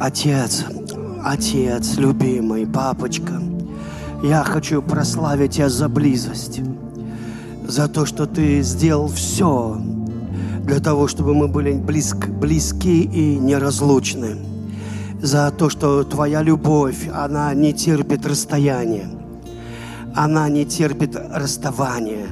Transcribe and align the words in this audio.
Отец, 0.00 0.64
Отец, 1.22 1.98
любимый, 1.98 2.66
папочка, 2.66 3.34
я 4.22 4.42
хочу 4.44 4.80
прославить 4.80 5.56
Тебя 5.56 5.68
за 5.68 5.90
близость, 5.90 6.62
за 7.68 7.86
то, 7.86 8.06
что 8.06 8.24
Ты 8.24 8.62
сделал 8.62 9.08
все 9.08 9.78
для 10.62 10.80
того, 10.80 11.06
чтобы 11.06 11.34
мы 11.34 11.48
были 11.48 11.72
близк, 11.72 12.28
близки 12.28 13.02
и 13.02 13.36
неразлучны, 13.36 14.36
за 15.20 15.50
то, 15.50 15.68
что 15.68 16.02
Твоя 16.02 16.40
любовь, 16.40 17.06
она 17.12 17.52
не 17.52 17.74
терпит 17.74 18.24
расстояния, 18.24 19.10
она 20.14 20.48
не 20.48 20.64
терпит 20.64 21.14
расставания, 21.14 22.26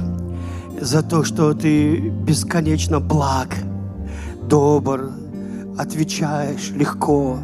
за 0.81 1.03
то, 1.03 1.23
что 1.23 1.53
Ты 1.53 1.98
бесконечно 1.98 2.98
благ, 2.98 3.55
добр, 4.48 5.11
отвечаешь 5.77 6.70
легко, 6.70 7.37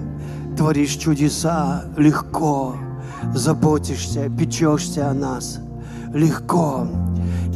творишь 0.56 0.96
чудеса 0.96 1.84
легко, 1.96 2.76
заботишься, 3.34 4.28
печешься 4.28 5.10
о 5.10 5.14
нас 5.14 5.58
легко. 6.12 6.86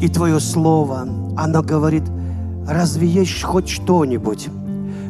И 0.01 0.09
Твое 0.09 0.41
Слово, 0.41 1.09
оно 1.37 1.63
говорит, 1.63 2.05
разве 2.67 3.07
есть 3.07 3.43
хоть 3.43 3.69
что-нибудь, 3.69 4.49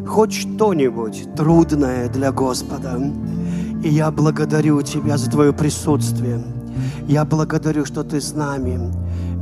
хоть 0.06 0.32
что-нибудь 0.32 1.34
трудное 1.34 2.08
для 2.08 2.32
Господа? 2.32 3.00
И 3.82 3.88
я 3.88 4.10
благодарю 4.10 4.82
Тебя 4.82 5.16
за 5.16 5.30
Твое 5.30 5.52
присутствие. 5.52 6.42
Я 7.06 7.24
благодарю, 7.24 7.84
что 7.84 8.04
Ты 8.04 8.20
с 8.20 8.34
нами 8.34 8.78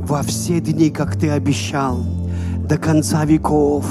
во 0.05 0.21
все 0.23 0.59
дни, 0.61 0.89
как 0.89 1.17
Ты 1.17 1.29
обещал, 1.29 1.99
до 2.67 2.77
конца 2.77 3.25
веков. 3.25 3.85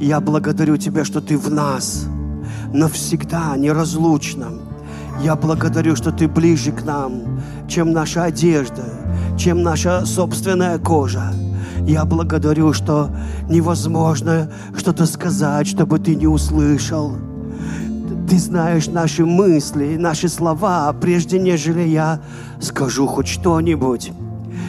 Я 0.00 0.20
благодарю 0.20 0.76
Тебя, 0.76 1.04
что 1.04 1.20
Ты 1.20 1.36
в 1.36 1.50
нас– 1.50 2.06
навсегда, 2.72 3.56
неразлучно. 3.56 4.48
Я 5.22 5.36
благодарю, 5.36 5.96
что 5.96 6.12
Ты 6.12 6.28
ближе 6.28 6.72
к 6.72 6.84
нам, 6.84 7.40
чем 7.68 7.92
наша 7.92 8.24
одежда, 8.24 8.84
чем 9.36 9.62
наша 9.62 10.06
собственная 10.06 10.78
кожа. 10.78 11.32
Я 11.86 12.04
благодарю, 12.04 12.72
что 12.72 13.10
невозможно 13.48 14.50
что-то 14.76 15.06
сказать, 15.06 15.66
чтобы 15.66 15.98
Ты 15.98 16.14
не 16.14 16.26
услышал. 16.26 17.16
Ты 18.28 18.38
знаешь 18.38 18.86
наши 18.86 19.26
мысли, 19.26 19.96
наши 19.98 20.28
слова, 20.28 20.92
прежде 20.92 21.38
нежели 21.38 21.82
я 21.82 22.20
скажу 22.60 23.06
хоть 23.06 23.28
что-нибудь. 23.28 24.12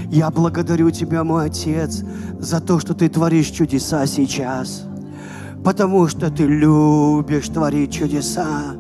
Я 0.10 0.30
благодарю 0.32 0.92
Тебя, 0.92 1.24
мой 1.24 1.46
Отец, 1.46 2.04
за 2.40 2.60
то, 2.60 2.80
что 2.80 2.94
Ты 2.94 3.08
творишь 3.08 3.48
чудеса 3.48 4.06
сейчас– 4.06 4.84
потому 5.64 6.08
что 6.08 6.30
ты 6.30 6.44
любишь 6.46 7.50
творить 7.50 7.94
чудеса, 7.94 8.76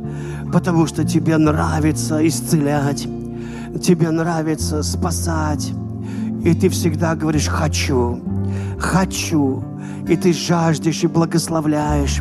потому 0.51 0.87
что 0.87 1.03
тебе 1.03 1.37
нравится 1.37 2.25
исцелять, 2.27 3.07
тебе 3.81 4.09
нравится 4.11 4.83
спасать. 4.83 5.71
И 6.43 6.53
ты 6.55 6.69
всегда 6.69 7.15
говоришь 7.15 7.47
«хочу», 7.47 8.19
«хочу», 8.79 9.63
и 10.07 10.15
ты 10.15 10.33
жаждешь 10.33 11.03
и 11.03 11.07
благословляешь. 11.07 12.19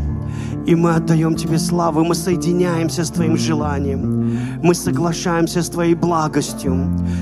И 0.66 0.74
мы 0.74 0.94
отдаем 0.94 1.34
Тебе 1.34 1.58
славу, 1.58 2.04
мы 2.04 2.14
соединяемся 2.14 3.04
с 3.04 3.10
Твоим 3.10 3.36
желанием, 3.36 4.38
мы 4.62 4.74
соглашаемся 4.74 5.62
с 5.62 5.70
Твоей 5.70 5.94
благостью, 5.94 6.76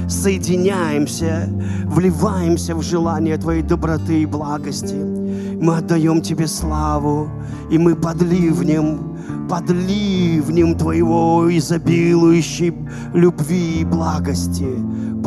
соединяемся, 0.08 1.48
вливаемся 1.86 2.74
в 2.74 2.82
желание 2.82 3.36
Твоей 3.38 3.62
доброты 3.62 4.22
и 4.22 4.26
благости. 4.26 5.17
Мы 5.60 5.76
отдаем 5.76 6.22
Тебе 6.22 6.46
славу, 6.46 7.28
и 7.70 7.78
мы 7.78 7.96
под 7.96 8.22
ливнем, 8.22 9.16
Твоего 10.76 11.48
изобилующей 11.50 12.72
любви 13.12 13.80
и 13.80 13.84
благости, 13.84 14.66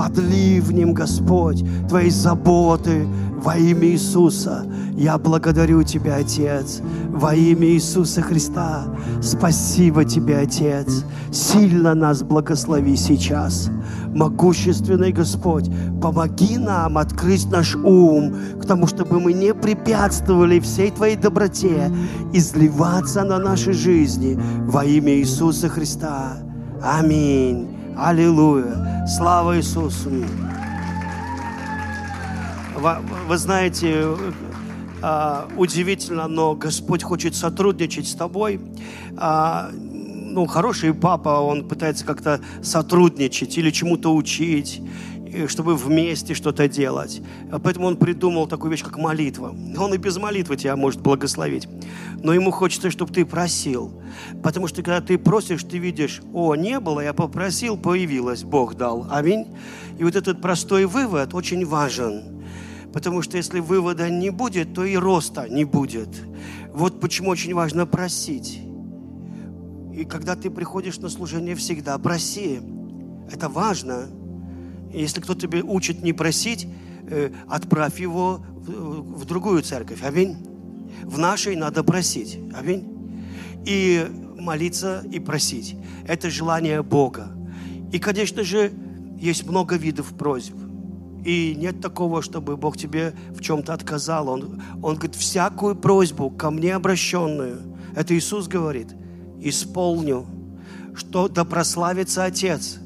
под 0.01 0.17
ливнем, 0.17 0.93
Господь, 0.93 1.63
Твоей 1.87 2.09
заботы, 2.09 3.05
во 3.43 3.55
имя 3.55 3.87
Иисуса 3.89 4.65
я 4.97 5.19
благодарю 5.19 5.83
Тебя, 5.83 6.15
Отец. 6.15 6.81
Во 7.09 7.35
имя 7.35 7.67
Иисуса 7.67 8.23
Христа. 8.23 8.85
Спасибо 9.21 10.03
Тебе, 10.03 10.39
Отец. 10.39 11.05
Сильно 11.31 11.93
нас 11.93 12.23
благослови 12.23 12.95
сейчас. 12.95 13.69
Могущественный 14.07 15.11
Господь, 15.11 15.69
помоги 16.01 16.57
нам 16.57 16.97
открыть 16.97 17.51
наш 17.51 17.75
ум 17.75 18.33
к 18.59 18.65
тому, 18.65 18.87
чтобы 18.87 19.19
мы 19.19 19.33
не 19.33 19.53
препятствовали 19.53 20.59
всей 20.59 20.89
Твоей 20.89 21.15
доброте 21.15 21.91
изливаться 22.33 23.23
на 23.23 23.37
нашей 23.37 23.73
жизни 23.73 24.35
во 24.65 24.83
имя 24.83 25.13
Иисуса 25.13 25.69
Христа. 25.69 26.37
Аминь. 26.81 27.80
Аллилуйя. 28.03 29.05
Слава 29.05 29.57
Иисусу. 29.57 30.09
Вы 33.27 33.37
знаете, 33.37 34.17
а, 35.03 35.47
удивительно, 35.55 36.27
но 36.27 36.55
Господь 36.55 37.03
хочет 37.03 37.35
сотрудничать 37.35 38.07
с 38.07 38.15
тобой. 38.15 38.59
А, 39.17 39.69
ну, 39.71 40.47
хороший 40.47 40.95
папа, 40.95 41.41
он 41.41 41.67
пытается 41.67 42.03
как-то 42.03 42.41
сотрудничать 42.63 43.55
или 43.59 43.69
чему-то 43.69 44.15
учить, 44.15 44.81
чтобы 45.47 45.75
вместе 45.75 46.33
что-то 46.33 46.67
делать. 46.67 47.21
Поэтому 47.63 47.87
он 47.87 47.97
придумал 47.97 48.47
такую 48.47 48.71
вещь, 48.71 48.83
как 48.83 48.97
молитва. 48.97 49.55
Он 49.77 49.93
и 49.93 49.97
без 49.97 50.17
молитвы 50.17 50.57
тебя 50.57 50.75
может 50.75 51.01
благословить. 51.01 51.67
Но 52.23 52.33
ему 52.33 52.51
хочется, 52.51 52.91
чтобы 52.91 53.13
ты 53.13 53.25
просил. 53.25 53.91
Потому 54.43 54.67
что 54.67 54.83
когда 54.83 55.01
ты 55.01 55.17
просишь, 55.17 55.63
ты 55.63 55.77
видишь, 55.77 56.21
о, 56.33 56.55
не 56.55 56.79
было, 56.79 57.01
я 57.01 57.13
попросил, 57.13 57.77
появилось, 57.77 58.43
Бог 58.43 58.75
дал. 58.75 59.07
Аминь. 59.09 59.47
И 59.97 60.03
вот 60.03 60.15
этот 60.15 60.41
простой 60.41 60.85
вывод 60.85 61.33
очень 61.33 61.65
важен. 61.65 62.43
Потому 62.93 63.21
что 63.21 63.37
если 63.37 63.59
вывода 63.59 64.09
не 64.09 64.29
будет, 64.29 64.73
то 64.73 64.83
и 64.83 64.97
роста 64.97 65.47
не 65.49 65.63
будет. 65.63 66.09
Вот 66.73 66.99
почему 66.99 67.29
очень 67.29 67.53
важно 67.53 67.85
просить. 67.85 68.61
И 69.93 70.05
когда 70.05 70.35
ты 70.35 70.49
приходишь 70.49 70.97
на 70.97 71.09
служение, 71.09 71.55
всегда 71.55 71.97
проси. 71.97 72.59
Это 73.31 73.49
важно. 73.49 74.07
Если 74.93 75.21
кто 75.21 75.35
тебе 75.35 75.61
учит 75.61 76.03
не 76.03 76.13
просить, 76.13 76.67
э, 77.09 77.31
отправь 77.47 77.99
его 77.99 78.41
в 78.65 79.25
другую 79.25 79.63
церковь. 79.63 80.03
Аминь. 80.03 80.37
В 81.03 81.17
нашей 81.17 81.55
надо 81.55 81.83
просить. 81.83 82.39
Аминь. 82.53 82.87
И 83.65 84.07
молиться 84.37 85.03
и 85.11 85.19
просить. 85.19 85.75
Это 86.07 86.29
желание 86.29 86.83
Бога. 86.83 87.31
И, 87.91 87.99
конечно 87.99 88.43
же, 88.43 88.71
есть 89.19 89.45
много 89.45 89.75
видов 89.75 90.13
просьб. 90.17 90.55
И 91.23 91.55
нет 91.55 91.81
такого, 91.81 92.21
чтобы 92.21 92.57
Бог 92.57 92.77
тебе 92.77 93.13
в 93.29 93.41
чем-то 93.41 93.73
отказал. 93.73 94.29
Он, 94.29 94.61
он 94.81 94.95
говорит, 94.95 95.15
всякую 95.15 95.75
просьбу 95.75 96.31
ко 96.31 96.49
мне 96.49 96.75
обращенную, 96.75 97.61
это 97.95 98.17
Иисус 98.17 98.47
говорит, 98.47 98.87
исполню, 99.39 100.25
что 100.95 101.27
да 101.27 101.45
прославится 101.45 102.25
Отец. 102.25 102.79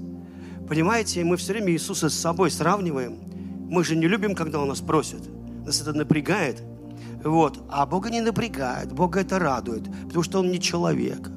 Понимаете, 0.67 1.23
мы 1.23 1.37
все 1.37 1.53
время 1.53 1.71
Иисуса 1.71 2.09
с 2.09 2.15
собой 2.15 2.51
сравниваем. 2.51 3.17
Мы 3.69 3.83
же 3.83 3.95
не 3.95 4.07
любим, 4.07 4.35
когда 4.35 4.59
Он 4.59 4.67
нас 4.67 4.81
просит. 4.81 5.21
Нас 5.65 5.81
это 5.81 5.93
напрягает. 5.93 6.61
Вот. 7.23 7.63
А 7.69 7.85
Бога 7.85 8.09
не 8.09 8.21
напрягает, 8.21 8.93
Бога 8.93 9.21
это 9.21 9.39
радует, 9.39 9.83
потому 10.05 10.23
что 10.23 10.39
Он 10.39 10.51
не 10.51 10.59
человек. 10.59 11.29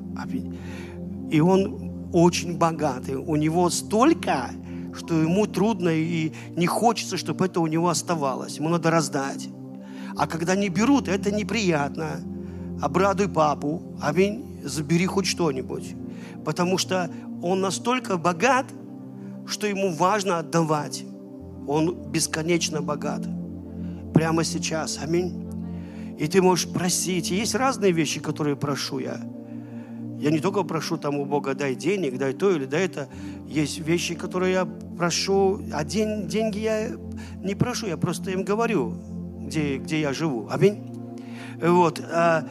И 1.31 1.41
Он 1.41 2.11
очень 2.13 2.59
богатый. 2.59 3.17
У 3.17 3.37
Него 3.37 3.71
столько 3.71 4.51
что 4.99 5.15
ему 5.15 5.47
трудно 5.47 5.91
и 5.91 6.33
не 6.57 6.67
хочется, 6.67 7.17
чтобы 7.17 7.47
это 7.47 7.61
у 7.61 7.67
него 7.67 7.89
оставалось. 7.89 8.59
Ему 8.59 8.69
надо 8.69 8.91
раздать. 8.91 9.49
А 10.17 10.27
когда 10.27 10.57
не 10.57 10.69
берут, 10.69 11.09
это 11.09 11.31
неприятно. 11.31 12.21
Обрадуй 12.83 13.29
папу, 13.29 13.83
аминь, 14.01 14.61
забери 14.65 15.07
хоть 15.07 15.27
что-нибудь. 15.27 15.95
Потому 16.45 16.79
что 16.79 17.11
он 17.43 17.61
настолько 17.61 18.17
богат, 18.17 18.67
что 19.49 19.67
ему 19.67 19.93
важно 19.93 20.39
отдавать. 20.39 21.05
Он 21.67 21.95
бесконечно 22.11 22.83
богат. 22.83 23.27
Прямо 24.15 24.45
сейчас. 24.45 24.99
Аминь. 25.03 25.47
И 26.19 26.27
ты 26.27 26.43
можешь 26.43 26.69
просить. 26.69 27.31
И 27.31 27.37
есть 27.37 27.55
разные 27.55 27.93
вещи, 27.93 28.21
которые 28.21 28.57
прошу 28.57 28.99
я. 28.99 29.21
Я 30.19 30.31
не 30.31 30.41
только 30.41 30.65
прошу 30.65 30.97
там 30.97 31.17
у 31.19 31.25
Бога, 31.25 31.55
дай 31.55 31.77
денег, 31.77 32.19
дай 32.19 32.33
то 32.33 32.51
или 32.51 32.65
дай 32.65 32.87
это. 32.87 33.09
Есть 33.47 33.79
вещи, 33.79 34.17
которые 34.17 34.53
я 34.53 34.65
прошу, 34.65 35.61
а 35.73 35.85
день, 35.85 36.27
деньги 36.27 36.59
я 36.59 36.91
не 37.41 37.55
прошу, 37.55 37.87
я 37.87 37.97
просто 37.97 38.33
им 38.33 38.43
говорю, 38.43 38.95
где, 39.39 39.79
где 39.79 40.01
я 40.01 40.13
живу. 40.13 40.49
Аминь. 40.51 40.83
Вот. 41.63 42.01
А 42.01 42.49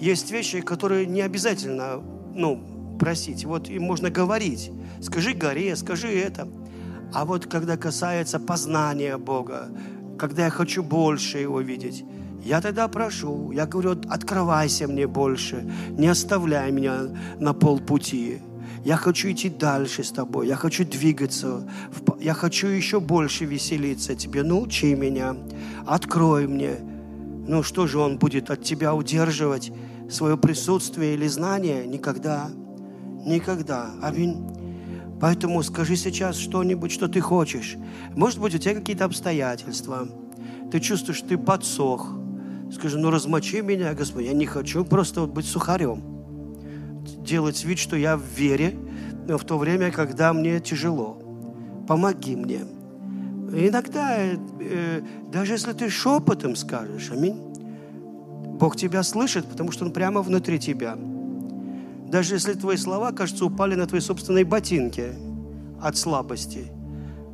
есть 0.00 0.30
вещи, 0.30 0.62
которые 0.62 1.04
не 1.04 1.20
обязательно 1.20 2.02
ну, 2.34 2.96
просить. 2.98 3.44
Вот 3.44 3.68
им 3.68 3.82
можно 3.82 4.08
говорить. 4.08 4.70
Скажи 5.02 5.32
горе, 5.34 5.74
скажи 5.76 6.08
это. 6.08 6.48
А 7.12 7.24
вот 7.24 7.46
когда 7.46 7.76
касается 7.76 8.38
познания 8.38 9.16
Бога, 9.16 9.68
когда 10.18 10.44
я 10.44 10.50
хочу 10.50 10.82
больше 10.82 11.38
Его 11.38 11.60
видеть, 11.60 12.04
Я 12.42 12.60
тогда 12.60 12.88
прошу, 12.88 13.52
я 13.52 13.66
говорю, 13.66 14.00
открывайся 14.08 14.88
мне 14.88 15.06
больше, 15.06 15.70
не 15.90 16.08
оставляй 16.08 16.72
меня 16.72 17.02
на 17.38 17.52
полпути. 17.52 18.38
Я 18.84 18.96
хочу 18.96 19.30
идти 19.30 19.50
дальше 19.50 20.02
с 20.02 20.10
тобой, 20.10 20.48
я 20.48 20.56
хочу 20.56 20.86
двигаться, 20.86 21.68
я 22.18 22.32
хочу 22.32 22.68
еще 22.68 22.98
больше 22.98 23.44
веселиться 23.44 24.14
тебе. 24.14 24.42
Научи 24.42 24.94
меня, 24.94 25.36
открой 25.86 26.46
мне. 26.46 26.76
Ну 27.46 27.62
что 27.62 27.86
же 27.86 27.98
он 27.98 28.16
будет 28.16 28.50
от 28.50 28.62
тебя 28.62 28.94
удерживать? 28.94 29.70
Свое 30.08 30.38
присутствие 30.38 31.14
или 31.14 31.28
знание? 31.28 31.86
Никогда. 31.86 32.48
Никогда. 33.26 33.90
Аминь. 34.02 34.59
Поэтому 35.20 35.62
скажи 35.62 35.96
сейчас 35.96 36.36
что-нибудь, 36.36 36.90
что 36.90 37.06
ты 37.06 37.20
хочешь. 37.20 37.76
Может 38.16 38.40
быть, 38.40 38.54
у 38.54 38.58
тебя 38.58 38.74
какие-то 38.74 39.04
обстоятельства. 39.04 40.08
Ты 40.72 40.80
чувствуешь, 40.80 41.20
ты 41.20 41.36
подсох. 41.36 42.14
Скажи, 42.72 42.98
ну 42.98 43.10
размочи 43.10 43.56
меня, 43.56 43.92
Господь. 43.92 44.24
Я 44.24 44.32
не 44.32 44.46
хочу 44.46 44.84
просто 44.84 45.26
быть 45.26 45.44
сухарем. 45.44 46.02
Делать 47.18 47.62
вид, 47.64 47.78
что 47.78 47.96
я 47.96 48.16
в 48.16 48.22
вере, 48.22 48.74
но 49.28 49.36
в 49.36 49.44
то 49.44 49.58
время, 49.58 49.90
когда 49.90 50.32
мне 50.32 50.58
тяжело. 50.60 51.18
Помоги 51.86 52.36
мне. 52.36 52.60
Иногда, 53.52 54.16
э, 54.18 55.02
даже 55.30 55.54
если 55.54 55.72
ты 55.72 55.90
шепотом 55.90 56.56
скажешь, 56.56 57.10
аминь, 57.10 57.36
Бог 58.58 58.76
тебя 58.76 59.02
слышит, 59.02 59.44
потому 59.46 59.72
что 59.72 59.84
Он 59.84 59.92
прямо 59.92 60.22
внутри 60.22 60.58
тебя– 60.58 60.96
даже 62.10 62.34
если 62.34 62.54
твои 62.54 62.76
слова, 62.76 63.12
кажется, 63.12 63.44
упали 63.44 63.76
на 63.76 63.86
твои 63.86 64.00
собственные 64.00 64.44
ботинки 64.44 65.12
от 65.80 65.96
слабости, 65.96 66.66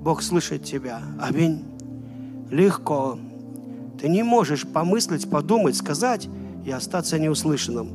Бог 0.01 0.23
слышит 0.23 0.65
тебя. 0.65 1.01
Аминь. 1.19 1.65
Легко. 2.51 3.19
Ты 3.99 4.09
не 4.09 4.23
можешь 4.23 4.67
помыслить, 4.67 5.31
подумать, 5.31 5.77
сказать 5.77 6.29
и 6.67 6.71
остаться 6.71 7.19
неуслышанным. 7.19 7.89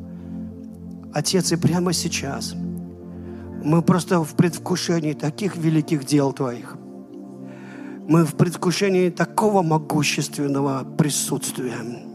Отец, 1.14 1.52
и 1.52 1.56
прямо 1.56 1.94
сейчас 1.94 2.56
мы 3.64 3.84
просто 3.84 4.24
в 4.24 4.34
предвкушении 4.34 5.14
таких 5.14 5.58
великих 5.58 6.04
дел 6.04 6.34
Твоих. 6.34 6.78
Мы 8.08 8.26
в 8.26 8.34
предвкушении 8.34 9.12
такого 9.12 9.62
могущественного 9.62 10.84
присутствия 10.98 12.11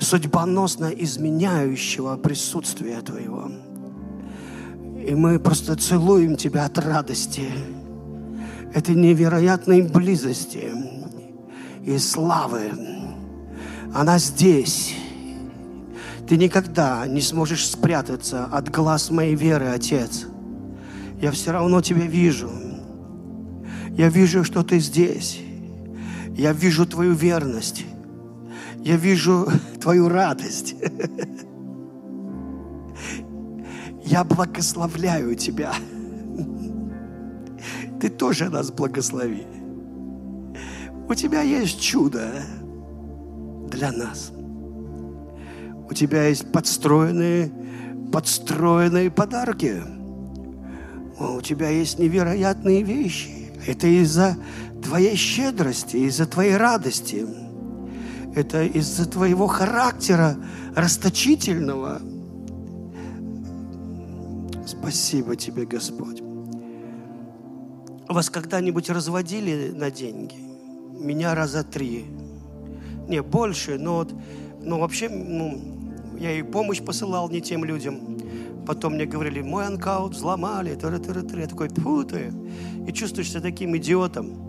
судьбоносно 0.00 0.86
изменяющего 0.86 2.16
присутствия 2.16 3.00
Твоего. 3.00 3.50
И 5.06 5.14
мы 5.14 5.38
просто 5.38 5.76
целуем 5.76 6.36
Тебя 6.36 6.66
от 6.66 6.78
радости, 6.78 7.48
этой 8.74 8.94
невероятной 8.94 9.82
близости 9.82 10.70
и 11.84 11.98
славы. 11.98 12.72
Она 13.94 14.18
здесь. 14.18 14.94
Ты 16.28 16.36
никогда 16.36 17.06
не 17.06 17.22
сможешь 17.22 17.66
спрятаться 17.66 18.44
от 18.44 18.70
глаз 18.70 19.10
моей 19.10 19.34
веры, 19.34 19.68
Отец. 19.68 20.26
Я 21.20 21.32
все 21.32 21.52
равно 21.52 21.80
Тебя 21.80 22.06
вижу. 22.06 22.50
Я 23.92 24.10
вижу, 24.10 24.44
что 24.44 24.62
Ты 24.62 24.78
здесь. 24.78 25.40
Я 26.36 26.52
вижу 26.52 26.86
Твою 26.86 27.14
верность. 27.14 27.84
Я 28.84 28.96
вижу 28.96 29.48
твою 29.80 30.08
радость. 30.08 30.74
Я 34.04 34.24
благословляю 34.24 35.34
тебя. 35.34 35.72
Ты 38.00 38.08
тоже 38.08 38.48
нас 38.48 38.70
благослови. 38.70 39.46
У 41.08 41.14
тебя 41.14 41.42
есть 41.42 41.80
чудо 41.80 42.30
для 43.70 43.92
нас. 43.92 44.32
У 45.90 45.94
тебя 45.94 46.26
есть 46.28 46.52
подстроенные, 46.52 47.50
подстроенные 48.12 49.10
подарки. 49.10 49.82
У 51.18 51.40
тебя 51.40 51.70
есть 51.70 51.98
невероятные 51.98 52.82
вещи. 52.82 53.50
Это 53.66 53.86
из-за 53.86 54.36
твоей 54.82 55.16
щедрости, 55.16 55.96
из-за 55.96 56.26
твоей 56.26 56.56
радости. 56.56 57.26
Это 58.38 58.62
из-за 58.62 59.04
твоего 59.04 59.48
характера 59.48 60.36
расточительного. 60.76 62.00
Спасибо 64.64 65.34
тебе, 65.34 65.66
Господь. 65.66 66.22
Вас 68.08 68.30
когда-нибудь 68.30 68.90
разводили 68.90 69.72
на 69.72 69.90
деньги? 69.90 70.36
Меня 70.36 71.34
раза 71.34 71.64
три. 71.64 72.04
Не, 73.08 73.22
больше, 73.22 73.76
но, 73.76 73.96
вот, 73.96 74.14
но 74.62 74.78
вообще 74.78 75.08
ну, 75.08 75.60
я 76.20 76.30
и 76.30 76.42
помощь 76.42 76.80
посылал 76.80 77.28
не 77.30 77.40
тем 77.40 77.64
людям. 77.64 78.18
Потом 78.68 78.94
мне 78.94 79.06
говорили, 79.06 79.42
мой 79.42 79.66
анкаут 79.66 80.14
взломали, 80.14 80.76
тыры 80.76 80.98
-тыры 80.98 81.26
-тыры. 81.26 81.40
я 81.40 81.48
такой, 81.48 81.70
путаю. 81.70 82.32
И 82.86 82.92
чувствуешь 82.92 83.30
себя 83.30 83.40
таким 83.40 83.76
идиотом. 83.76 84.47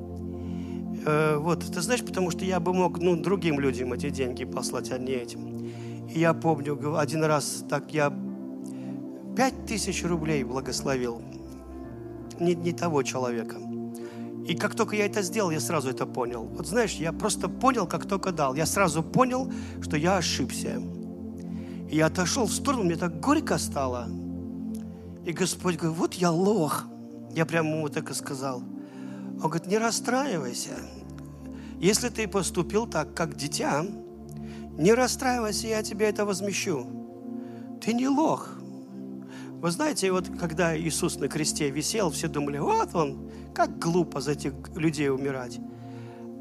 Э, 1.05 1.37
вот, 1.37 1.65
ты 1.65 1.81
знаешь, 1.81 2.03
потому 2.03 2.31
что 2.31 2.45
я 2.45 2.59
бы 2.59 2.73
мог 2.73 2.99
ну, 2.99 3.15
другим 3.15 3.59
людям 3.59 3.93
эти 3.93 4.09
деньги 4.09 4.45
послать, 4.45 4.91
а 4.91 4.97
не 4.97 5.11
этим. 5.11 5.69
И 6.13 6.19
я 6.19 6.33
помню, 6.33 6.97
один 6.97 7.23
раз 7.23 7.63
так 7.69 7.93
я 7.93 8.13
пять 9.35 9.65
тысяч 9.65 10.03
рублей 10.03 10.43
благословил. 10.43 11.21
Не, 12.39 12.55
не 12.55 12.71
того 12.71 13.03
человека. 13.03 13.57
И 14.47 14.55
как 14.55 14.73
только 14.73 14.95
я 14.95 15.05
это 15.05 15.21
сделал, 15.21 15.51
я 15.51 15.59
сразу 15.59 15.89
это 15.89 16.05
понял. 16.05 16.43
Вот 16.43 16.67
знаешь, 16.67 16.93
я 16.93 17.13
просто 17.13 17.47
понял, 17.47 17.85
как 17.85 18.07
только 18.07 18.31
дал. 18.31 18.55
Я 18.55 18.65
сразу 18.65 19.03
понял, 19.03 19.51
что 19.81 19.95
я 19.95 20.17
ошибся. 20.17 20.81
И 21.89 21.95
я 21.97 22.07
отошел 22.07 22.45
в 22.45 22.51
сторону, 22.51 22.83
мне 22.83 22.95
так 22.95 23.19
горько 23.19 23.57
стало. 23.57 24.07
И 25.25 25.33
Господь 25.33 25.75
говорит, 25.75 25.97
вот 25.97 26.13
я 26.15 26.31
лох. 26.31 26.85
Я 27.31 27.45
прямо 27.45 27.69
ему 27.69 27.89
так 27.89 28.09
и 28.09 28.13
сказал. 28.13 28.63
Он 29.41 29.49
говорит, 29.49 29.67
не 29.67 29.77
расстраивайся. 29.77 30.71
Если 31.79 32.09
ты 32.09 32.27
поступил 32.27 32.87
так, 32.87 33.13
как 33.13 33.35
дитя, 33.35 33.85
не 34.77 34.93
расстраивайся, 34.93 35.67
я 35.67 35.81
тебе 35.81 36.07
это 36.07 36.25
возмещу. 36.25 36.85
Ты 37.81 37.93
не 37.93 38.09
лох. 38.09 38.49
Вы 39.61 39.71
знаете, 39.71 40.11
вот 40.11 40.29
когда 40.39 40.77
Иисус 40.77 41.17
на 41.17 41.29
кресте 41.29 41.69
висел, 41.69 42.11
все 42.11 42.27
думали, 42.27 42.57
вот 42.59 42.93
он, 42.95 43.29
как 43.53 43.79
глупо 43.79 44.19
за 44.19 44.31
этих 44.31 44.53
людей 44.75 45.09
умирать. 45.09 45.59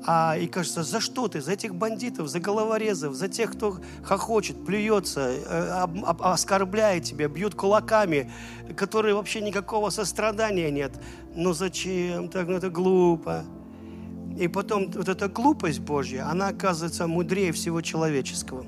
А 0.07 0.37
и 0.37 0.47
кажется, 0.47 0.83
за 0.83 1.01
что 1.01 1.29
ты? 1.29 1.41
За 1.41 1.53
этих 1.53 1.75
бандитов, 1.75 2.29
за 2.29 2.41
головорезов, 2.41 3.15
за 3.15 3.29
тех, 3.29 3.53
кто 3.53 3.79
хохочет, 4.05 4.65
плюется, 4.65 5.31
э, 5.31 5.87
оскорбляет 6.21 7.05
тебя, 7.05 7.29
бьют 7.29 7.55
кулаками, 7.55 8.31
которые 8.77 9.15
вообще 9.15 9.41
никакого 9.41 9.91
сострадания 9.91 10.71
нет. 10.71 10.93
Ну 11.35 11.53
зачем? 11.53 12.29
Так, 12.29 12.49
ну 12.49 12.55
это 12.55 12.71
глупо. 12.71 13.45
И 14.39 14.47
потом 14.47 14.89
вот 14.93 15.09
эта 15.09 15.29
глупость 15.29 15.81
Божья, 15.81 16.31
она 16.31 16.49
оказывается 16.49 17.09
мудрее 17.09 17.51
всего 17.51 17.81
человеческого. 17.81 18.65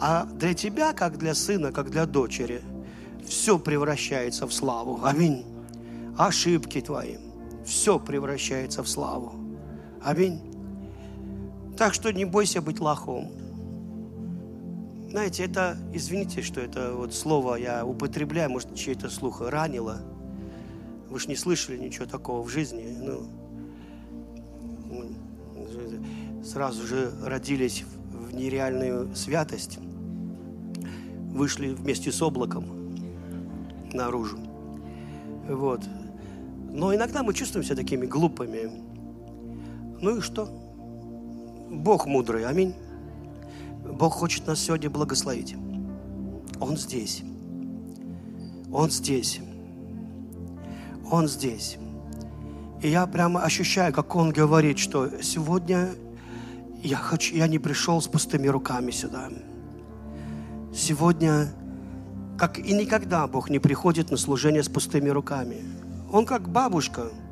А 0.00 0.24
для 0.24 0.54
тебя, 0.54 0.94
как 0.94 1.18
для 1.18 1.34
сына, 1.34 1.70
как 1.70 1.90
для 1.90 2.06
дочери, 2.06 2.62
все 3.26 3.58
превращается 3.58 4.46
в 4.46 4.52
славу. 4.54 5.00
Аминь. 5.04 5.44
Ошибки 6.16 6.80
твои, 6.80 7.18
все 7.66 7.98
превращается 7.98 8.82
в 8.82 8.88
славу. 8.88 9.34
Аминь. 10.02 10.40
Так 11.76 11.92
что 11.92 12.10
не 12.10 12.24
бойся 12.24 12.62
быть 12.62 12.80
лохом. 12.80 13.32
Знаете, 15.10 15.44
это, 15.44 15.76
извините, 15.92 16.40
что 16.40 16.62
это 16.62 16.94
вот 16.94 17.12
слово 17.14 17.56
я 17.56 17.84
употребляю, 17.84 18.50
может, 18.50 18.74
чей-то 18.74 19.10
слух 19.10 19.42
ранило. 19.42 20.00
Вы 21.10 21.20
же 21.20 21.28
не 21.28 21.36
слышали 21.36 21.76
ничего 21.76 22.06
такого 22.06 22.42
в 22.42 22.48
жизни. 22.48 22.96
Ну, 22.98 23.26
сразу 26.42 26.86
же 26.86 27.12
родились 27.22 27.84
в 28.12 28.34
нереальную 28.34 29.14
святость. 29.14 29.78
Вышли 31.30 31.68
вместе 31.68 32.12
с 32.12 32.20
облаком 32.20 32.64
наружу. 33.92 34.38
Вот. 35.48 35.80
Но 36.70 36.94
иногда 36.94 37.22
мы 37.22 37.34
чувствуем 37.34 37.64
себя 37.64 37.76
такими 37.76 38.06
глупыми. 38.06 38.70
Ну 40.00 40.18
и 40.18 40.20
что? 40.20 40.48
Бог 41.70 42.06
мудрый, 42.06 42.44
аминь. 42.46 42.74
Бог 43.84 44.14
хочет 44.14 44.46
нас 44.46 44.60
сегодня 44.60 44.90
благословить. 44.90 45.54
Он 46.60 46.76
здесь. 46.76 47.22
Он 48.72 48.90
здесь. 48.90 49.40
Он 51.10 51.28
здесь. 51.28 51.76
И 52.82 52.88
я 52.88 53.06
прямо 53.06 53.42
ощущаю, 53.42 53.92
как 53.92 54.16
Он 54.16 54.30
говорит, 54.30 54.78
что 54.78 55.22
сегодня 55.22 55.90
я, 56.82 56.96
хочу, 56.96 57.34
я 57.34 57.46
не 57.46 57.58
пришел 57.58 58.00
с 58.00 58.08
пустыми 58.08 58.48
руками 58.48 58.90
сюда. 58.90 59.28
Сегодня, 60.74 61.52
как 62.38 62.58
и 62.58 62.72
никогда, 62.72 63.26
Бог 63.26 63.50
не 63.50 63.58
приходит 63.58 64.10
на 64.10 64.16
служение 64.16 64.62
с 64.62 64.68
пустыми 64.68 65.08
руками. 65.08 65.58
Он 66.10 66.26
как 66.26 66.48
бабушка– 66.48 67.10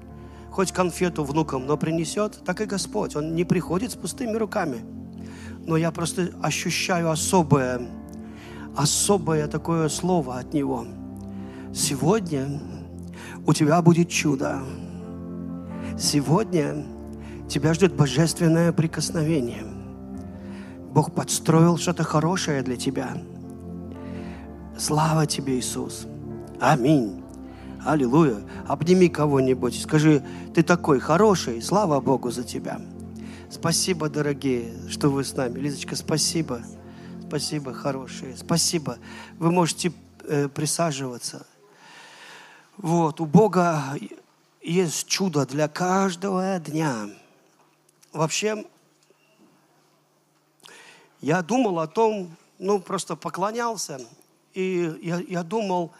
хоть 0.50 0.72
конфету 0.72 1.24
внукам, 1.24 1.66
но 1.66 1.76
принесет, 1.76 2.40
так 2.44 2.60
и 2.60 2.66
Господь. 2.66 3.16
Он 3.16 3.34
не 3.34 3.44
приходит 3.44 3.92
с 3.92 3.96
пустыми 3.96 4.36
руками. 4.36 4.80
но 5.66 5.76
я 5.76 5.90
просто 5.90 6.30
ощущаю 6.42 7.10
особое, 7.10 7.86
особое 8.76 9.46
такое 9.46 9.88
слово 9.88 10.38
от 10.38 10.54
Него. 10.54 10.86
Сегодня 11.72 12.60
у 13.46 13.52
тебя 13.52 13.80
будет 13.82 14.08
чудо. 14.08 14.62
Сегодня 15.98 16.84
тебя 17.50 17.74
ждет 17.74 17.92
божественное 17.92 18.72
прикосновение. 18.72 19.64
Бог 20.92 21.12
подстроил 21.12 21.76
что-то 21.76 22.04
хорошее 22.04 22.62
для 22.62 22.76
тебя. 22.76 23.18
Слава 24.78 25.26
тебе, 25.26 25.58
Иисус. 25.58 26.06
Аминь. 26.60 27.22
Аллилуйя. 27.84 28.36
Обними 28.66 29.08
кого-нибудь. 29.08 29.82
Скажи, 29.82 30.22
ты 30.54 30.62
такой 30.62 31.00
хороший. 31.00 31.60
Слава 31.60 32.00
Богу 32.00 32.30
за 32.30 32.44
тебя. 32.44 32.80
Спасибо, 33.50 34.08
дорогие, 34.08 34.72
что 34.88 35.10
вы 35.10 35.24
с 35.24 35.34
нами. 35.34 35.58
Лизочка, 35.58 35.96
спасибо. 35.96 36.60
Спасибо, 37.26 37.74
хорошие. 37.74 38.36
Спасибо. 38.36 38.98
Вы 39.38 39.50
можете 39.50 39.92
э, 40.24 40.48
присаживаться. 40.48 41.46
Вот, 42.76 43.20
у 43.20 43.26
Бога 43.26 43.82
есть 44.62 45.08
чудо 45.08 45.46
для 45.46 45.68
каждого 45.68 46.58
дня. 46.58 47.08
Вообще, 48.12 48.64
я 51.20 51.42
думал 51.42 51.78
о 51.78 51.86
том, 51.86 52.36
ну, 52.58 52.80
просто 52.80 53.14
поклонялся, 53.14 54.00
и 54.52 54.98
я, 55.00 55.18
я 55.20 55.42
думал 55.42 55.92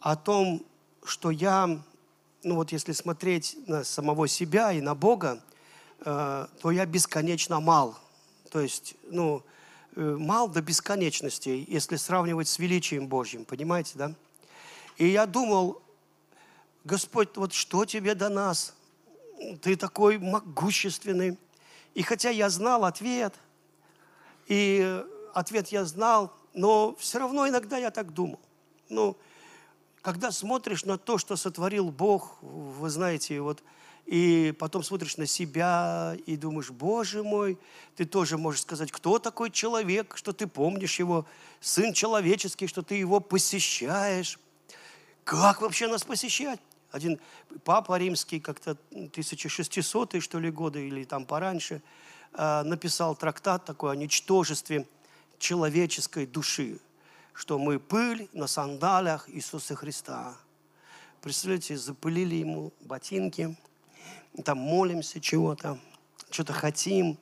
о 0.00 0.16
том, 0.16 0.64
что 1.04 1.30
я, 1.30 1.66
ну 2.42 2.54
вот 2.56 2.72
если 2.72 2.92
смотреть 2.92 3.56
на 3.68 3.84
самого 3.84 4.26
себя 4.26 4.72
и 4.72 4.80
на 4.80 4.94
Бога, 4.94 5.40
э, 6.00 6.46
то 6.60 6.70
я 6.70 6.86
бесконечно 6.86 7.60
мал. 7.60 7.96
То 8.50 8.60
есть, 8.60 8.96
ну, 9.10 9.42
э, 9.94 10.16
мал 10.18 10.48
до 10.48 10.60
бесконечности, 10.60 11.64
если 11.68 11.96
сравнивать 11.96 12.48
с 12.48 12.58
величием 12.58 13.06
Божьим, 13.06 13.44
понимаете, 13.44 13.92
да? 13.94 14.14
И 14.96 15.06
я 15.06 15.26
думал, 15.26 15.82
Господь, 16.84 17.36
вот 17.36 17.52
что 17.52 17.84
тебе 17.84 18.14
до 18.14 18.28
нас? 18.28 18.74
Ты 19.62 19.76
такой 19.76 20.18
могущественный. 20.18 21.38
И 21.94 22.02
хотя 22.02 22.30
я 22.30 22.50
знал 22.50 22.84
ответ, 22.84 23.34
и 24.46 25.02
ответ 25.32 25.68
я 25.68 25.84
знал, 25.84 26.32
но 26.52 26.94
все 26.98 27.18
равно 27.18 27.48
иногда 27.48 27.78
я 27.78 27.90
так 27.90 28.12
думал. 28.12 28.40
Ну, 28.88 29.16
когда 30.02 30.30
смотришь 30.30 30.84
на 30.84 30.98
то, 30.98 31.18
что 31.18 31.36
сотворил 31.36 31.90
Бог, 31.90 32.36
вы 32.42 32.90
знаете, 32.90 33.40
вот, 33.40 33.62
и 34.06 34.54
потом 34.58 34.82
смотришь 34.82 35.16
на 35.16 35.26
себя 35.26 36.14
и 36.26 36.36
думаешь, 36.36 36.70
Боже 36.70 37.22
мой, 37.22 37.58
ты 37.96 38.04
тоже 38.04 38.36
можешь 38.36 38.62
сказать, 38.62 38.92
кто 38.92 39.18
такой 39.18 39.50
человек, 39.50 40.16
что 40.16 40.32
ты 40.32 40.46
помнишь 40.46 40.98
его, 40.98 41.26
сын 41.60 41.94
человеческий, 41.94 42.66
что 42.66 42.82
ты 42.82 42.96
его 42.96 43.20
посещаешь. 43.20 44.38
Как 45.24 45.62
вообще 45.62 45.88
нас 45.88 46.04
посещать? 46.04 46.60
Один 46.94 47.18
папа 47.64 47.98
римский, 47.98 48.38
как-то 48.38 48.76
1600 48.92 50.22
что 50.22 50.38
ли 50.38 50.48
года, 50.52 50.78
или 50.78 51.02
там 51.02 51.26
пораньше, 51.26 51.82
а, 52.32 52.62
написал 52.62 53.16
трактат 53.16 53.64
такой 53.64 53.90
о 53.90 53.96
ничтожестве 53.96 54.86
человеческой 55.40 56.26
души, 56.26 56.78
что 57.32 57.58
мы 57.58 57.80
пыль 57.80 58.28
на 58.32 58.46
сандалях 58.46 59.28
Иисуса 59.28 59.74
Христа. 59.74 60.36
Представляете, 61.20 61.76
запылили 61.76 62.36
ему 62.36 62.72
ботинки, 62.80 63.56
там 64.44 64.58
молимся 64.58 65.20
чего-то, 65.20 65.80
что-то 66.30 66.52
хотим. 66.52 67.18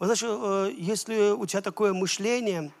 Вы 0.00 0.06
знаете, 0.06 0.26
э, 0.28 0.72
если 0.76 1.30
у 1.30 1.46
тебя 1.46 1.62
такое 1.62 1.92
мышление, 1.92 2.72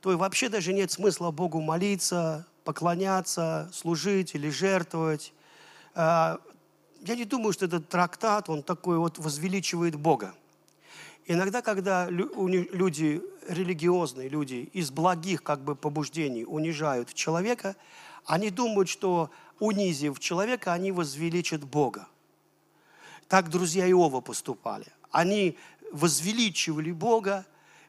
то 0.00 0.16
вообще 0.16 0.48
даже 0.48 0.72
нет 0.72 0.90
смысла 0.90 1.32
Богу 1.32 1.60
молиться, 1.60 2.46
поклоняться, 2.64 3.68
служить 3.74 4.34
или 4.34 4.48
жертвовать. 4.48 5.34
А, 5.98 6.40
я 7.00 7.16
не 7.16 7.24
думаю, 7.24 7.54
что 7.54 7.64
этот 7.64 7.88
трактат, 7.88 8.50
он 8.50 8.62
такой 8.62 8.98
вот 8.98 9.18
возвеличивает 9.18 9.96
Бога. 9.96 10.34
Иногда, 11.24 11.62
когда 11.62 12.08
люди, 12.10 13.22
религиозные 13.48 14.28
люди, 14.28 14.68
из 14.74 14.90
благих 14.90 15.42
как 15.42 15.64
бы 15.64 15.74
побуждений 15.74 16.44
унижают 16.44 17.14
человека, 17.14 17.76
они 18.26 18.50
думают, 18.50 18.90
что 18.90 19.30
унизив 19.58 20.20
человека, 20.20 20.74
они 20.74 20.92
возвеличат 20.92 21.64
Бога. 21.64 22.08
Так 23.26 23.48
друзья 23.48 23.90
Иова 23.90 24.20
поступали. 24.20 24.86
Они 25.10 25.56
возвеличивали 25.92 26.92
Бога, 26.92 27.46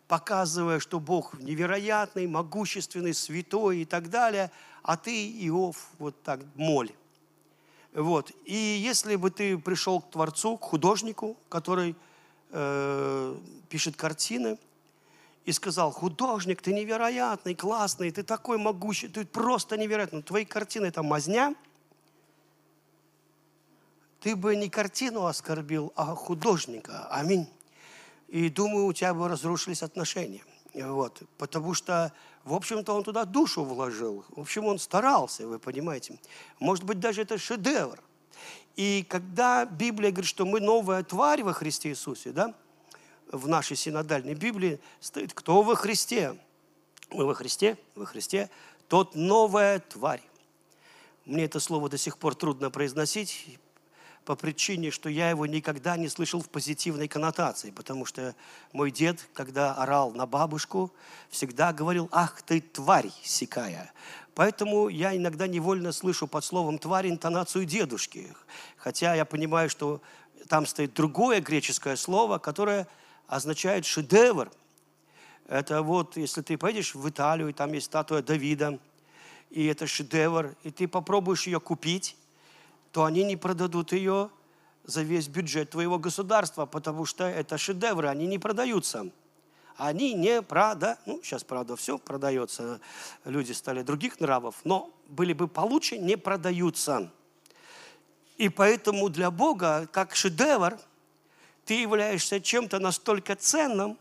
показывая, 0.07 0.79
что 0.79 1.01
Бог 1.01 1.37
невероятный, 1.41 2.25
могущественный, 2.25 3.13
святой 3.13 3.79
и 3.79 3.85
так 3.85 4.09
далее, 4.09 4.49
а 4.81 4.95
ты, 4.95 5.29
Иов, 5.45 5.89
вот 5.99 6.23
так 6.23 6.39
моль. 6.55 6.91
Вот. 7.98 8.32
И 8.46 8.54
если 8.54 9.16
бы 9.16 9.32
ты 9.32 9.58
пришел 9.58 10.01
к 10.01 10.12
Творцу, 10.12 10.56
к 10.56 10.66
художнику, 10.66 11.36
который 11.50 11.96
э, 12.51 13.36
пишет 13.70 13.96
картины, 13.96 14.60
и 15.46 15.51
сказал, 15.51 15.89
художник, 15.89 16.62
ты 16.62 16.74
невероятный, 16.74 17.56
классный, 17.56 18.12
ты 18.12 18.22
такой 18.22 18.60
могущий, 18.60 19.08
ты 19.08 19.25
просто 19.25 19.77
невероятный. 19.77 20.22
Твои 20.22 20.46
картины– 20.46 20.86
это 20.88 21.01
мазня. 21.01 21.56
Ты 24.20 24.36
бы 24.36 24.56
не 24.56 24.70
картину 24.70 25.25
оскорбил, 25.25 25.92
а 25.96 26.13
художника. 26.13 27.08
Аминь. 27.10 27.50
И 28.27 28.50
думаю, 28.50 28.86
у 28.86 28.94
тебя 28.94 29.16
бы 29.16 29.27
разрушились 29.27 29.82
отношения. 29.82 30.44
Вот. 30.75 31.24
Потому 31.39 31.74
что, 31.74 32.13
в 32.48 32.54
общем-то, 32.54 32.94
он 32.94 33.04
туда 33.04 33.25
душу 33.25 33.63
вложил. 33.63 34.24
В 34.30 34.39
общем, 34.39 34.66
он 34.66 34.80
старался, 34.80 35.46
вы 35.46 35.60
понимаете. 35.60 36.18
Может 36.60 36.86
быть, 36.86 37.00
даже 37.00 37.22
это 37.22 37.38
шедевр. 37.38 38.01
И 38.77 39.06
когда 39.10 39.66
Библия 39.66 40.12
говорит, 40.12 40.30
что 40.30 40.46
мы 40.46 40.62
новая 40.62 41.04
тварь 41.04 41.44
во 41.44 41.51
Христе 41.51 41.89
Иисусе, 41.89 42.32
да, 42.32 42.54
в 43.32 43.50
нашей 43.50 43.75
синодальной 43.75 44.34
Библии 44.34 44.80
стоит, 45.01 45.34
кто 45.34 45.62
во 45.62 45.75
Христе? 45.75 46.39
Мы 47.10 47.25
во 47.25 47.34
Христе, 47.34 47.77
во 47.96 48.06
Христе, 48.06 48.50
тот 48.88 49.13
новая 49.16 49.80
тварь. 49.80 50.24
Мне 51.25 51.44
это 51.44 51.60
слово 51.60 51.89
до 51.89 51.98
сих 51.98 52.18
пор 52.18 52.36
трудно 52.36 52.70
произносить, 52.70 53.60
по 54.27 54.36
причине, 54.36 54.91
что 54.91 55.07
я 55.07 55.29
его 55.29 55.46
никогда 55.46 55.96
не 55.96 56.10
слышал 56.10 56.41
в 56.41 56.50
позитивной 56.50 57.07
коннотации, 57.07 57.72
потому 57.72 58.03
что 58.03 58.36
мой 58.74 58.91
дед, 58.91 59.25
когда 59.34 59.74
орал 59.74 60.12
на 60.12 60.25
бабушку, 60.25 60.91
всегда 61.29 61.72
говорил, 61.72 62.10
ах 62.12 62.41
ты 62.41 62.60
тварь 62.60 63.10
сикая. 63.24 63.93
Поэтому 64.36 64.89
я 64.89 65.15
иногда 65.15 65.48
невольно 65.48 65.93
слышу 65.93 66.27
под 66.27 66.43
словом 66.43 66.77
тварь 66.77 67.07
интонацию 67.07 67.63
дедушки, 67.63 68.36
хотя 68.75 69.15
я 69.15 69.24
понимаю, 69.24 69.69
что 69.69 70.01
там 70.50 70.65
стоит 70.65 70.93
другое 70.93 71.39
греческое 71.39 71.96
слово, 71.96 72.38
которое 72.38 72.86
означает 73.27 73.86
шедевр. 73.86 74.51
Это 75.48 75.84
вот, 75.84 76.17
если 76.17 76.41
ты 76.41 76.57
поедешь 76.57 76.96
в 76.96 77.07
Италию, 77.07 77.53
там 77.53 77.72
есть 77.72 77.86
статуя 77.86 78.22
Давида, 78.22 78.77
и 79.51 79.67
это 79.67 79.88
шедевр, 79.88 80.53
и 80.63 80.72
ты 80.72 80.89
попробуешь 80.89 81.48
ее 81.48 81.62
купить, 81.62 82.17
то 82.98 83.06
они 83.06 83.24
не 83.24 83.36
продадут 83.36 83.92
ее 83.92 84.32
за 84.84 85.04
весь 85.04 85.27
бюджет 85.27 85.70
твоего 85.70 86.00
государства, 86.00 86.66
потому 86.66 87.06
что 87.06 87.25
это 87.25 87.56
шедевры, 87.60 88.08
они 88.08 88.25
не 88.25 88.39
продаются. 88.39 89.12
Они 89.75 90.16
не 90.16 90.42
прода... 90.42 90.98
Ну, 91.06 91.22
сейчас, 91.22 91.44
правда, 91.44 91.75
все 91.75 92.00
продается, 92.00 92.82
люди 93.24 93.51
стали 93.51 93.84
других 93.84 94.20
нравов, 94.20 94.56
но 94.63 94.92
были 95.10 95.34
бы 95.34 95.48
получше, 95.48 96.00
не 96.00 96.18
продаются. 96.18 97.12
И 98.38 98.50
поэтому 98.50 99.10
для 99.10 99.30
Бога, 99.30 99.88
как 99.92 100.16
шедевр, 100.16 100.80
ты 101.66 101.80
являешься 101.80 102.42
чем-то 102.42 102.80
настолько 102.80 103.36
ценным, 103.36 103.96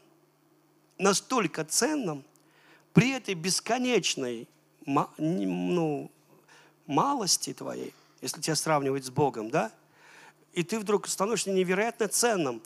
настолько 0.97 1.67
ценным, 1.67 2.25
при 2.95 3.11
этой 3.11 3.35
бесконечной 3.35 4.49
ну, 4.87 6.11
малости 6.87 7.53
твоей– 7.53 7.93
если 8.21 8.41
тебя 8.41 8.55
сравнивать 8.55 9.05
с 9.05 9.11
Богом, 9.11 9.51
да? 9.51 9.73
И 10.53 10.63
ты 10.63 10.79
вдруг 10.79 11.07
становишься 11.07 11.51
невероятно 11.51 12.09
ценным. 12.09 12.63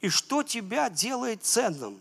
И 0.00 0.08
что 0.08 0.42
тебя 0.42 0.90
делает 0.90 1.42
ценным? 1.42 2.00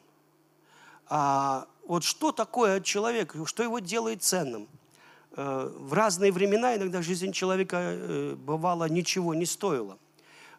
А, 1.08 1.68
вот 1.88 2.04
что 2.04 2.32
такое 2.32 2.82
человек, 2.82 3.36
что 3.46 3.64
его 3.64 3.80
делает 3.80 4.22
ценным? 4.22 4.68
Э, 5.36 5.72
в 5.74 5.94
разные 5.94 6.32
времена 6.32 6.76
иногда 6.76 7.02
жизнь 7.02 7.32
человека 7.32 7.78
э, 7.80 8.36
бывало 8.36 8.90
ничего 8.90 9.34
не 9.34 9.46
стоила. 9.46 9.98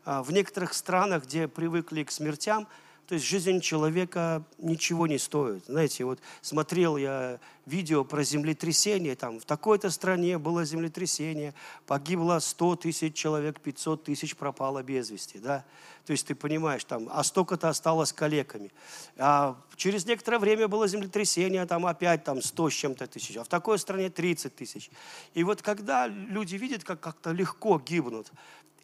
А 0.05 0.23
в 0.23 0.33
некоторых 0.33 0.73
странах, 0.73 1.25
где 1.25 1.49
привыкли 1.49 2.03
к 2.05 2.11
смертям, 2.11 2.67
То 3.11 3.15
есть 3.15 3.27
жизнь 3.27 3.61
человека 3.61 4.45
ничего 4.59 5.09
не 5.09 5.19
стоит. 5.19 5.65
Знаете, 5.67 6.05
вот 6.05 6.21
смотрел 6.43 6.97
я 6.97 7.41
видео 7.67 8.05
про 8.05 8.23
землетрясение, 8.23 9.17
там 9.17 9.41
в 9.41 9.45
такой-то 9.45 9.91
стране 9.91 10.39
было 10.39 10.65
землетрясение, 10.65 11.53
погибло 11.89 12.39
100 12.39 12.77
тысяч 12.77 13.15
человек, 13.15 13.59
500 13.59 14.05
тысяч 14.05 14.37
пропало 14.37 14.85
без 14.85 15.11
вести, 15.11 15.39
да. 15.41 15.65
То 16.07 16.13
есть 16.13 16.25
ты 16.29 16.37
понимаешь, 16.37 16.85
там, 16.85 17.09
а 17.11 17.25
столько-то 17.25 17.69
осталось 17.69 18.13
калеками. 18.13 18.71
А 19.17 19.61
через 19.75 20.07
некоторое 20.07 20.39
время 20.39 20.69
было 20.69 20.87
землетрясение, 20.87 21.67
там 21.67 21.87
опять 21.87 22.23
там 22.23 22.41
100 22.41 22.71
с 22.71 22.75
чем-то 22.75 23.09
тысяч, 23.09 23.37
а 23.37 23.43
в 23.43 23.49
такой 23.49 23.81
стране 23.81 24.09
30 24.09 24.55
тысяч. 24.55 24.89
И 25.35 25.43
вот 25.43 25.63
когда 25.63 26.07
люди 26.07 26.55
видят, 26.55 26.85
как 26.85 27.01
как-то 27.01 27.33
легко 27.33 27.81
гибнут, 27.81 28.31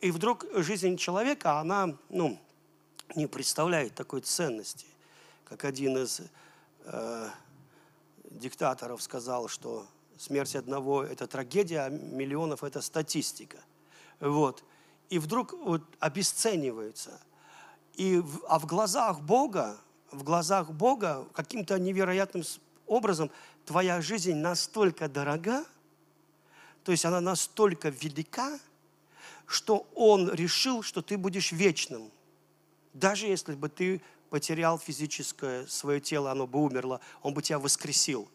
и 0.00 0.10
вдруг 0.10 0.46
жизнь 0.52 0.96
человека, 0.96 1.60
она, 1.60 1.94
ну, 2.10 2.40
не 3.14 3.26
представляет 3.26 3.94
такой 3.94 4.20
ценности, 4.20 4.86
как 5.44 5.64
один 5.64 5.96
из 5.98 6.20
э, 6.84 7.30
диктаторов 8.30 9.02
сказал, 9.02 9.48
что 9.48 9.86
смерть 10.18 10.56
одного– 10.56 11.04
это 11.04 11.26
трагедия, 11.26 11.80
а 11.80 11.88
миллионов– 11.88 12.62
это 12.64 12.80
статистика. 12.80 13.58
Вот. 14.20 14.64
И 15.08 15.18
вдруг 15.18 15.52
вот 15.52 15.82
обесценивается. 16.00 17.20
И, 17.94 18.22
а 18.48 18.58
в 18.58 18.66
глазах 18.66 19.20
Бога, 19.20 19.78
в 20.10 20.22
глазах 20.22 20.70
Бога 20.70 21.26
каким-то 21.32 21.78
невероятным 21.78 22.42
образом 22.86 23.30
твоя 23.64 24.00
жизнь 24.00 24.34
настолько 24.34 25.08
дорога, 25.08 25.64
то 26.84 26.92
есть 26.92 27.04
она 27.04 27.20
настолько 27.20 27.88
велика, 27.88 28.58
что 29.46 29.86
Он 29.94 30.32
решил, 30.32 30.82
что 30.82 31.02
ты 31.02 31.16
будешь 31.16 31.52
вечным. 31.52 32.10
Даже 32.96 33.26
если 33.26 33.54
бы 33.54 33.68
ты 33.68 34.00
потерял 34.30 34.78
физическое 34.78 35.66
свое 35.66 36.00
тело, 36.00 36.30
оно 36.30 36.46
бы 36.46 36.62
умерло, 36.62 37.00
Он 37.22 37.34
бы 37.34 37.42
тебя 37.42 37.58
воскресил. 37.58 38.28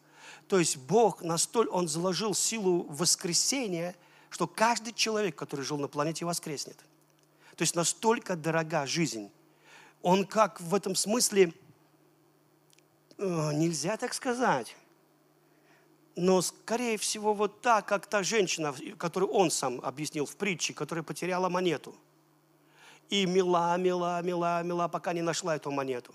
То 0.46 0.58
есть 0.60 0.76
Бог 0.76 1.22
настолько, 1.22 1.70
Он 1.70 1.88
заложил 1.88 2.32
силу 2.32 2.84
воскресения, 2.84 3.96
что 4.30 4.46
каждый 4.46 4.92
человек, 4.92 5.34
который 5.34 5.64
жил 5.64 5.78
на 5.78 5.88
планете, 5.88 6.24
воскреснет. 6.24 6.76
То 7.56 7.62
есть 7.62 7.74
настолько 7.74 8.36
дорога 8.36 8.86
жизнь. 8.86 9.30
Он 10.00 10.24
как 10.24 10.60
в 10.60 10.74
этом 10.76 10.94
смысле, 10.94 11.52
э, 13.18 13.50
нельзя 13.54 13.96
так 13.96 14.14
сказать, 14.14 14.76
но 16.14 16.40
скорее 16.40 16.98
всего 16.98 17.34
вот 17.34 17.62
так, 17.62 17.86
как 17.86 18.06
та 18.06 18.22
женщина, 18.22 18.74
которую 18.96 19.32
он 19.32 19.50
сам 19.50 19.80
объяснил 19.80 20.24
в 20.24 20.36
притче, 20.36 20.72
которая 20.72 21.02
потеряла 21.02 21.48
монету– 21.48 21.96
и 23.10 23.26
мила, 23.26 23.76
мила, 23.76 24.20
мила, 24.22 24.62
мила, 24.62 24.88
пока 24.88 25.12
не 25.12 25.22
нашла 25.22 25.56
эту 25.56 25.70
монету. 25.70 26.14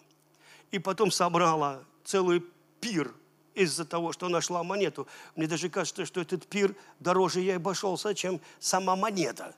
И 0.71 0.79
потом 0.79 1.11
собрала 1.11 1.83
целый 2.03 2.43
пир 2.81 3.13
из-за 3.53 3.85
того, 3.85 4.11
что 4.11 4.29
нашла 4.29 4.63
монету. 4.63 5.07
Мне 5.35 5.47
даже 5.47 5.69
кажется, 5.69 6.05
что 6.05 6.21
этот 6.21 6.47
пир 6.47 6.75
дороже 6.99 7.39
ей 7.39 7.57
обошелся, 7.57 8.13
чем 8.13 8.39
сама 8.59 8.95
монета. 8.95 9.55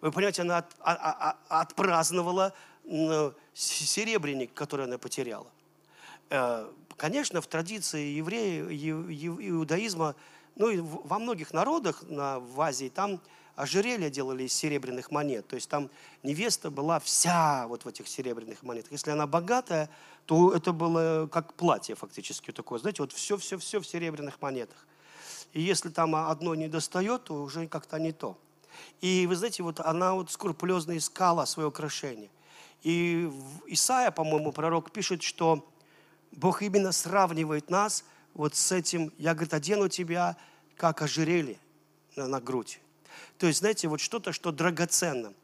Вы 0.00 0.12
понимаете, 0.12 0.42
она 0.42 0.58
от, 0.58 0.66
а, 0.80 0.94
а, 0.94 1.38
а, 1.48 1.60
отпраздновала 1.62 2.54
серебряник, 3.54 4.54
который 4.54 4.86
она 4.86 4.98
потеряла. 4.98 5.50
Э, 6.30 6.70
конечно, 6.96 7.40
в 7.40 7.46
традиции 7.46 8.16
евреев, 8.16 8.70
иудаизма, 8.70 10.14
ну 10.54 10.70
и 10.70 10.78
во 10.80 11.18
многих 11.18 11.52
народах 11.52 12.02
на, 12.02 12.38
в 12.38 12.60
Азии, 12.60 12.88
там 12.88 13.20
ожерелья 13.56 14.10
делали 14.10 14.44
из 14.44 14.52
серебряных 14.52 15.10
монет. 15.10 15.48
То 15.48 15.56
есть 15.56 15.68
там 15.68 15.90
невеста 16.22 16.70
была 16.70 17.00
вся 17.00 17.66
вот 17.66 17.84
в 17.84 17.88
этих 17.88 18.06
серебряных 18.06 18.62
монетах. 18.62 18.92
Если 18.92 19.10
она 19.10 19.26
богатая, 19.26 19.90
то 20.26 20.52
это 20.52 20.72
было 20.72 21.28
как 21.32 21.54
платье 21.54 21.94
фактически 21.94 22.52
такое. 22.52 22.78
Знаете, 22.78 23.02
вот 23.02 23.12
все-все-все 23.12 23.80
в 23.80 23.86
серебряных 23.86 24.40
монетах. 24.40 24.86
И 25.52 25.62
если 25.62 25.88
там 25.88 26.14
одно 26.14 26.54
не 26.54 26.68
достает, 26.68 27.24
то 27.24 27.42
уже 27.42 27.66
как-то 27.66 27.98
не 27.98 28.12
то. 28.12 28.38
И 29.00 29.26
вы 29.26 29.36
знаете, 29.36 29.62
вот 29.62 29.80
она 29.80 30.14
вот 30.14 30.30
скрупулезно 30.30 30.96
искала 30.96 31.46
свое 31.46 31.68
украшение. 31.68 32.30
И 32.82 33.30
Исаия, 33.66 34.10
по-моему, 34.10 34.52
пророк 34.52 34.92
пишет, 34.92 35.22
что 35.22 35.66
Бог 36.30 36.60
именно 36.60 36.92
сравнивает 36.92 37.70
нас 37.70 38.04
вот 38.34 38.54
с 38.54 38.70
этим. 38.70 39.12
Я, 39.16 39.32
говорит, 39.32 39.54
одену 39.54 39.88
тебя, 39.88 40.36
как 40.76 41.00
ожерелье 41.00 41.58
на, 42.16 42.28
на 42.28 42.40
грудь. 42.40 42.80
То 43.38 43.46
есть, 43.46 43.58
знаете, 43.58 43.88
вот 43.88 44.00
что-то, 44.00 44.32
что 44.32 44.50
драгоценно. 44.50 45.34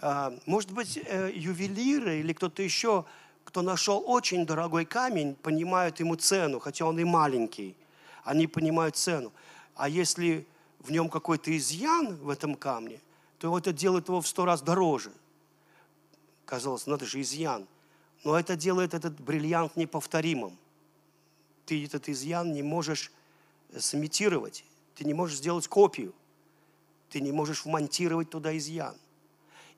А, 0.00 0.36
может 0.46 0.70
быть, 0.70 0.96
э, 0.96 1.32
ювелиры 1.34 2.20
или 2.20 2.32
кто-то 2.32 2.62
еще, 2.62 3.04
кто 3.44 3.62
нашел 3.62 4.02
очень 4.06 4.46
дорогой 4.46 4.84
камень, 4.84 5.34
понимают 5.34 6.00
ему 6.00 6.16
цену, 6.16 6.60
хотя 6.60 6.86
он 6.86 6.98
и 6.98 7.04
маленький. 7.04 7.76
Они 8.22 8.46
понимают 8.46 8.96
цену. 8.96 9.32
А 9.74 9.88
если 9.88 10.46
в 10.78 10.92
нем 10.92 11.08
какой-то 11.08 11.56
изъян 11.56 12.16
в 12.16 12.28
этом 12.28 12.54
камне, 12.54 13.00
то 13.38 13.56
это 13.58 13.72
делает 13.72 14.08
его 14.08 14.20
в 14.20 14.28
сто 14.28 14.44
раз 14.44 14.62
дороже. 14.62 15.10
Казалось, 16.46 16.86
ну 16.86 16.94
это 16.94 17.04
же 17.04 17.20
изъян. 17.20 17.66
Но 18.22 18.38
это 18.38 18.56
делает 18.56 18.94
этот 18.94 19.20
бриллиант 19.20 19.76
неповторимым. 19.76 20.56
Ты 21.66 21.84
этот 21.84 22.08
изъян 22.08 22.52
не 22.52 22.62
можешь 22.62 23.10
сымитировать. 23.76 24.64
Ты 24.94 25.04
не 25.04 25.14
можешь 25.14 25.38
сделать 25.38 25.66
копию 25.66 26.14
ты 27.10 27.20
не 27.20 27.32
можешь 27.32 27.64
вмонтировать 27.64 28.30
туда 28.30 28.56
изъян. 28.56 28.96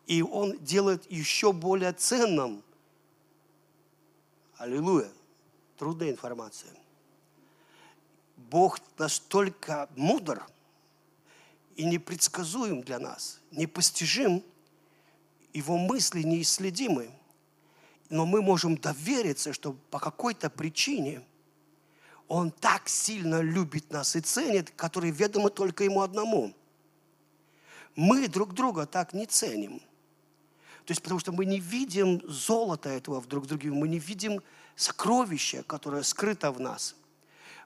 И 0.07 0.23
он 0.23 0.59
делает 0.59 1.11
еще 1.11 1.53
более 1.53 1.93
ценным. 1.93 2.63
Аллилуйя. 4.57 5.11
Трудная 5.77 6.11
информация. 6.11 6.73
Бог 8.37 8.79
настолько 8.97 9.89
мудр 9.97 10.47
и 11.75 11.85
непредсказуем 11.85 12.81
для 12.83 12.99
нас, 12.99 13.41
непостижим, 13.51 14.43
его 15.53 15.77
мысли 15.77 16.23
неисследимы. 16.23 17.11
Но 18.09 18.25
мы 18.25 18.41
можем 18.41 18.77
довериться, 18.77 19.53
что 19.53 19.73
по 19.91 19.99
какой-то 19.99 20.49
причине 20.49 21.23
Он 22.29 22.51
так 22.51 22.89
сильно 22.89 23.41
любит 23.41 23.91
нас 23.91 24.17
и 24.17 24.21
ценит, 24.21 24.71
который 24.71 25.11
ведомо 25.11 25.51
только 25.51 25.85
Ему 25.85 26.01
одному– 26.01 26.55
мы 27.97 28.29
друг 28.29 28.53
друга 28.53 28.87
так 28.87 29.15
не 29.15 29.27
ценим. 29.27 29.81
То 30.85 30.93
есть 30.93 31.03
потому 31.03 31.19
что 31.19 31.33
мы 31.33 31.47
не 31.47 31.59
видим 31.59 32.23
золота 32.29 32.91
этого 32.91 33.21
в 33.21 33.27
друг 33.27 33.47
друге, 33.47 33.71
мы 33.71 33.89
не 33.89 33.99
видим 33.99 34.41
сокровища, 34.77 35.65
которое 35.65 36.03
скрыто 36.03 36.53
в 36.53 36.61
нас. 36.61 36.95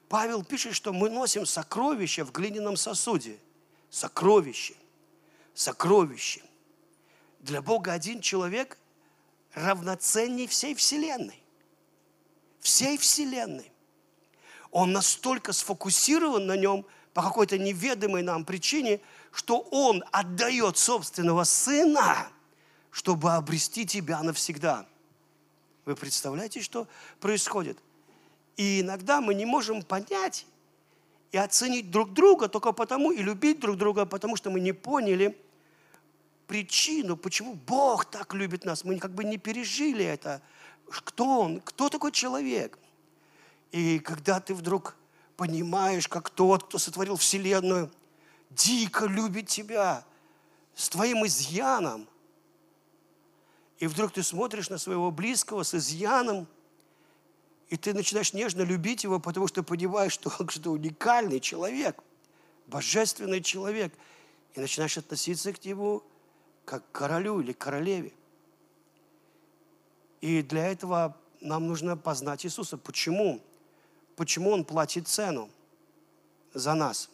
Павел 0.09 0.43
пишет, 0.43 0.75
что 0.75 0.93
мы 0.93 1.11
носим 1.11 1.45
сокровища 1.45 2.25
в 2.25 2.33
глиняном 2.33 2.77
сосуде. 2.77 3.39
Сокровище. 3.91 4.75
Сокровище. 5.55 6.43
Для 7.41 7.61
Бога 7.61 7.93
один 7.93 8.21
человек 8.21 8.79
равноценней 9.53 10.47
всей 10.47 10.75
Вселенной. 10.75 11.43
Всей 12.61 12.97
Вселенной. 12.99 13.71
Он 14.71 14.93
настолько 14.93 15.53
сфокусирован 15.53 16.47
на 16.47 16.57
нем 16.57 16.87
по 17.13 17.23
какой-то 17.23 17.59
неведомой 17.59 18.23
нам 18.23 18.45
причине, 18.45 19.01
что 19.33 19.61
Он 19.71 20.03
отдает 20.13 20.77
собственного 20.77 21.45
Сына, 21.45 22.29
чтобы 22.91 23.33
обрести 23.33 23.87
тебя 23.87 24.23
навсегда. 24.23 24.87
Вы 25.85 25.95
представляете, 25.95 26.61
что 26.61 26.89
происходит? 27.21 27.79
И 28.57 28.81
иногда 28.81 29.21
мы 29.21 29.35
не 29.35 29.47
можем 29.47 29.83
понять 29.83 30.47
и 31.33 31.39
оценить 31.39 31.91
друг 31.91 32.13
друга 32.13 32.49
только 32.49 32.73
потому, 32.73 33.13
и 33.13 33.23
любить 33.23 33.61
друг 33.61 33.77
друга, 33.77 34.05
потому 34.05 34.37
что 34.37 34.51
мы 34.51 34.61
не 34.61 34.73
поняли 34.73 35.39
причину, 36.47 37.17
почему 37.17 37.55
Бог 37.55 38.05
так 38.05 38.35
любит 38.35 38.65
нас. 38.65 38.85
Мы 38.85 38.99
как 38.99 39.15
бы 39.15 39.23
не 39.23 39.39
пережили 39.39 40.05
это. 40.05 40.43
Кто 40.89 41.41
Он? 41.41 41.61
Кто 41.61 41.89
такой 41.89 42.11
человек? 42.11 42.79
И 43.71 44.01
когда 44.01 44.41
ты 44.41 44.53
вдруг 44.53 44.97
понимаешь, 45.37 46.09
как 46.09 46.29
тот, 46.29 46.65
кто 46.65 46.79
сотворил 46.79 47.17
Вселенную, 47.17 47.91
дико 48.51 49.07
любит 49.07 49.49
тебя 49.49 50.05
с 50.75 50.89
твоим 50.89 51.27
изъяном. 51.27 52.09
И 53.79 53.87
вдруг 53.87 54.13
ты 54.13 54.23
смотришь 54.23 54.69
на 54.69 54.79
своего 54.79 55.11
близкого 55.11 55.63
с 55.63 55.75
изъяном, 55.75 56.47
и 57.69 57.77
ты 57.77 57.95
начинаешь 57.95 58.33
нежно 58.33 58.63
любить 58.63 59.05
его, 59.05 59.21
потому 59.21 59.47
что 59.47 59.63
понимаешь, 59.63 60.13
что 60.13 60.33
он 60.39 60.49
что 60.49 60.73
уникальный 60.73 61.41
человек, 61.41 62.03
божественный 62.67 63.41
человек, 63.41 63.95
и 64.55 64.61
начинаешь 64.61 64.99
относиться 64.99 65.53
к 65.53 65.65
нему 65.65 66.03
как 66.65 66.85
к 66.91 66.93
королю 66.93 67.41
или 67.41 67.53
королеве. 67.53 68.13
И 70.21 70.43
для 70.43 70.67
этого 70.67 71.17
нам 71.41 71.67
нужно 71.67 71.97
познать 71.97 72.45
Иисуса. 72.45 72.77
Почему? 72.77 73.41
Почему 74.17 74.51
Он 74.51 74.65
платит 74.65 75.09
цену 75.09 75.49
за 76.53 76.75
нас? 76.75 77.09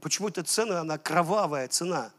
Почему 0.00 0.28
эта 0.28 0.42
цена, 0.42 0.80
она 0.80 0.98
кровавая 0.98 1.68
цена? 1.68 2.12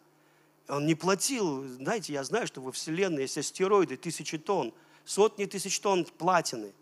Он 0.67 0.85
не 0.85 0.95
платил, 0.95 1.63
знаете, 1.67 2.13
я 2.13 2.23
знаю, 2.23 2.45
что 2.45 2.61
во 2.61 2.71
Вселенной 2.71 3.23
есть 3.23 3.37
астероиды, 3.37 3.97
тысячи 3.97 4.37
тонн, 4.37 4.73
сотни 5.05 5.45
тысяч 5.45 5.79
тонн 5.79 6.05
платины. 6.05 6.73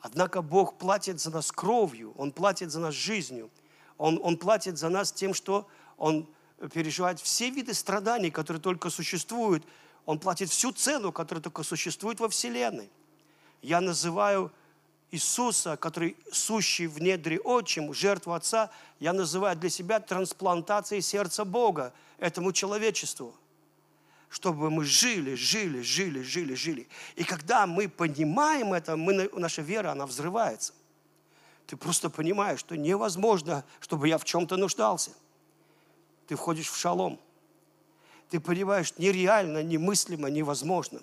Однако 0.00 0.42
Бог 0.42 0.78
платит 0.78 1.20
за 1.20 1.30
нас 1.30 1.52
кровью, 1.52 2.12
Он 2.18 2.32
платит 2.32 2.70
за 2.72 2.80
нас 2.80 2.94
жизнью, 2.94 3.50
Он, 3.96 4.20
Он 4.22 4.36
платит 4.36 4.76
за 4.76 4.88
нас 4.88 5.12
тем, 5.12 5.32
что 5.32 5.68
Он 5.96 6.28
переживает 6.72 7.20
все 7.20 7.50
виды 7.50 7.72
страданий, 7.72 8.30
которые 8.30 8.60
только 8.60 8.90
существуют. 8.90 9.64
Он 10.04 10.18
платит 10.18 10.50
всю 10.50 10.72
цену, 10.72 11.12
которая 11.12 11.42
только 11.42 11.62
существует 11.62 12.20
во 12.20 12.28
Вселенной. 12.28 12.90
Я 13.62 13.80
называю 13.80 14.52
Иисуса, 15.12 15.76
который 15.76 16.16
сущий 16.32 16.86
в 16.86 17.00
недре 17.00 17.38
отчим, 17.38 17.92
жертву 17.92 18.32
Отца, 18.32 18.70
я 18.98 19.12
называю 19.12 19.54
для 19.56 19.68
себя 19.68 20.00
трансплантацией 20.00 21.02
сердца 21.02 21.44
Бога 21.44 21.92
этому 22.16 22.50
человечеству. 22.52 23.34
Чтобы 24.30 24.70
мы 24.70 24.86
жили, 24.86 25.34
жили, 25.34 25.82
жили, 25.82 26.22
жили, 26.22 26.54
жили. 26.54 26.88
И 27.14 27.24
когда 27.24 27.66
мы 27.66 27.90
понимаем 27.90 28.72
это, 28.72 28.96
мы, 28.96 29.28
наша 29.34 29.60
вера, 29.60 29.92
она 29.92 30.06
взрывается. 30.06 30.72
Ты 31.66 31.76
просто 31.76 32.08
понимаешь, 32.08 32.60
что 32.60 32.74
невозможно, 32.74 33.66
чтобы 33.80 34.08
я 34.08 34.16
в 34.16 34.24
чем-то 34.24 34.56
нуждался. 34.56 35.10
Ты 36.26 36.36
входишь 36.36 36.70
в 36.70 36.76
шалом. 36.76 37.20
Ты 38.30 38.40
понимаешь, 38.40 38.94
нереально, 38.96 39.62
немыслимо, 39.62 40.30
невозможно, 40.30 41.02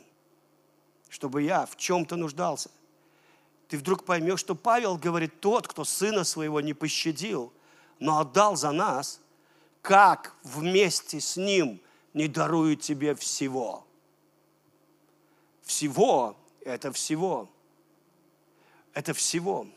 чтобы 1.09 1.43
я 1.43 1.67
в 1.67 1.77
чем-то 1.77 2.15
нуждался 2.15 2.71
ты 3.69 3.77
вдруг 3.77 4.03
поймешь, 4.03 4.39
что 4.39 4.55
Павел 4.55 4.97
говорит, 4.97 5.39
тот, 5.39 5.67
кто 5.67 5.85
сына 5.85 6.23
своего 6.23 6.59
не 6.59 6.73
пощадил, 6.73 7.53
но 7.99 8.19
отдал 8.19 8.55
за 8.55 8.71
нас, 8.71 9.21
как 9.83 10.35
вместе 10.43 11.19
с 11.19 11.37
ним 11.37 11.79
не 12.15 12.27
дарует 12.27 12.81
тебе 12.81 13.13
всего. 13.13 13.85
Всего– 15.61 16.35
это 16.65 16.91
всего. 16.91 17.47
Это 18.95 19.13
всего. 19.13 19.67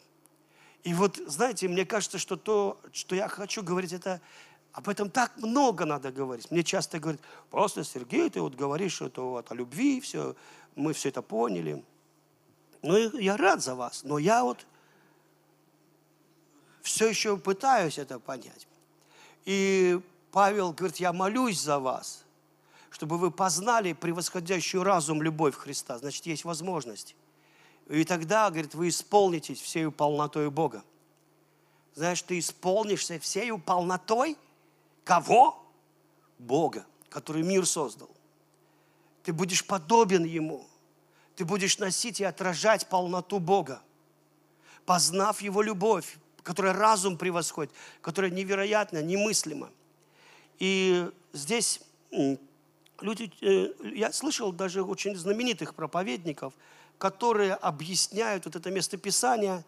И 0.85 0.95
вот, 0.95 1.21
знаете, 1.27 1.69
мне 1.69 1.85
кажется, 1.85 2.19
что 2.19 2.37
то, 2.37 2.81
что 2.95 3.15
я 3.15 3.29
хочу 3.29 3.63
говорить, 3.63 3.93
это 3.93 4.23
об 4.73 4.89
этом 4.89 5.11
так 5.11 5.37
много 5.37 5.85
надо 5.85 6.11
говорить. 6.11 6.51
Мне 6.51 6.65
часто 6.65 6.99
говорят, 6.99 7.21
просто, 7.51 7.85
Сергей, 7.85 8.31
ты 8.31 8.41
вот 8.41 8.55
говоришь 8.55 8.95
что 8.95 9.33
вот 9.33 9.53
о 9.53 9.55
любви, 9.55 10.01
все, 10.01 10.35
мы 10.77 10.95
все 10.95 11.11
это 11.11 11.21
поняли. 11.21 11.85
Ну, 12.83 13.19
я 13.19 13.37
рад 13.37 13.63
за 13.63 13.75
вас, 13.75 14.03
но 14.03 14.19
я 14.19 14.43
вот 14.43 14.67
все 16.83 17.09
еще 17.09 17.37
пытаюсь 17.37 17.97
это 17.97 18.19
понять. 18.19 18.67
И 19.45 20.01
Павел 20.33 20.73
говорит, 20.73 20.97
я 20.97 21.13
молюсь 21.13 21.61
за 21.61 21.79
вас, 21.79 22.25
чтобы 22.91 23.19
вы 23.19 23.31
познали 23.31 23.93
превосходящую 23.93 24.83
разум 24.83 25.23
любовь 25.23 25.55
Христа. 25.55 25.99
Значит, 25.99 26.27
есть 26.27 26.45
возможность. 26.45 27.15
И 27.89 28.05
тогда, 28.05 28.51
говорит, 28.51 28.75
вы 28.75 28.89
исполнитесь 28.89 29.61
всею 29.61 29.93
полнотой 29.93 30.51
Бога. 30.51 30.83
Знаешь, 31.95 32.23
ты 32.23 32.39
исполнишься 32.39 33.19
всею 33.21 33.59
полнотой 33.59 34.37
кого? 35.05 35.59
Бога, 36.39 36.85
который 37.09 37.43
мир 37.43 37.65
создал. 37.67 38.11
Ты 39.23 39.33
будешь 39.33 39.65
подобен 39.65 40.25
Ему 40.25 40.67
ты 41.37 41.45
будешь 41.45 41.79
носить 41.79 42.21
и 42.21 42.25
отражать 42.25 42.89
полноту 42.89 43.39
Бога, 43.39 43.83
познав 44.85 45.41
Его 45.41 45.63
любовь, 45.63 46.19
которая 46.43 46.73
разум 46.73 47.17
превосходит, 47.17 47.73
которая 48.01 48.31
невероятна, 48.31 49.03
немыслима. 49.03 49.71
И 50.59 51.11
здесь 51.33 51.81
люди, 53.01 53.33
э, 53.41 53.73
я 53.95 54.13
слышал 54.13 54.53
даже 54.53 54.83
очень 54.83 55.17
знаменитых 55.17 55.75
проповедников, 55.75 56.55
которые 56.99 57.55
объясняют 57.55 58.45
вот 58.45 58.57
это 58.57 58.71
местописание, 58.71 59.65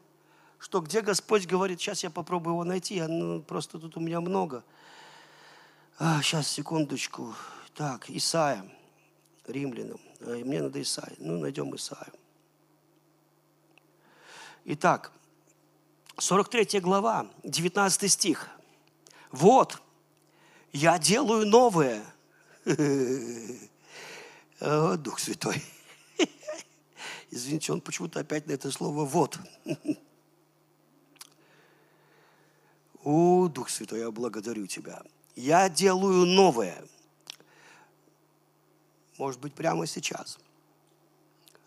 что 0.59 0.81
где 0.81 1.00
Господь 1.00 1.46
говорит, 1.46 1.81
сейчас 1.81 2.03
я 2.05 2.11
попробую 2.11 2.55
его 2.55 2.64
найти, 2.64 3.03
ну, 3.03 3.42
просто 3.42 3.79
тут 3.79 3.96
у 3.96 4.00
меня 4.00 4.20
много. 4.20 4.62
А, 5.98 6.22
сейчас, 6.22 6.48
секундочку. 6.48 7.35
Так, 7.74 8.09
Исаия, 8.09 8.64
Римлянам. 9.46 10.00
Э, 10.24 10.42
мне 10.44 10.62
надо 10.62 10.80
Исаия. 10.80 11.16
Ну, 11.18 11.38
найдем 11.38 11.74
Исаию. 11.76 12.12
Итак, 14.64 15.12
43 16.18 16.80
глава, 16.80 17.26
19 17.42 18.10
стих. 18.10 18.48
Вот, 19.30 19.82
я 20.72 20.98
делаю 20.98 21.46
новое. 21.46 22.02
Дух 24.60 25.18
Святой. 25.18 25.62
Извините, 27.30 27.72
он 27.72 27.80
почему-то 27.82 28.20
опять 28.20 28.46
на 28.46 28.52
это 28.52 28.70
слово 28.70 29.04
«вот». 29.04 29.38
О, 33.02 33.48
Дух 33.48 33.68
Святой, 33.68 34.00
я 34.00 34.10
благодарю 34.10 34.66
Тебя. 34.66 35.02
Я 35.37 35.68
делаю 35.68 36.24
новое. 36.24 36.82
Может 39.18 39.40
быть, 39.40 39.55
прямо 39.55 39.87
сейчас. 39.87 40.38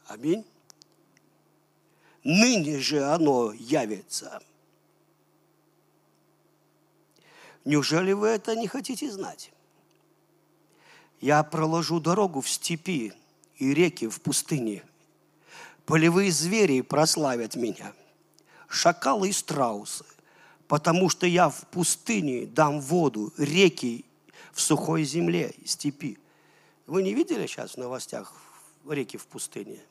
Аминь. 0.08 0.46
Ныне 2.24 2.80
же 2.80 3.04
оно 3.04 3.54
явится. 3.54 4.42
Неужели 7.64 8.14
вы 8.14 8.28
это 8.28 8.56
не 8.56 8.68
хотите 8.68 9.12
знать? 9.12 9.52
Я 11.20 11.44
проложу 11.44 12.00
дорогу 12.00 12.42
в 12.42 12.50
степи 12.50 13.14
и 13.58 13.74
реки 13.74 14.08
в 14.08 14.22
пустыне. 14.22 14.84
Полевые 15.86 16.32
звери 16.32 16.82
прославят 16.82 17.56
меня, 17.56 17.94
шакалы 18.68 19.30
и 19.30 19.32
страусы, 19.32 20.06
потому 20.68 21.10
что 21.10 21.26
я 21.26 21.50
в 21.50 21.66
пустыне 21.68 22.46
дам 22.46 22.82
воду, 22.82 23.34
реки 23.38 24.06
в 24.52 24.62
сухой 24.62 25.04
земле, 25.06 25.54
степи. 25.66 26.20
Вы 26.88 27.04
не 27.04 27.14
видели 27.14 27.46
сейчас 27.46 27.74
в 27.74 27.78
новостях 27.78 28.34
реки 28.90 29.18
в 29.18 29.28
пустыне? 29.28 29.82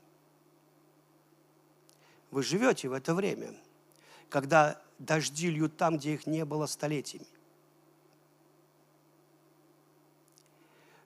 Вы 2.31 2.43
живете 2.43 2.89
в 2.89 2.95
это 2.95 3.15
время, 3.15 3.55
когда 4.31 4.81
дожди 4.99 5.51
льют 5.51 5.77
там, 5.77 5.99
где 5.99 6.15
их 6.15 6.27
не 6.27 6.45
было 6.47 6.65
столетиями. 6.65 7.27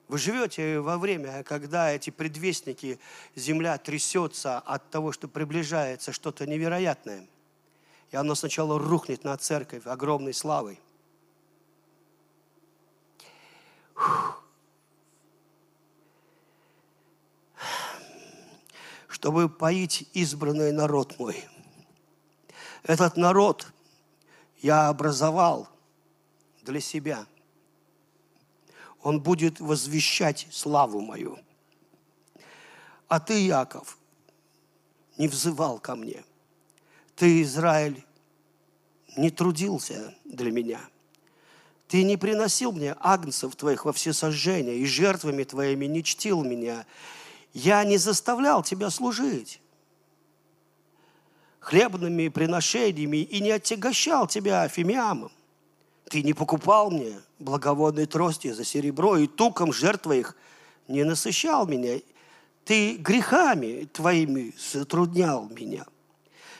Вы 0.07 0.17
живете 0.17 0.79
во 0.79 0.97
время, 0.97 1.43
когда 1.43 1.91
эти 1.91 2.09
предвестники, 2.09 2.99
земля 3.35 3.77
трясется 3.77 4.59
от 4.59 4.89
того, 4.89 5.11
что 5.11 5.27
приближается 5.27 6.13
что-то 6.13 6.45
невероятное. 6.45 7.27
И 8.11 8.15
оно 8.15 8.35
сначала 8.35 8.79
рухнет 8.79 9.23
на 9.23 9.37
церковь 9.37 9.85
огромной 9.85 10.33
славой. 10.33 10.79
Фух. 13.93 14.40
Чтобы 19.21 19.49
поить 19.49 20.09
избранный 20.13 20.71
народ 20.71 21.19
мой. 21.19 21.43
Этот 22.81 23.17
народ 23.17 23.71
я 24.63 24.87
образовал 24.87 25.69
для 26.63 26.79
себя. 26.79 27.27
Он 29.03 29.21
будет 29.21 29.59
возвещать 29.59 30.47
славу 30.49 31.01
мою. 31.01 31.37
А 33.09 33.19
ты, 33.19 33.45
Яков, 33.45 33.99
не 35.19 35.27
взывал 35.27 35.77
ко 35.77 35.95
мне. 35.95 36.23
Ты, 37.15 37.43
Израиль, 37.43 38.03
не 39.17 39.29
трудился 39.29 40.15
для 40.25 40.51
меня. 40.51 40.81
Ты 41.87 42.01
не 42.01 42.17
приносил 42.17 42.71
мне 42.71 42.95
агнцев 42.99 43.55
твоих 43.55 43.85
во 43.85 43.93
всесожжение, 43.93 44.79
и 44.79 44.85
жертвами 44.87 45.43
твоими 45.43 45.85
не 45.85 46.03
чтил 46.03 46.43
меня, 46.43 46.87
я 47.53 47.83
не 47.83 47.97
заставлял 47.97 48.63
тебя 48.63 48.89
служить 48.89 49.61
хлебными 51.59 52.27
приношениями 52.27 53.17
и 53.17 53.39
не 53.39 53.51
отягощал 53.51 54.27
тебя 54.27 54.67
фимиамом. 54.67 55.31
Ты 56.09 56.23
не 56.23 56.33
покупал 56.33 56.91
мне 56.91 57.21
благовонные 57.39 58.07
трости 58.07 58.51
за 58.51 58.65
серебро 58.65 59.17
и 59.17 59.27
туком 59.27 59.71
жертв 59.71 60.03
твоих 60.03 60.35
не 60.87 61.03
насыщал 61.03 61.67
меня. 61.67 61.99
Ты 62.65 62.97
грехами 62.97 63.85
твоими 63.85 64.53
затруднял 64.57 65.47
меня. 65.49 65.85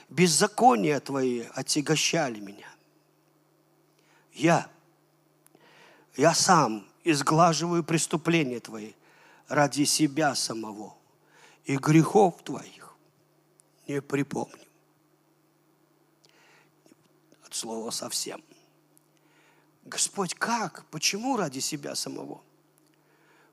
Беззакония 0.10 1.00
твои 1.00 1.46
отягощали 1.54 2.40
меня. 2.40 2.68
Я, 4.34 4.68
я 6.16 6.34
сам 6.34 6.86
изглаживаю 7.04 7.84
преступления 7.84 8.60
твои 8.60 8.94
ради 9.52 9.84
себя 9.84 10.34
самого 10.34 10.96
и 11.66 11.76
грехов 11.76 12.42
твоих 12.42 12.96
не 13.86 14.02
припомню. 14.02 14.66
От 17.46 17.54
слова 17.54 17.92
совсем. 17.92 18.42
Господь, 19.84 20.36
как? 20.36 20.86
Почему 20.86 21.36
ради 21.36 21.60
себя 21.60 21.96
самого? 21.96 22.42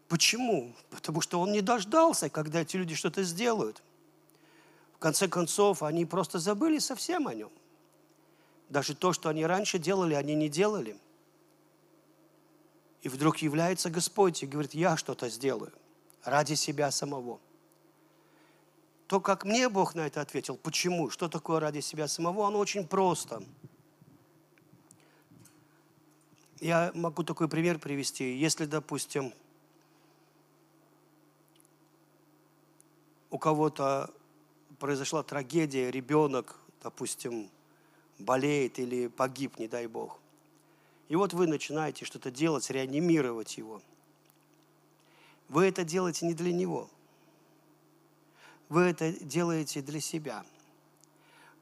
Почему? 0.06 0.72
Потому 0.90 1.20
что 1.20 1.40
Он 1.40 1.50
не 1.50 1.62
дождался, 1.62 2.30
когда 2.30 2.60
эти 2.60 2.76
люди 2.76 2.94
что-то 2.94 3.24
сделают. 3.24 3.82
в 4.94 4.98
конце 4.98 5.26
концов, 5.26 5.82
они 5.82 6.04
просто 6.04 6.38
забыли 6.38 6.78
совсем 6.78 7.26
о 7.26 7.34
нем. 7.34 7.50
Даже 8.68 8.94
то, 8.94 9.12
что 9.12 9.30
они 9.30 9.44
раньше 9.44 9.80
делали, 9.80 10.14
они 10.14 10.36
не 10.36 10.48
делали. 10.48 10.96
И 13.02 13.08
вдруг 13.08 13.38
является 13.38 13.90
Господь 13.90 14.44
и 14.44 14.46
говорит, 14.46 14.74
я 14.74 14.96
что-то 14.96 15.28
сделаю 15.28 15.72
ради 16.24 16.54
себя 16.54 16.90
самого. 16.90 17.40
То, 19.06 19.20
как 19.20 19.44
мне 19.44 19.68
Бог 19.68 19.94
на 19.94 20.06
это 20.06 20.20
ответил, 20.20 20.56
почему, 20.56 21.08
что 21.10 21.28
такое 21.28 21.60
ради 21.60 21.80
себя 21.80 22.08
самого, 22.08 22.46
оно 22.46 22.58
очень 22.58 22.86
просто. 22.86 23.42
Я 26.60 26.90
могу 26.94 27.22
такой 27.22 27.48
пример 27.48 27.78
привести. 27.78 28.36
Если, 28.36 28.66
допустим, 28.66 29.32
у 33.30 33.38
кого-то 33.38 34.10
произошла 34.78 35.22
трагедия, 35.22 35.90
ребенок, 35.90 36.58
допустим, 36.82 37.48
болеет 38.18 38.78
или 38.78 39.06
погиб, 39.06 39.58
не 39.58 39.68
дай 39.68 39.86
Бог. 39.86 40.18
И 41.08 41.16
вот 41.16 41.32
вы 41.32 41.46
начинаете 41.46 42.04
что-то 42.04 42.30
делать, 42.30 42.68
реанимировать 42.70 43.56
его. 43.56 43.80
Вы 45.48 45.66
это 45.66 45.84
делаете 45.84 46.26
не 46.26 46.34
для 46.34 46.52
него. 46.52 46.88
Вы 48.68 48.82
это 48.82 49.12
делаете 49.12 49.80
для 49.80 50.00
себя. 50.00 50.44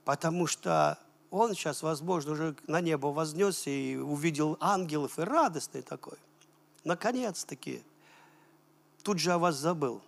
Потому 0.05 0.47
что 0.47 0.99
он 1.31 1.55
сейчас, 1.55 1.83
возможно, 1.83 2.33
уже 2.33 2.57
на 2.67 2.81
небо 2.81 3.09
вознесся 3.09 3.71
и 3.71 3.97
увидел 3.97 4.57
ангелов, 4.61 5.19
и 5.19 5.23
радостный 5.23 5.83
такой. 5.83 6.19
Наконец-таки. 6.85 7.83
Тут 9.03 9.19
же 9.19 9.33
о 9.33 9.39
вас 9.39 9.57
забыл. 9.57 10.03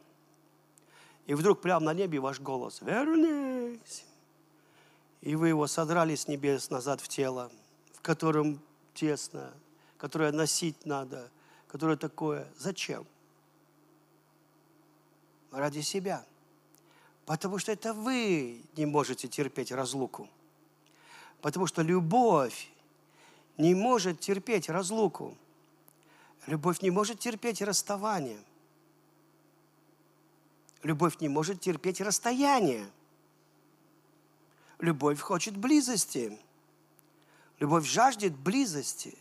И 1.27 1.35
вдруг 1.35 1.61
прямо 1.61 1.87
на 1.87 1.95
небе 1.95 2.19
ваш 2.19 2.41
голос 2.41 2.81
«Вернись!» 2.81 4.05
И 5.21 5.37
вы 5.37 5.49
его 5.49 5.67
содрали 5.67 6.15
с 6.15 6.27
небес 6.27 6.71
назад 6.71 7.01
в 7.01 7.09
тело, 7.09 7.51
в 7.93 8.01
котором 8.01 8.61
тесно, 8.95 9.53
которое 9.99 10.33
носить 10.33 10.87
надо, 10.87 11.31
которое 11.69 11.97
такое. 11.97 12.49
Зачем? 12.57 13.07
Ради 15.51 15.81
себя. 15.81 16.25
Потому 17.27 17.59
что 17.59 17.73
это 17.73 17.93
вы 17.95 18.63
не 18.77 18.87
можете 18.87 19.29
терпеть 19.29 19.73
разлуку. 19.73 20.29
Потому 21.41 21.67
что 21.67 21.83
любовь 21.83 22.71
не 23.57 23.75
может 23.75 24.21
терпеть 24.21 24.69
разлуку. 24.69 25.37
Любовь 26.47 26.81
не 26.81 26.91
может 26.91 27.19
терпеть 27.19 27.61
расставание. 27.61 28.41
Любовь 30.83 31.21
не 31.21 31.29
может 31.29 31.61
терпеть 31.61 32.01
расстояние. 32.01 32.89
Любовь 34.79 35.21
хочет 35.21 35.57
близости. 35.57 36.39
Любовь 37.59 37.87
жаждет 37.87 38.37
близости. 38.37 39.19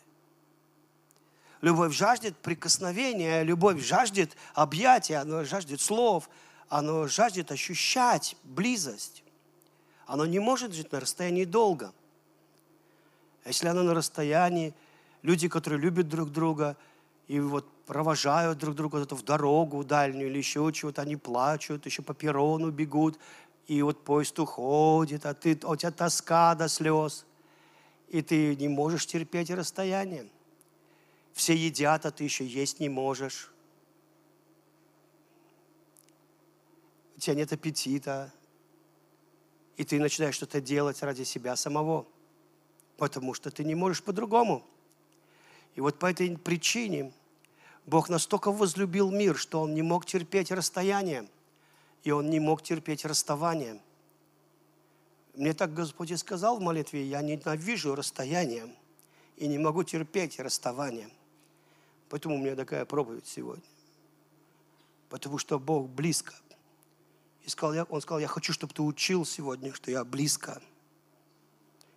Любовь 1.61 1.93
жаждет 1.93 2.37
прикосновения, 2.37 3.43
любовь 3.43 3.83
жаждет 3.83 4.35
объятия, 4.53 5.17
она 5.17 5.43
жаждет 5.43 5.81
слов, 5.81 6.29
она 6.69 7.07
жаждет 7.07 7.51
ощущать 7.51 8.35
близость. 8.43 9.23
Оно 10.05 10.25
не 10.25 10.39
может 10.39 10.73
жить 10.73 10.91
на 10.91 10.99
расстоянии 10.99 11.45
долго. 11.45 11.91
А 13.43 13.49
если 13.49 13.67
оно 13.67 13.83
на 13.83 13.93
расстоянии, 13.93 14.73
люди, 15.21 15.47
которые 15.47 15.79
любят 15.79 16.07
друг 16.07 16.31
друга, 16.31 16.77
и 17.27 17.39
вот 17.39 17.65
провожают 17.85 18.59
друг 18.59 18.75
друга 18.75 19.05
в 19.09 19.23
дорогу 19.23 19.83
дальнюю 19.83 20.29
или 20.29 20.37
еще 20.37 20.71
чего-то, 20.73 21.01
они 21.01 21.15
плачут, 21.15 21.85
еще 21.85 22.01
по 22.01 22.13
перрону 22.13 22.69
бегут, 22.71 23.17
и 23.67 23.81
вот 23.81 24.03
поезд 24.03 24.39
уходит, 24.39 25.25
а, 25.25 25.33
ты, 25.33 25.59
а 25.63 25.71
у 25.71 25.75
тебя 25.75 25.91
тоска 25.91 26.55
до 26.55 26.69
слез, 26.69 27.25
и 28.09 28.21
ты 28.21 28.55
не 28.55 28.67
можешь 28.67 29.05
терпеть 29.07 29.49
расстояние. 29.49 30.27
Все 31.37 31.55
едят, 31.55 32.05
а 32.05 32.11
ты 32.11 32.25
еще 32.25 32.45
есть 32.45 32.81
не 32.81 32.89
можешь. 32.89 33.49
У 37.15 37.19
тебя 37.19 37.35
нет 37.35 37.53
аппетита, 37.53 38.33
и 39.77 39.85
ты 39.85 39.99
начинаешь 39.99 40.35
что-то 40.35 40.59
делать 40.59 41.01
ради 41.01 41.23
себя 41.23 41.55
самого, 41.55 42.05
потому 42.97 43.33
что 43.33 43.51
ты 43.51 43.63
не 43.63 43.75
можешь 43.75 44.03
по-другому. 44.03 44.65
И 45.75 45.79
вот 45.81 45.97
по 45.97 46.11
этой 46.11 46.37
причине– 46.37 47.13
Бог 47.87 48.09
настолько 48.09 48.51
возлюбил 48.51 49.11
мир, 49.11 49.37
что 49.37 49.61
Он 49.61 49.73
не 49.73 49.81
мог 49.81 50.05
терпеть 50.05 50.51
расстояние, 50.51 51.25
и 52.03 52.11
Он 52.11 52.29
не 52.29 52.41
мог 52.41 52.61
терпеть 52.61 53.05
расставание. 53.05 53.79
Мне 55.35 55.53
так 55.53 55.73
Господь 55.73 56.11
и 56.11 56.17
сказал 56.17 56.57
в 56.57 56.61
молитве, 56.61 57.05
я 57.05 57.21
ненавижу 57.21 57.95
расстояние 57.95 58.67
и 59.37 59.47
не 59.47 59.57
могу 59.57 59.85
терпеть 59.85 60.37
расставание. 60.37 61.09
Поэтому 62.09 62.35
у 62.35 62.37
меня 62.37 62.55
такая 62.55 62.85
проповедь 62.85 63.27
сегодня. 63.27 63.63
Потому 65.09 65.37
что 65.37 65.59
Бог 65.59 65.89
близко. 65.89 66.33
И 67.43 67.49
сказал, 67.49 67.85
он 67.89 68.01
сказал, 68.01 68.19
я 68.19 68.27
хочу, 68.27 68.53
чтобы 68.53 68.73
ты 68.73 68.81
учил 68.81 69.25
сегодня, 69.25 69.73
что 69.73 69.91
я 69.91 70.03
близко. 70.03 70.61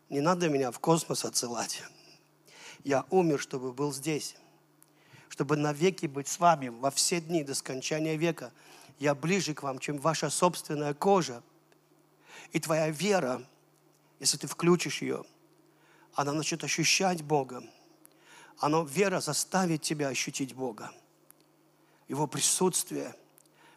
Не 0.09 0.21
надо 0.21 0.49
меня 0.49 0.71
в 0.71 0.79
космос 0.79 1.25
отсылать. 1.25 1.83
Я 2.85 3.05
умер, 3.11 3.41
чтобы 3.41 3.73
был 3.73 3.93
здесь 3.93 4.37
чтобы 5.31 5.57
навеки 5.57 6.07
быть 6.07 6.29
с 6.29 6.39
вами 6.39 6.69
во 6.69 6.91
все 6.91 7.21
дни 7.21 7.45
до 7.45 7.55
скончания 7.55 8.17
века. 8.17 8.53
Я 8.99 9.15
ближе 9.15 9.55
к 9.55 9.63
вам, 9.63 9.79
чем 9.79 9.97
ваша 9.97 10.29
собственная 10.29 10.93
кожа. 10.93 11.43
И 12.53 12.59
твоя 12.59 12.91
вера, 12.91 13.43
если 14.19 14.37
ты 14.37 14.49
включишь 14.49 15.01
ее, 15.01 15.25
она 16.15 16.33
начнет 16.33 16.63
ощущать 16.65 17.23
Бога. 17.23 17.63
Она, 18.61 18.83
вера 18.83 19.21
заставит 19.21 19.83
тебя 19.83 20.09
ощутить 20.09 20.55
Бога. 20.55 20.93
Его 22.09 22.27
присутствие. 22.27 23.15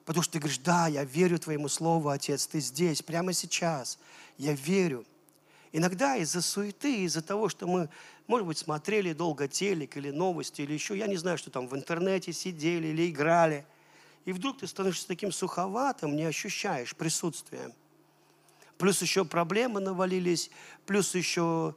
Потому 0.06 0.24
что 0.24 0.34
ты 0.34 0.40
говоришь, 0.40 0.60
да, 0.60 0.88
я 0.88 1.06
верю 1.06 1.40
Твоему 1.40 1.70
Слову, 1.70 2.10
Отец, 2.10 2.46
Ты 2.48 2.60
здесь, 2.60 3.02
прямо 3.02 3.32
сейчас. 3.32 3.98
Я 4.38 4.54
верю. 4.54 5.06
Иногда 5.72 6.18
из-за 6.18 6.42
суеты, 6.42 7.04
из-за 7.06 7.22
того, 7.22 7.48
что 7.48 7.66
мы, 7.66 7.90
может 8.28 8.46
быть, 8.46 8.58
смотрели 8.58 9.14
долго 9.14 9.48
телек 9.48 9.96
или 9.96 10.12
новости, 10.12 10.62
или 10.62 10.74
еще, 10.74 10.98
я 10.98 11.08
не 11.08 11.16
знаю, 11.16 11.38
что 11.38 11.50
там 11.50 11.68
в 11.68 11.76
интернете 11.76 12.34
сидели 12.34 12.88
или 12.88 13.10
играли, 13.10 13.66
и 14.26 14.34
вдруг 14.34 14.60
ты 14.60 14.68
становишься 14.68 15.08
таким 15.08 15.32
суховатым, 15.32 16.16
не 16.16 16.26
ощущаешь 16.26 16.96
присутствия. 16.96 17.74
Плюс 18.78 19.02
еще 19.02 19.26
проблемы 19.26 19.80
навалились, 19.80 20.52
плюс 20.86 21.16
еще 21.16 21.74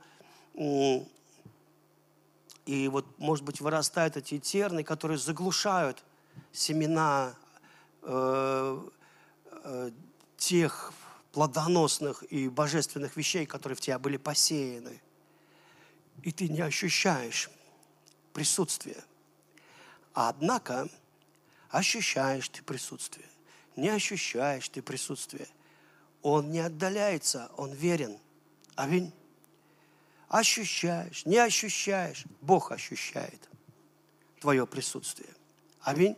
и 2.67 2.89
вот, 2.89 3.07
может 3.19 3.45
быть, 3.45 3.61
вырастают 3.61 4.17
эти 4.17 4.39
терны, 4.39 4.83
которые 4.83 5.19
заглушают 5.19 6.05
семена 6.53 7.35
э, 8.03 8.89
э, 9.51 9.91
тех 10.37 10.93
плодоносных 11.33 12.25
и 12.33 12.49
божественных 12.49 13.17
вещей, 13.17 13.47
которые 13.47 13.77
в 13.77 13.81
тебя 13.81 13.99
были 14.01 14.17
посеяны. 14.17 15.01
И 16.23 16.33
ты 16.33 16.49
не 16.49 16.61
ощущаешь 16.61 17.51
присутствие. 18.33 19.03
А 20.13 20.29
однако 20.29 20.89
ощущаешь 21.71 22.49
ты 22.49 22.63
присутствие. 22.63 23.29
Не 23.77 23.91
ощущаешь 23.91 24.69
ты 24.69 24.83
присутствие. 24.83 25.47
Он 26.23 26.51
не 26.51 26.61
отдаляется, 26.61 27.51
он 27.57 27.73
верен. 27.73 28.19
Аминь. 28.75 29.13
Ощущаешь, 30.29 31.25
не 31.25 31.39
ощущаешь, 31.39 32.25
Бог 32.41 32.73
ощущает 32.73 33.49
твое 34.41 34.67
присутствие. 34.67 35.31
Аминь. 35.83 36.17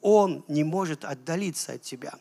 Он 0.00 0.44
не 0.46 0.62
может 0.62 1.04
отдалиться 1.04 1.72
от 1.72 1.82
тебя. 1.82 2.14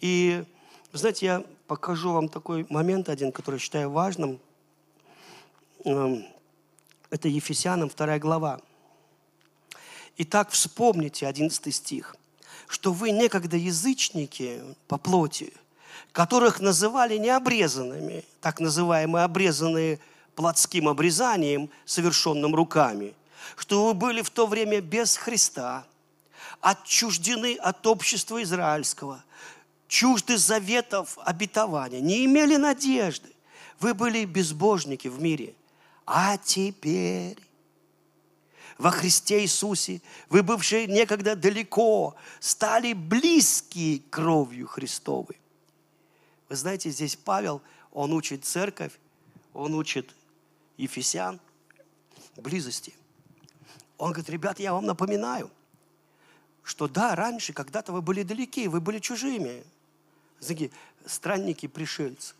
И 0.00 0.44
знаете, 0.92 1.26
я 1.26 1.44
покажу 1.66 2.12
вам 2.12 2.28
такой 2.28 2.66
момент 2.70 3.08
один, 3.08 3.32
который 3.32 3.60
считаю 3.60 3.90
важным. 3.90 4.40
Эм, 5.84 6.26
это 7.10 7.28
Ефесянам 7.28 7.90
2 7.94 8.18
глава. 8.18 8.60
Итак, 10.16 10.50
вспомните 10.50 11.26
11 11.26 11.74
стих, 11.74 12.16
что 12.66 12.92
вы 12.92 13.10
некогда 13.10 13.56
язычники 13.56 14.62
по 14.88 14.98
плоти, 14.98 15.52
которых 16.12 16.60
называли 16.60 17.16
необрезанными, 17.18 18.24
так 18.40 18.60
называемые 18.60 19.24
обрезанные 19.24 20.00
плотским 20.34 20.88
обрезанием, 20.88 21.70
совершенным 21.84 22.54
руками, 22.54 23.14
что 23.56 23.86
вы 23.86 23.94
были 23.94 24.22
в 24.22 24.30
то 24.30 24.46
время 24.46 24.80
без 24.80 25.16
Христа, 25.16 25.86
отчуждены 26.60 27.56
от 27.56 27.86
общества 27.86 28.42
израильского, 28.42 29.22
чужды 29.88 30.38
заветов 30.38 31.18
обетования, 31.24 32.00
не 32.00 32.24
имели 32.24 32.56
надежды. 32.56 33.28
Вы 33.80 33.94
были 33.94 34.24
безбожники 34.24 35.08
в 35.08 35.20
мире. 35.20 35.54
А 36.06 36.36
теперь 36.38 37.38
во 38.78 38.90
Христе 38.90 39.42
Иисусе 39.42 40.00
вы, 40.28 40.42
бывшие 40.42 40.86
некогда 40.86 41.36
далеко, 41.36 42.14
стали 42.40 42.94
близкие 42.94 44.00
кровью 44.10 44.66
Христовой. 44.66 45.38
Вы 46.48 46.56
знаете, 46.56 46.90
здесь 46.90 47.14
Павел, 47.14 47.62
он 47.92 48.12
учит 48.12 48.44
церковь, 48.44 48.92
он 49.52 49.74
учит 49.74 50.14
Ефесян 50.80 51.40
близости. 52.36 52.94
Он 53.98 54.12
говорит, 54.12 54.30
ребят, 54.30 54.58
я 54.60 54.72
вам 54.72 54.86
напоминаю, 54.86 55.50
что 56.62 56.88
да, 56.88 57.14
раньше, 57.14 57.52
когда-то 57.52 57.92
вы 57.92 58.00
были 58.00 58.22
далеки, 58.22 58.66
вы 58.66 58.80
были 58.80 58.98
чужими, 58.98 59.64
странники, 61.06 61.66
пришельцы. 61.66 62.34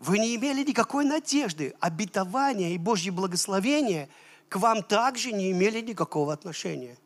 Вы 0.00 0.18
не 0.18 0.34
имели 0.34 0.64
никакой 0.64 1.04
надежды. 1.04 1.74
Обетование 1.80 2.74
и 2.74 2.78
Божье 2.78 3.12
благословение 3.12 4.08
к 4.48 4.56
вам 4.56 4.82
также 4.82 5.32
не 5.32 5.50
имели 5.50 5.80
никакого 5.80 6.32
отношения. 6.32 6.96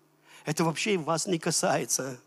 Это 0.44 0.64
вообще 0.64 0.96
вас 0.96 1.26
не 1.26 1.38
касается. 1.38 2.20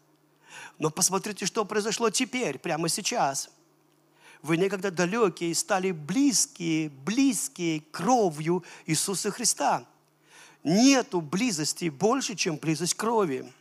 Но 0.80 0.90
посмотрите, 0.90 1.46
что 1.46 1.66
произошло 1.66 2.10
теперь, 2.10 2.58
прямо 2.58 2.90
сейчас. 2.90 3.50
Вы 4.46 4.58
некогда 4.58 4.92
далекие 4.92 5.56
стали 5.56 5.90
близкие, 5.90 6.90
близкие 6.90 7.82
кровью 7.92 8.64
Иисуса 8.86 9.32
Христа. 9.32 9.84
Нету 10.64 11.20
близости 11.20 11.90
больше, 11.90 12.36
чем 12.36 12.58
близость 12.58 12.94
крови. 12.94 13.52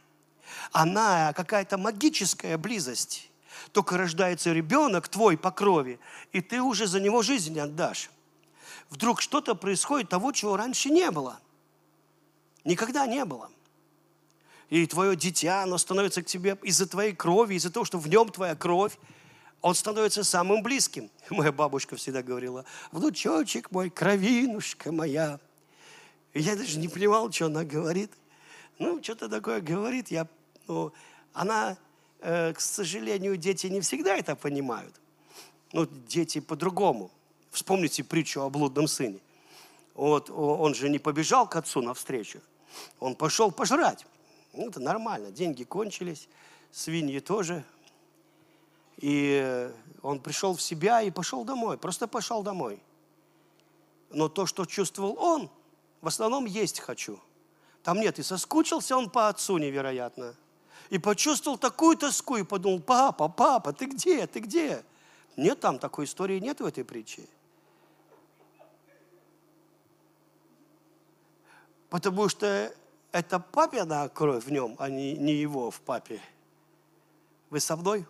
Она 0.72 1.32
какая-то 1.32 1.78
магическая 1.78 2.58
близость. 2.58 3.30
Только 3.72 3.96
рождается 3.96 4.52
ребенок 4.52 5.08
твой 5.08 5.38
по 5.38 5.50
крови, 5.50 5.98
и 6.32 6.42
ты 6.42 6.60
уже 6.60 6.86
за 6.86 7.00
него 7.00 7.22
жизнь 7.22 7.58
отдашь. 7.58 8.10
Вдруг 8.90 9.22
что-то 9.22 9.54
происходит 9.54 10.10
того, 10.10 10.32
чего 10.32 10.54
раньше 10.54 10.90
не 10.90 11.10
было. 11.10 11.40
Никогда 12.62 13.06
не 13.06 13.24
было. 13.24 13.50
И 14.68 14.86
твое 14.86 15.16
дитя, 15.16 15.62
оно 15.62 15.78
становится 15.78 16.22
к 16.22 16.26
тебе 16.26 16.58
из-за 16.62 16.86
твоей 16.86 17.14
крови, 17.14 17.54
из-за 17.54 17.70
того, 17.70 17.86
что 17.86 17.96
в 17.96 18.06
нем 18.06 18.28
твоя 18.28 18.54
кровь, 18.54 18.98
он 19.64 19.74
становится 19.74 20.24
самым 20.24 20.62
близким. 20.62 21.10
Моя 21.30 21.52
бабушка 21.52 21.96
всегда 21.96 22.22
говорила, 22.22 22.64
внучочек 22.92 23.70
мой, 23.70 23.90
кровинушка 23.90 24.92
моя. 24.92 25.40
Я 26.34 26.56
даже 26.56 26.78
не 26.78 26.88
понимал, 26.88 27.30
что 27.32 27.46
она 27.46 27.64
говорит. 27.64 28.10
Ну, 28.78 29.02
что-то 29.02 29.28
такое 29.28 29.60
говорит. 29.60 30.08
Я, 30.10 30.26
ну, 30.66 30.92
она 31.32 31.76
Э, 32.26 32.54
к 32.54 32.60
сожалению, 32.60 33.36
дети 33.36 33.66
не 33.66 33.82
всегда 33.82 34.16
это 34.16 34.34
понимают. 34.34 34.94
Ну, 35.74 35.86
дети 36.08 36.40
по-другому. 36.40 37.10
Вспомните 37.50 38.02
притчу 38.02 38.40
о 38.40 38.48
блудном 38.48 38.88
сыне. 38.88 39.18
Вот 39.92 40.30
он 40.30 40.74
же 40.74 40.88
не 40.88 40.98
побежал 40.98 41.46
к 41.46 41.54
отцу 41.56 41.82
навстречу. 41.82 42.40
Он 42.98 43.14
пошел 43.14 43.52
пожрать. 43.52 44.06
Ну, 44.54 44.70
это 44.70 44.80
нормально. 44.80 45.32
Деньги 45.32 45.64
кончились, 45.64 46.28
свиньи 46.72 47.20
тоже. 47.20 47.62
И 48.98 49.70
он 50.02 50.20
пришел 50.20 50.54
в 50.54 50.62
себя 50.62 51.02
и 51.02 51.10
пошел 51.10 51.44
домой. 51.44 51.78
Просто 51.78 52.06
пошел 52.06 52.42
домой. 52.42 52.82
Но 54.10 54.28
то, 54.28 54.46
что 54.46 54.64
чувствовал 54.64 55.16
он, 55.18 55.50
в 56.00 56.06
основном 56.08 56.44
есть 56.44 56.80
хочу. 56.80 57.18
Там 57.82 58.00
нет, 58.00 58.18
и 58.18 58.22
соскучился 58.22 58.96
он 58.96 59.10
по 59.10 59.28
отцу 59.28 59.58
невероятно 59.58 60.34
и 60.90 60.98
почувствовал 60.98 61.58
такую 61.58 61.96
тоску, 61.96 62.36
и 62.36 62.42
подумал, 62.42 62.80
папа, 62.80 63.28
папа, 63.28 63.72
ты 63.72 63.86
где, 63.86 64.26
ты 64.26 64.40
где? 64.40 64.84
Нет, 65.36 65.60
там 65.60 65.78
такой 65.78 66.04
истории 66.04 66.38
нет 66.38 66.60
в 66.60 66.66
этой 66.66 66.84
притче. 66.84 67.26
Потому 71.90 72.28
что 72.28 72.72
это 73.12 73.38
папина 73.38 74.08
кровь 74.08 74.44
в 74.44 74.52
нем, 74.52 74.76
а 74.78 74.88
не, 74.88 75.16
не 75.16 75.34
его 75.34 75.70
в 75.70 75.80
папе. 75.80 76.20
Вы 77.50 77.60
со 77.60 77.76
мной? 77.76 78.06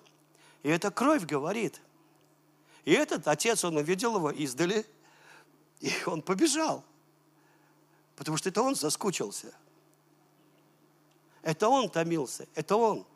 И 0.64 0.68
эта 0.68 0.90
кровь 0.90 1.24
говорит. 1.24 1.80
И 2.84 2.92
этот 2.92 3.28
отец, 3.28 3.62
он 3.64 3.76
увидел 3.76 4.16
его 4.16 4.32
издали, 4.32 4.84
и 5.80 5.92
он 6.06 6.22
побежал. 6.22 6.84
Потому 8.16 8.36
что 8.36 8.48
это 8.48 8.60
он 8.62 8.74
соскучился– 8.74 9.54
это 11.44 11.68
он 11.68 11.90
томился, 11.90 12.48
это 12.54 12.76
он. 12.76 13.06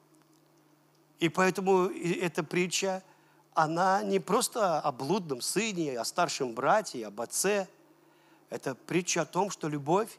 И 1.19 1.31
поэтому 1.31 1.87
эта 1.87 2.45
притча, 2.45 3.03
она 3.55 4.03
не 4.03 4.21
просто 4.21 4.79
о 4.79 4.93
блудном 4.93 5.41
сыне, 5.41 5.99
о 5.99 6.05
старшем 6.05 6.55
брате, 6.55 7.07
об 7.07 7.21
отце. 7.23 7.67
Это 8.51 8.75
притча 8.75 9.23
о 9.23 9.25
том, 9.25 9.51
что 9.51 9.67
любовь, 9.69 10.19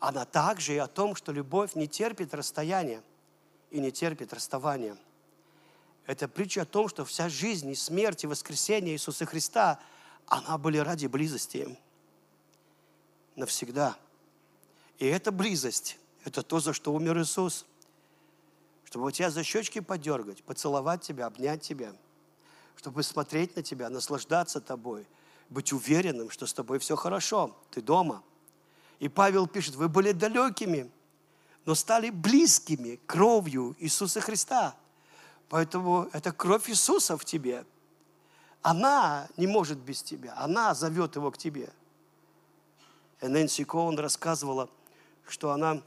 она 0.00 0.24
также 0.24 0.74
и 0.74 0.78
о 0.78 0.88
том, 0.88 1.14
что 1.14 1.30
любовь 1.30 1.76
не 1.76 1.86
терпит 1.86 2.34
расстояния 2.34 3.02
и 3.70 3.78
не 3.78 3.92
терпит 3.92 4.32
расставания. 4.32 4.96
Это 6.06 6.28
притча 6.28 6.62
о 6.62 6.66
том, 6.66 6.88
что 6.88 7.04
вся 7.04 7.28
жизнь 7.28 7.70
и 7.70 7.74
смерть 7.74 8.24
и 8.24 8.26
воскресение 8.26 8.94
Иисуса 8.94 9.24
Христа, 9.24 9.80
она 10.26 10.58
были 10.58 10.78
ради 10.78 11.06
близости 11.06 11.78
навсегда. 13.36 13.96
И 14.98 15.06
эта 15.06 15.32
близость, 15.32 15.98
это 16.24 16.42
то, 16.42 16.60
за 16.60 16.72
что 16.72 16.92
умер 16.92 17.18
Иисус. 17.18 17.66
Чтобы 18.84 19.10
тебя 19.12 19.30
за 19.30 19.42
щечки 19.42 19.80
подергать, 19.80 20.42
поцеловать 20.44 21.02
тебя, 21.02 21.26
обнять 21.26 21.62
тебя. 21.62 21.94
Чтобы 22.76 23.02
смотреть 23.02 23.56
на 23.56 23.62
тебя, 23.62 23.88
наслаждаться 23.88 24.60
тобой. 24.60 25.06
Быть 25.48 25.72
уверенным, 25.72 26.30
что 26.30 26.46
с 26.46 26.52
тобой 26.52 26.78
все 26.78 26.96
хорошо, 26.96 27.56
ты 27.70 27.80
дома. 27.80 28.22
И 29.00 29.08
Павел 29.08 29.46
пишет, 29.46 29.74
вы 29.74 29.88
были 29.88 30.12
далекими, 30.12 30.90
но 31.64 31.74
стали 31.74 32.10
близкими 32.10 33.00
кровью 33.06 33.74
Иисуса 33.78 34.20
Христа. 34.20 34.76
Поэтому 35.48 36.08
это 36.12 36.32
кровь 36.32 36.68
Иисуса 36.70 37.16
в 37.16 37.24
тебе. 37.24 37.64
Она 38.62 39.28
не 39.36 39.46
может 39.46 39.78
без 39.78 40.02
тебя. 40.02 40.34
Она 40.36 40.74
зовет 40.74 41.16
его 41.16 41.30
к 41.30 41.38
тебе. 41.38 41.70
И 43.20 43.26
Нэнси 43.26 43.64
Коун 43.64 43.98
рассказывала, 43.98 44.68
что 45.26 45.52
она 45.52 45.82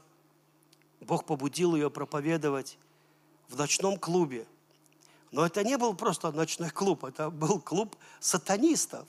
Бог 1.00 1.24
побудил 1.24 1.74
ее 1.74 1.90
проповедовать 1.90 2.78
в 3.48 3.56
ночном 3.56 3.98
клубе. 3.98 4.46
Но 5.30 5.44
это 5.44 5.62
не 5.62 5.76
был 5.76 5.94
просто 5.94 6.30
ночной 6.32 6.70
клуб, 6.70 7.04
это 7.04 7.30
был 7.30 7.60
клуб 7.60 7.96
сатанистов, 8.18 9.06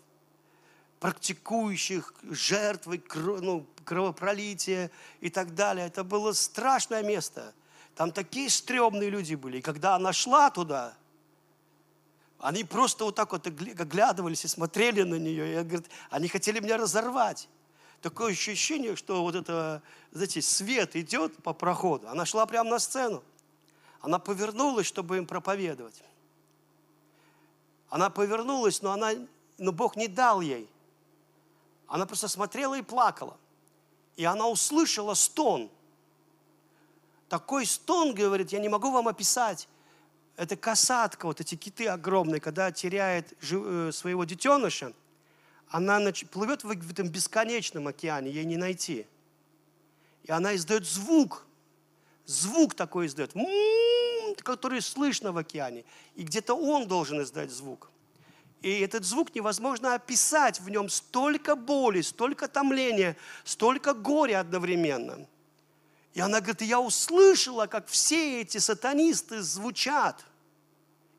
практикующих 0.99 2.13
жертвы, 2.23 3.01
ну, 3.41 3.65
и 5.21 5.29
так 5.29 5.55
далее. 5.55 5.88
Это 5.88 6.03
было 6.03 6.33
страшное 6.33 7.03
место. 7.03 7.53
Там 7.99 8.13
такие 8.13 8.49
стрёмные 8.49 9.09
люди 9.09 9.35
были. 9.35 9.57
И 9.57 9.62
когда 9.62 9.95
она 9.95 10.13
шла 10.13 10.49
туда, 10.49 10.93
они 12.39 12.63
просто 12.63 13.03
вот 13.03 13.15
так 13.15 13.33
вот 13.33 13.45
оглядывались 13.45 14.45
и 14.45 14.47
смотрели 14.47 15.01
на 15.01 15.15
нее. 15.15 15.51
И 15.51 15.63
говорит, 15.65 15.91
они 16.09 16.29
хотели 16.29 16.62
меня 16.62 16.77
разорвать 16.77 17.49
такое 18.01 18.31
ощущение, 18.31 18.95
что 18.95 19.21
вот 19.21 19.35
это, 19.35 19.81
знаете, 20.13 20.41
свет 20.41 20.95
идет 20.95 21.43
по 21.43 21.51
проходу. 21.51 22.07
Она 22.07 22.25
шла 22.25 22.45
прямо 22.45 22.69
на 22.69 22.79
сцену. 22.79 23.21
Она 23.99 24.17
повернулась, 24.17 24.88
чтобы 24.88 25.17
им 25.17 25.25
проповедовать. 25.25 26.01
Она 27.89 28.09
повернулась, 28.09 28.81
но, 28.81 28.93
она, 28.93 29.12
но 29.57 29.73
Бог 29.73 29.97
не 29.97 30.07
дал 30.07 30.39
ей. 30.39 30.69
Она 31.85 32.05
просто 32.05 32.29
смотрела 32.29 32.75
и 32.75 32.81
плакала. 32.81 33.35
И 34.15 34.23
она 34.23 34.47
услышала 34.47 35.15
стон. 35.15 35.69
Такой 37.30 37.65
стон, 37.65 38.13
говорит, 38.13 38.52
я 38.52 38.60
не 38.60 38.69
могу 38.69 38.92
вам 38.92 39.08
описать. 39.08 39.69
Это 40.36 40.56
касатка, 40.56 41.25
вот 41.27 41.40
эти 41.40 41.56
киты 41.56 41.88
огромные, 41.88 42.42
когда 42.42 42.71
теряет 42.71 43.34
э, 43.52 43.92
своего 43.94 44.25
детеныша– 44.25 44.94
она 45.69 46.00
плывет 46.32 46.63
в 46.63 46.71
этом 46.71 47.10
бесконечном 47.10 47.88
океане, 47.88 48.32
ей 48.32 48.44
не 48.44 48.58
найти. 48.58 49.06
И 50.23 50.32
она 50.32 50.56
издает 50.56 50.86
звук, 50.86 51.46
звук 52.25 52.73
такой 52.73 53.06
издает, 53.06 53.34
который 54.44 54.82
слышно 54.82 55.32
в 55.32 55.38
океане. 55.38 55.86
И 56.15 56.23
где-то 56.23 56.56
он 56.56 56.88
должен 56.88 57.21
издать 57.21 57.52
звук. 57.52 57.92
И 58.62 58.80
этот 58.80 59.06
звук 59.06 59.34
невозможно 59.36 59.94
описать, 59.94 60.60
в 60.60 60.69
нем 60.69 60.90
столько 60.90 61.56
боли, 61.56 62.02
столько 62.02 62.48
томления, 62.48 63.15
столько 63.46 63.94
горя 63.94 64.42
одновременно. 64.42 65.27
И 66.13 66.21
она 66.21 66.39
говорит, 66.39 66.62
я 66.62 66.79
услышала, 66.79 67.67
как 67.67 67.87
все 67.87 68.41
эти 68.41 68.57
сатанисты 68.57 69.41
звучат 69.41 70.25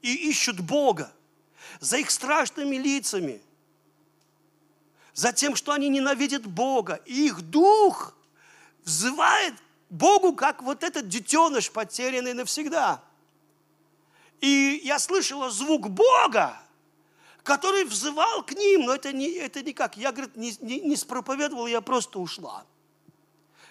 и 0.03 0.29
ищут 0.29 0.61
Бога 0.61 1.13
за 1.81 1.99
их 1.99 2.11
страшными 2.11 2.77
лицами– 2.77 3.43
за 5.21 5.33
тем, 5.33 5.57
что 5.57 5.73
они 5.73 5.89
ненавидят 5.89 6.47
Бога. 6.47 7.01
И 7.05 7.27
их 7.27 7.43
дух 7.43 8.15
взывает 8.85 9.55
Богу, 9.91 10.33
как 10.33 10.63
вот 10.63 10.83
этот 10.83 11.09
детеныш, 11.09 11.71
потерянный 11.71 12.33
навсегда. 12.33 13.03
И 14.41 14.81
я 14.83 14.99
слышала 14.99 15.51
звук 15.51 15.91
Бога, 15.91 16.57
который 17.43 17.85
взывал 17.85 18.43
к 18.43 18.53
ним, 18.53 18.87
но 18.87 18.95
это, 18.95 19.13
не, 19.13 19.29
это 19.33 19.63
никак. 19.63 19.97
Я, 19.99 20.13
говорит, 20.13 20.37
не, 20.37 20.57
не, 20.61 20.81
не 20.81 20.97
спроповедовал, 20.97 21.67
я 21.67 21.83
просто 21.83 22.19
ушла. 22.19 22.65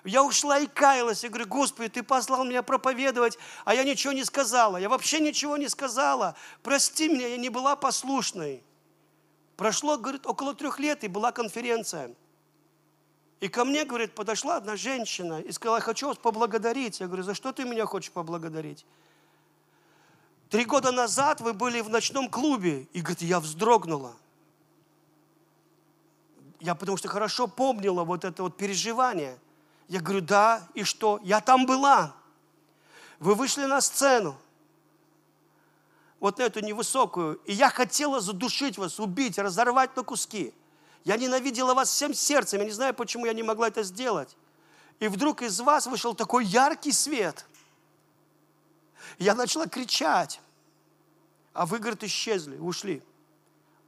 Я 0.04 0.24
ушла 0.24 0.60
и 0.60 0.68
каялась. 0.68 1.24
Я 1.24 1.30
говорю, 1.30 1.48
Господи, 1.48 1.90
Ты 1.90 2.04
послал 2.04 2.46
меня 2.46 2.64
проповедовать, 2.64 3.38
а 3.66 3.76
я 3.76 3.84
ничего 3.84 4.14
не 4.14 4.24
сказала. 4.24 4.78
Я 4.78 4.90
вообще 4.90 5.20
ничего 5.20 5.58
не 5.58 5.68
сказала. 5.68 6.36
Прости 6.64 7.10
меня, 7.10 7.28
я 7.28 7.38
не 7.38 7.50
была 7.50 7.76
послушной. 7.76 8.64
Прошло, 9.58 9.98
говорит, 9.98 10.26
около 10.26 10.54
трех 10.56 10.80
лет, 10.80 11.04
и 11.04 11.10
была 11.10 11.32
конференция. 11.32 12.16
И 13.42 13.48
ко 13.48 13.66
мне, 13.66 13.86
говорит, 13.86 14.16
подошла 14.16 14.58
одна 14.58 14.76
женщина 14.76 15.42
и 15.42 15.52
сказала, 15.52 15.82
хочу 15.82 16.08
вас 16.08 16.18
поблагодарить. 16.18 17.00
Я 17.00 17.08
говорю, 17.08 17.24
за 17.24 17.34
что 17.34 17.52
ты 17.52 17.64
меня 17.66 17.86
хочешь 17.86 18.12
поблагодарить? 18.12 18.86
Три 20.50 20.66
года 20.66 20.92
назад 20.92 21.42
вы 21.42 21.54
были 21.54 21.82
в 21.82 21.90
ночном 21.90 22.30
клубе. 22.30 22.88
И, 22.94 23.02
говорит, 23.02 23.22
я 23.22 23.40
вздрогнула. 23.40 24.16
Я 26.60 26.76
потому 26.76 26.98
что 26.98 27.08
хорошо 27.08 27.48
помнила 27.48 28.04
вот 28.04 28.26
это 28.26 28.44
вот 28.44 28.58
переживание. 28.58 29.38
Я 29.90 30.00
говорю, 30.00 30.22
да, 30.22 30.68
и 30.76 30.84
что? 30.84 31.20
Я 31.24 31.42
там 31.42 31.66
была. 31.66 32.16
Вы 33.20 33.36
вышли 33.36 33.66
на 33.66 33.82
сцену 33.82 34.40
вот 36.20 36.38
на 36.38 36.44
эту 36.44 36.60
невысокую, 36.62 37.36
и 37.46 37.54
я 37.54 37.70
хотела 37.70 38.20
задушить 38.20 38.78
вас, 38.78 39.00
убить, 39.00 39.40
разорвать 39.40 39.96
на 39.96 40.04
куски. 40.04 40.54
Я 41.06 41.18
ненавидела 41.18 41.74
вас 41.74 41.90
всем 41.90 42.14
сердцем, 42.14 42.60
я 42.60 42.66
не 42.66 42.72
знаю, 42.72 42.94
почему 42.94 43.26
я 43.26 43.34
не 43.34 43.42
могла 43.42 43.68
это 43.68 43.84
сделать. 43.84 44.38
И 45.00 45.08
вдруг 45.08 45.42
из 45.42 45.60
вас 45.60 45.88
вышел 45.88 46.14
такой 46.14 46.46
яркий 46.46 46.92
свет. 46.92 47.46
Я 49.18 49.34
начала 49.34 49.66
кричать, 49.66 50.40
а 51.54 51.66
вы, 51.66 51.80
говорит, 51.80 52.04
исчезли, 52.04 52.58
ушли. 52.58 53.02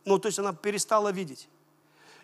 Ну, 0.05 0.17
то 0.17 0.27
есть 0.27 0.39
она 0.39 0.53
перестала 0.53 1.11
видеть. 1.11 1.47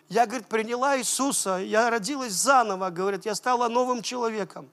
Я, 0.08 0.26
говорит, 0.26 0.46
приняла 0.48 0.98
Иисуса, 0.98 1.56
я 1.56 1.90
родилась 1.90 2.32
заново, 2.32 2.90
говорит, 2.90 3.26
я 3.26 3.34
стала 3.34 3.68
новым 3.68 4.02
человеком. 4.02 4.68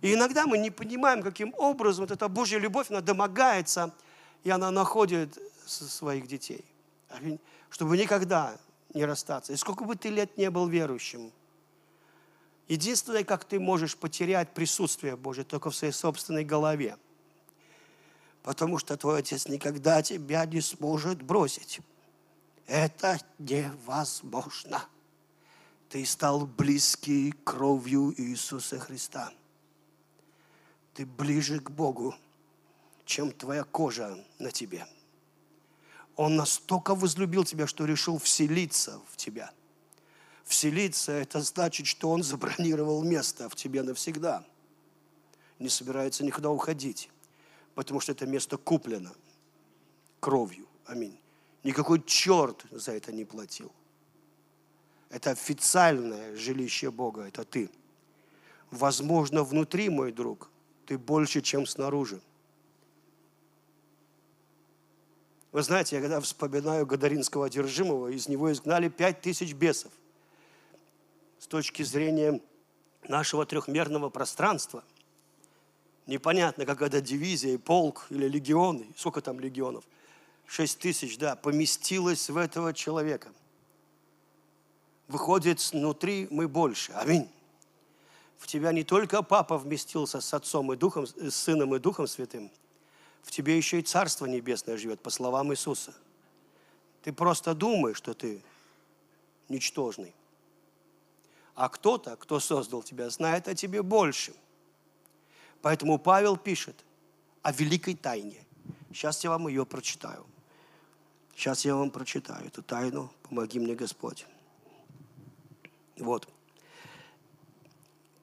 И 0.00 0.14
иногда 0.14 0.46
мы 0.46 0.58
не 0.58 0.70
понимаем, 0.70 1.22
каким 1.22 1.54
образом 1.56 2.04
вот 2.04 2.10
эта 2.10 2.28
Божья 2.28 2.58
любовь, 2.58 2.90
она 2.90 3.00
домогается– 3.00 3.94
и 4.44 4.50
она 4.50 4.70
находит 4.70 5.38
своих 5.66 6.26
детей. 6.26 6.64
Чтобы 7.68 7.96
никогда 7.96 8.56
не 8.94 9.04
расстаться. 9.04 9.52
И 9.52 9.56
сколько 9.56 9.84
бы 9.84 9.96
ты 9.96 10.08
лет 10.08 10.36
не 10.36 10.50
был 10.50 10.66
верующим, 10.66 11.32
единственное, 12.68 13.24
как 13.24 13.44
ты 13.44 13.60
можешь 13.60 13.96
потерять 13.96 14.52
присутствие 14.54 15.16
Божье, 15.16 15.44
только 15.44 15.70
в 15.70 15.76
своей 15.76 15.92
собственной 15.92 16.44
голове. 16.44 16.96
Потому 18.42 18.78
что 18.78 18.96
твой 18.96 19.18
отец 19.18 19.46
никогда 19.46 20.02
тебя 20.02 20.44
не 20.46 20.60
сможет 20.60 21.22
бросить. 21.22 21.80
Это 22.70 23.18
невозможно. 23.40 24.84
Ты 25.88 26.06
стал 26.06 26.46
близкий 26.46 27.32
кровью 27.42 28.14
Иисуса 28.16 28.78
Христа. 28.78 29.32
Ты 30.94 31.04
ближе 31.04 31.58
к 31.58 31.68
Богу 31.68 32.14
чем 33.10 33.32
твоя 33.32 33.64
кожа 33.64 34.24
на 34.38 34.52
тебе. 34.52 34.86
Он 36.14 36.36
настолько 36.36 36.94
возлюбил 36.94 37.42
тебя, 37.42 37.66
что 37.66 37.84
решил 37.84 38.18
вселиться 38.18 39.00
в 39.10 39.16
тебя. 39.16 39.50
Вселиться– 40.44 41.10
это 41.24 41.40
значит, 41.40 41.88
что 41.88 42.10
Он 42.10 42.22
забронировал 42.22 43.02
место 43.02 43.48
в 43.48 43.56
тебе 43.56 43.82
навсегда. 43.82 44.44
Не 45.58 45.68
собирается 45.68 46.24
никуда 46.24 46.50
уходить, 46.50 47.10
потому 47.74 47.98
что 47.98 48.12
это 48.12 48.26
место 48.26 48.58
куплено 48.58 49.10
кровью. 50.20 50.68
Аминь. 50.86 51.18
Никакой 51.62 52.02
черт 52.02 52.64
за 52.70 52.92
это 52.92 53.12
не 53.12 53.24
платил. 53.24 53.72
Это 55.10 55.30
официальное 55.30 56.36
жилище 56.36 56.90
Бога, 56.90 57.22
это 57.22 57.44
ты. 57.44 57.70
Возможно, 58.70 59.42
внутри, 59.42 59.88
мой 59.88 60.12
друг, 60.12 60.48
ты 60.86 60.96
больше, 60.96 61.42
чем 61.42 61.66
снаружи. 61.66 62.20
Вы 65.52 65.62
знаете, 65.62 65.96
я 65.96 66.02
когда 66.02 66.20
вспоминаю 66.20 66.86
Гадаринского 66.86 67.46
одержимого, 67.46 68.08
из 68.08 68.28
него 68.28 68.52
изгнали 68.52 68.88
пять 68.88 69.20
тысяч 69.20 69.52
бесов. 69.52 69.90
С 71.40 71.48
точки 71.48 71.82
зрения 71.82 72.40
нашего 73.08 73.44
трехмерного 73.44 74.10
пространства, 74.10 74.84
непонятно, 76.06 76.64
как 76.66 76.82
это 76.82 77.00
дивизия, 77.00 77.58
полк 77.58 78.06
или 78.10 78.28
легионы, 78.28 78.86
сколько 78.96 79.20
там 79.20 79.40
легионов, 79.40 79.84
шесть 80.50 80.78
тысяч, 80.78 81.16
да, 81.18 81.36
поместилось 81.36 82.28
в 82.28 82.36
этого 82.36 82.74
человека. 82.74 83.28
Выходит, 85.08 85.60
внутри 85.72 86.28
мы 86.30 86.48
больше. 86.48 86.92
Аминь. 86.92 87.28
В 88.38 88.46
тебя 88.46 88.72
не 88.72 88.84
только 88.84 89.22
папа 89.22 89.58
вместился 89.58 90.20
с 90.20 90.34
отцом 90.34 90.72
и 90.72 90.76
духом, 90.76 91.06
с 91.06 91.34
сыном 91.34 91.74
и 91.74 91.78
духом 91.78 92.06
святым– 92.06 92.50
в 93.22 93.30
тебе 93.30 93.56
еще 93.56 93.80
и 93.80 93.82
Царство 93.82 94.26
Небесное 94.26 94.76
живет, 94.76 95.00
по 95.00 95.10
словам 95.10 95.52
Иисуса. 95.52 95.94
Ты 97.02 97.12
просто 97.12 97.54
думаешь, 97.54 97.96
что 97.96 98.14
ты 98.14 98.42
ничтожный. 99.48 100.14
А 101.54 101.68
кто-то, 101.68 102.16
кто 102.16 102.40
создал 102.40 102.82
тебя, 102.82 103.10
знает 103.10 103.48
о 103.48 103.54
тебе 103.54 103.82
больше. 103.82 104.32
Поэтому 105.62 105.98
Павел 105.98 106.36
пишет 106.36 106.84
о 107.42 107.52
великой 107.52 107.94
тайне. 107.94 108.44
Сейчас 108.92 109.22
я 109.24 109.30
вам 109.30 109.48
ее 109.48 109.66
прочитаю. 109.66 110.24
Сейчас 111.40 111.64
я 111.64 111.74
вам 111.74 111.90
прочитаю 111.90 112.48
эту 112.48 112.62
тайну. 112.62 113.10
Помоги 113.22 113.58
мне, 113.58 113.74
Господь. 113.74 114.26
Вот. 115.96 116.28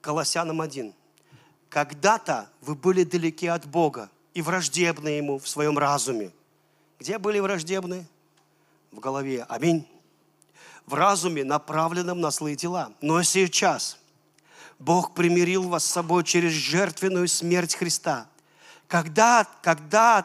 Колоссянам 0.00 0.60
1. 0.60 0.94
Когда-то 1.68 2.48
вы 2.60 2.76
были 2.76 3.02
далеки 3.02 3.48
от 3.48 3.66
Бога, 3.66 4.08
и 4.34 4.40
враждебны 4.40 5.08
ему 5.08 5.40
в 5.40 5.48
своем 5.48 5.76
разуме. 5.78 6.30
Где 7.00 7.18
были 7.18 7.40
враждебны? 7.40 8.06
В 8.92 9.00
голове. 9.00 9.44
Аминь. 9.48 9.84
В 10.86 10.94
разуме, 10.94 11.42
направленном 11.42 12.20
на 12.20 12.30
злые 12.30 12.54
дела. 12.54 12.92
Но 13.00 13.20
сейчас 13.24 13.98
Бог 14.78 15.14
примирил 15.14 15.64
вас 15.64 15.84
с 15.84 15.90
собой 15.90 16.22
через 16.22 16.52
жертвенную 16.52 17.26
смерть 17.26 17.74
Христа. 17.74 18.28
Когда, 18.86 19.44
когда 19.60 20.24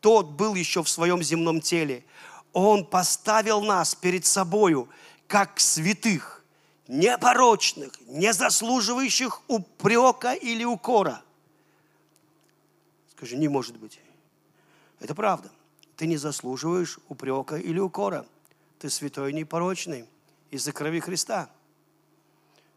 тот 0.00 0.28
был 0.28 0.54
еще 0.54 0.84
в 0.84 0.88
своем 0.88 1.24
земном 1.24 1.60
теле, 1.60 2.04
Он 2.52 2.84
поставил 2.84 3.62
нас 3.62 3.94
перед 3.94 4.26
собою, 4.26 4.88
как 5.26 5.60
святых, 5.60 6.44
непорочных, 6.88 7.92
не 8.06 8.32
заслуживающих 8.32 9.42
упрека 9.48 10.32
или 10.32 10.64
укора– 10.64 11.22
Скажи, 13.20 13.36
не 13.36 13.48
может 13.48 13.76
быть. 13.76 14.00
Это 14.98 15.14
правда. 15.14 15.50
Ты 15.94 16.06
не 16.06 16.16
заслуживаешь 16.16 16.98
упрека 17.10 17.56
или 17.56 17.78
укора. 17.78 18.24
Ты 18.78 18.88
святой 18.88 19.32
и 19.32 19.34
непорочный 19.34 20.08
из-за 20.50 20.72
крови 20.72 21.00
Христа. 21.00 21.50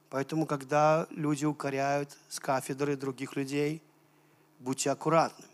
Поэтому, 0.10 0.46
когда 0.46 1.08
люди 1.12 1.46
укоряют 1.46 2.18
с 2.28 2.42
кафедры 2.42 2.98
других 2.98 3.38
людей, 3.38 3.82
будьте 4.60 4.92
аккуратны. 4.92 5.46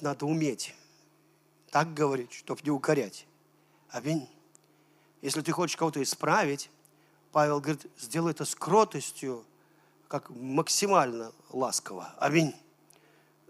Надо 0.00 0.24
уметь 0.24 0.72
так 1.72 1.92
говорить, 1.92 2.32
чтобы 2.32 2.60
не 2.62 2.70
укорять. 2.70 3.26
Аминь. 3.90 4.28
Если 5.22 5.40
ты 5.40 5.50
хочешь 5.50 5.76
кого-то 5.76 6.00
исправить, 6.00 6.70
Павел 7.32 7.60
говорит, 7.60 7.84
сделай 7.98 8.30
это 8.30 8.44
с 8.44 8.54
кротостью, 8.54 9.44
как 10.06 10.30
максимально 10.30 11.32
ласково. 11.50 12.14
Аминь 12.18 12.54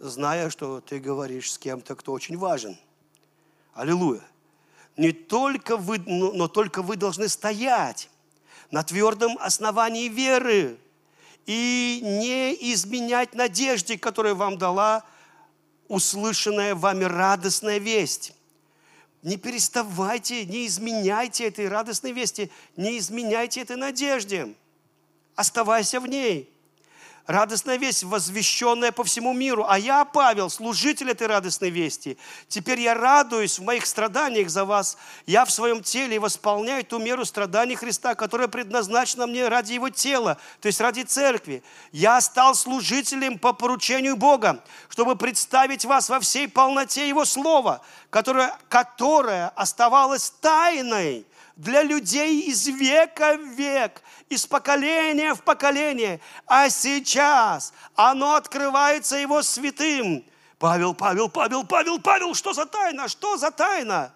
зная, 0.03 0.51
что 0.51 0.81
ты 0.81 0.99
говоришь 0.99 1.53
с 1.53 1.59
кем-то, 1.59 1.95
кто 1.95 2.12
очень 2.12 2.37
важен. 2.37 2.77
Аллилуйя. 3.75 4.23
Не 4.97 5.12
только 5.12 5.77
вы, 5.77 5.99
но, 6.05 6.33
но 6.33 6.49
только 6.49 6.83
вы 6.83 6.97
должны 6.97 7.29
стоять 7.29 8.11
на 8.70 8.83
твердом 8.83 9.39
основании 9.41 10.09
веры 10.09 10.77
и 11.47 12.01
не 12.03 12.53
изменять 12.75 13.35
надежде, 13.35 13.97
которую 13.97 14.37
вам 14.37 14.59
дала 14.59 15.05
услышанная 15.93 16.74
вами 16.74 17.05
радостная 17.05 17.76
весть. 17.76 18.32
Не 19.22 19.36
переставайте, 19.36 20.47
не 20.47 20.66
изменяйте 20.66 21.47
этой 21.47 21.68
радостной 21.68 22.12
вести, 22.12 22.51
не 22.76 22.99
изменяйте 22.99 23.61
этой 23.61 23.76
надежде. 23.76 24.55
Оставайся 25.36 26.01
в 26.01 26.07
ней 26.07 26.51
радостная 27.27 27.77
весть, 27.77 28.05
возвещенная 28.05 28.93
по 28.93 29.05
всему 29.05 29.33
миру. 29.33 29.64
А 29.68 29.79
я, 29.79 30.05
Павел, 30.05 30.51
служитель 30.51 31.11
этой 31.11 31.27
радостной 31.27 31.70
вести. 31.70 32.18
Теперь 32.49 32.81
я 32.81 32.95
радуюсь 32.95 33.59
в 33.59 33.64
моих 33.64 33.87
страданиях 33.87 34.51
за 34.51 34.64
вас. 34.64 34.97
Я 35.27 35.45
в 35.45 35.51
своем 35.51 35.83
теле 35.83 36.18
восполняю 36.18 36.85
ту 36.85 36.99
меру 36.99 37.25
страданий 37.25 37.77
Христа, 37.77 38.14
которая 38.14 38.49
предназначена 38.49 39.27
мне 39.27 39.49
ради 39.49 39.75
Его 39.75 39.91
тела, 39.91 40.39
то 40.61 40.66
есть 40.66 40.81
ради 40.81 41.03
церкви. 41.03 41.62
Я 41.93 42.20
стал 42.20 42.55
служителем 42.55 43.39
по 43.39 43.53
поручению 43.53 44.16
Бога, 44.16 44.62
чтобы 44.89 45.16
представить 45.16 45.85
вас 45.85 46.09
во 46.09 46.20
всей 46.20 46.49
полноте 46.49 47.09
Его 47.09 47.25
Слова, 47.25 47.83
которое, 48.11 48.57
которое 48.68 49.49
оставалось 49.49 50.31
тайной 50.41 51.27
для 51.57 51.82
людей 51.82 52.42
из 52.42 52.66
века 52.66 53.36
в 53.36 53.44
век, 53.55 54.03
из 54.28 54.46
поколения 54.46 55.34
в 55.34 55.42
поколение, 55.42 56.20
а 56.46 56.70
сейчас 56.70 57.72
оно 57.94 58.34
открывается 58.34 59.16
Его 59.16 59.42
святым. 59.42 60.24
Павел, 60.59 60.94
Павел, 60.94 61.28
Павел, 61.28 61.64
Павел, 61.64 61.98
Павел, 61.98 62.34
что 62.34 62.53
за 62.53 62.66
тайна, 62.66 63.09
что 63.09 63.36
за 63.36 63.50
тайна? 63.50 64.12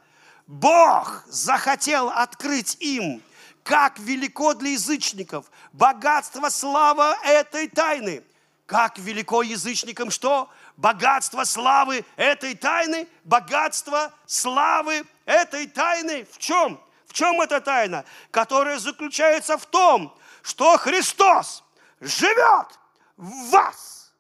Бог 0.47 1.25
захотел 1.27 2.09
открыть 2.09 2.77
им, 2.81 3.21
как 3.65 3.99
велико 3.99 4.55
для 4.55 4.71
язычников 4.71 5.47
богатство, 5.73 6.49
слава 6.51 7.17
этой 7.25 7.69
тайны. 7.69 8.23
Как 8.67 8.99
велико 8.99 9.43
язычникам 9.43 10.11
что? 10.11 10.49
Богатство 10.77 11.45
славы 11.45 12.05
этой 12.17 12.55
тайны, 12.55 13.09
богатство 13.25 14.13
славы 14.27 15.05
этой 15.25 15.67
тайны. 15.67 16.27
В 16.31 16.39
чем? 16.39 16.81
Чем 17.17 17.41
эта 17.41 17.63
тайна? 17.63 18.05
Которая 18.31 18.79
заключается 18.79 19.57
в 19.57 19.65
том, 19.65 20.15
что 20.43 20.77
Христос 20.77 21.65
живет 21.99 22.79
в 23.17 23.49
вас. 23.49 24.13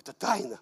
Это 0.00 0.12
тайна. 0.14 0.60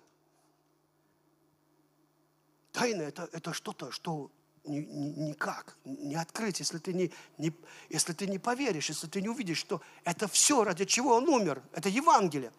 Тайна 2.73 3.01
это, 3.01 3.27
это 3.33 3.55
что-то, 3.55 3.91
что 3.91 4.31
ни, 4.65 4.81
ни, 4.81 5.29
никак 5.29 5.79
не 5.87 6.15
открыть, 6.15 6.61
если 6.61 6.77
ты 6.77 6.93
не, 6.93 7.11
не, 7.39 7.55
если 7.89 8.13
ты 8.13 8.27
не 8.27 8.39
поверишь, 8.39 8.91
если 8.91 9.07
ты 9.07 9.23
не 9.23 9.31
увидишь, 9.31 9.57
что 9.57 9.81
это 10.05 10.29
все, 10.29 10.63
ради 10.63 10.85
чего 10.85 11.15
он 11.15 11.27
умер, 11.27 11.63
это 11.73 11.89
Евангелие, 11.89 12.53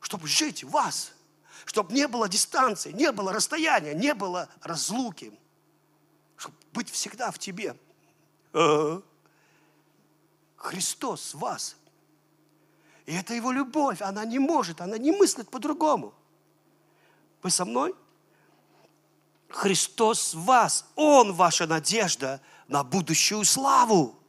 чтобы 0.00 0.26
жить 0.26 0.64
в 0.64 0.70
вас, 0.70 1.12
чтобы 1.64 1.92
не 1.92 2.08
было 2.08 2.28
дистанции, 2.28 2.92
не 2.92 3.12
было 3.12 3.32
расстояния, 3.32 3.94
не 3.94 4.14
было 4.14 4.48
разлуки, 4.62 5.32
чтобы 6.36 6.56
быть 6.72 6.90
всегда 6.90 7.30
в 7.30 7.38
тебе. 7.38 7.76
Христос 10.56 11.34
в 11.34 11.38
вас. 11.38 11.76
И 13.06 13.14
это 13.14 13.34
Его 13.34 13.50
любовь, 13.50 14.00
она 14.00 14.24
не 14.24 14.38
может, 14.38 14.80
она 14.80 14.96
не 14.96 15.10
мыслит 15.10 15.50
по-другому. 15.50 16.14
Вы 17.42 17.50
со 17.50 17.64
мной? 17.64 17.94
Христос 19.48 20.34
в 20.34 20.44
вас, 20.44 20.86
Он 20.94 21.32
ваша 21.32 21.66
надежда 21.66 22.40
на 22.68 22.84
будущую 22.84 23.44
славу. 23.44 24.21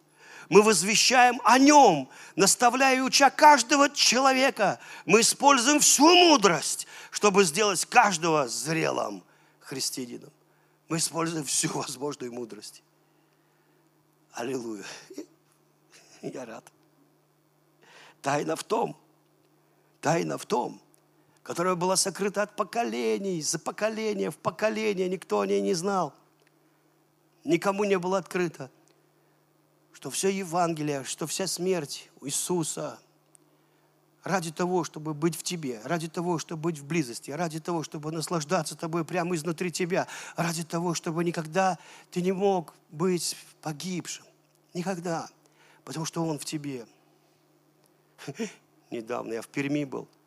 Мы 0.50 0.62
возвещаем 0.62 1.40
о 1.44 1.58
Нем, 1.58 2.10
наставляя 2.36 2.98
и 2.98 3.02
уча 3.02 3.30
каждого 3.30 3.90
человека. 3.90 4.80
Мы 5.06 5.22
используем 5.22 5.80
всю 5.80 6.08
мудрость, 6.08 6.88
чтобы 7.12 7.44
сделать 7.44 7.86
каждого 7.86 8.48
зрелым 8.48 9.24
христианином. 9.60 10.32
Мы 10.90 10.98
используем 10.98 11.44
всю 11.46 11.70
возможную 11.70 12.34
мудрость. 12.34 12.84
Аллилуйя. 14.34 14.84
Я 16.22 16.46
рад. 16.46 16.64
Тайна 18.22 18.56
в 18.56 18.64
том, 18.64 18.98
тайна 20.00 20.38
в 20.38 20.46
том, 20.46 20.82
которая 21.44 21.76
была 21.76 21.98
сокрыта 21.98 22.44
от 22.44 22.56
поколений, 22.56 23.42
за 23.42 23.60
поколение 23.60 24.32
в 24.32 24.38
поколение, 24.38 25.10
никто 25.10 25.42
о 25.42 25.48
ней 25.48 25.62
не 25.62 25.74
знал. 25.74 26.14
Никому 27.44 27.84
не 27.84 28.00
было 28.00 28.18
открыто, 28.18 28.72
что 29.94 30.10
все 30.10 30.30
Евангелие, 30.30 31.04
что 31.04 31.28
вся 31.28 31.48
смерть 31.48 32.10
Иисуса 32.22 33.00
ради 34.24 34.52
того, 34.52 34.84
чтобы 34.84 35.14
быть 35.14 35.36
в 35.36 35.44
тебе, 35.44 35.82
ради 35.84 36.10
того, 36.10 36.40
чтобы 36.40 36.64
быть 36.64 36.80
в 36.80 36.86
близости, 36.86 37.32
ради 37.32 37.60
того, 37.60 37.84
чтобы 37.84 38.12
наслаждаться 38.12 38.76
тобой 38.76 39.06
прямо 39.06 39.36
изнутри 39.36 39.72
тебя, 39.72 40.08
ради 40.36 40.64
того, 40.64 40.94
чтобы 40.94 41.24
никогда 41.24 41.78
ты 42.12 42.22
не 42.22 42.32
мог 42.32 42.74
быть 42.90 43.38
погибшим. 43.62 44.26
Никогда. 44.74 45.30
Потому 45.86 46.06
что 46.06 46.26
Он 46.26 46.40
в 46.40 46.46
тебе. 46.46 46.86
Недавно 48.92 49.34
я 49.34 49.42
в 49.42 49.48
Перми 49.48 49.86
был– 49.86 50.08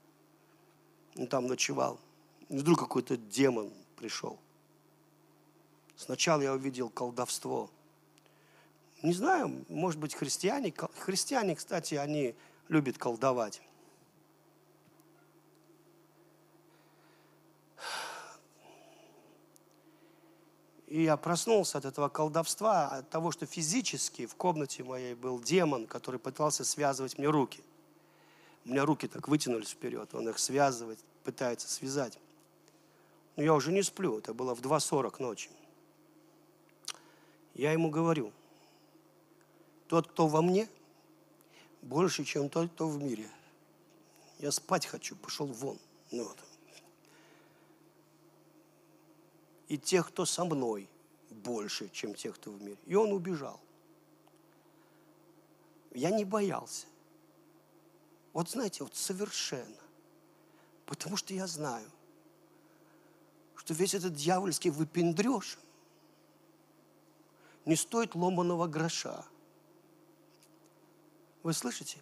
он 1.18 1.26
там 1.26 1.46
ночевал. 1.46 1.98
И 2.48 2.58
вдруг 2.58 2.78
какой-то 2.78 3.16
демон 3.16 3.72
пришел. 3.96 4.38
Сначала 5.96 6.42
я 6.42 6.52
увидел 6.52 6.90
колдовство. 6.90 7.70
Не 9.06 9.12
знаю, 9.12 9.64
может 9.68 10.00
быть, 10.00 10.14
христиане. 10.14 10.74
Христиане, 10.98 11.54
кстати, 11.54 11.94
они 11.94 12.34
любят 12.68 12.98
колдовать. 12.98 13.62
И 20.88 21.02
я 21.02 21.16
проснулся 21.16 21.78
от 21.78 21.84
этого 21.84 22.08
колдовства, 22.08 22.88
от 22.88 23.08
того, 23.10 23.30
что 23.30 23.46
физически 23.46 24.26
в 24.26 24.34
комнате 24.34 24.82
моей 24.82 25.14
был 25.14 25.40
демон, 25.40 25.86
который 25.86 26.18
пытался 26.18 26.64
связывать 26.64 27.16
мне 27.16 27.28
руки– 27.28 27.62
у 28.66 28.70
меня 28.70 28.84
руки 28.84 29.06
так 29.06 29.28
вытянулись 29.28 29.70
вперед, 29.70 30.12
он 30.12 30.28
их 30.28 30.40
связывает, 30.40 30.98
пытается 31.22 31.68
связать. 31.68 32.18
Но 33.36 33.44
я 33.44 33.54
уже 33.54 33.70
не 33.70 33.84
сплю, 33.84 34.18
это 34.18 34.34
было 34.34 34.56
в 34.56 34.60
2.40 34.60 35.22
ночи. 35.22 35.50
Я 37.54 37.70
ему 37.70 37.90
говорю, 37.90 38.32
тот, 39.88 40.08
кто 40.08 40.26
во 40.26 40.42
мне, 40.42 40.68
больше, 41.82 42.24
чем 42.24 42.48
тот, 42.48 42.70
кто 42.72 42.88
в 42.88 43.02
мире. 43.02 43.30
Я 44.38 44.50
спать 44.50 44.86
хочу, 44.86 45.16
пошел 45.16 45.46
вон. 45.46 45.78
Ну, 46.10 46.24
вот. 46.24 46.38
И 49.68 49.78
тех, 49.78 50.08
кто 50.08 50.24
со 50.24 50.44
мной, 50.44 50.88
больше, 51.30 51.88
чем 51.88 52.14
тех, 52.14 52.34
кто 52.36 52.50
в 52.50 52.62
мире. 52.62 52.78
И 52.86 52.94
он 52.94 53.12
убежал. 53.12 53.60
Я 55.92 56.10
не 56.10 56.24
боялся. 56.24 56.86
Вот 58.32 58.50
знаете, 58.50 58.84
вот 58.84 58.94
совершенно. 58.94 59.76
Потому 60.84 61.16
что 61.16 61.32
я 61.34 61.46
знаю, 61.46 61.90
что 63.56 63.74
весь 63.74 63.94
этот 63.94 64.14
дьявольский 64.14 64.70
выпендреж 64.70 65.58
не 67.64 67.74
стоит 67.74 68.14
ломаного 68.14 68.66
гроша. 68.66 69.24
Вы 71.46 71.52
слышите? 71.52 71.98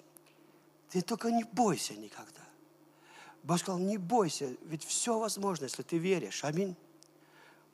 Ты 0.88 1.02
только 1.02 1.30
не 1.30 1.44
бойся 1.44 1.92
никогда. 1.92 2.40
Бог 3.42 3.58
сказал, 3.58 3.78
не 3.78 3.98
бойся, 3.98 4.56
ведь 4.62 4.84
все 4.84 5.18
возможно, 5.18 5.64
если 5.64 5.82
ты 5.82 5.98
веришь. 5.98 6.44
Аминь. 6.44 6.74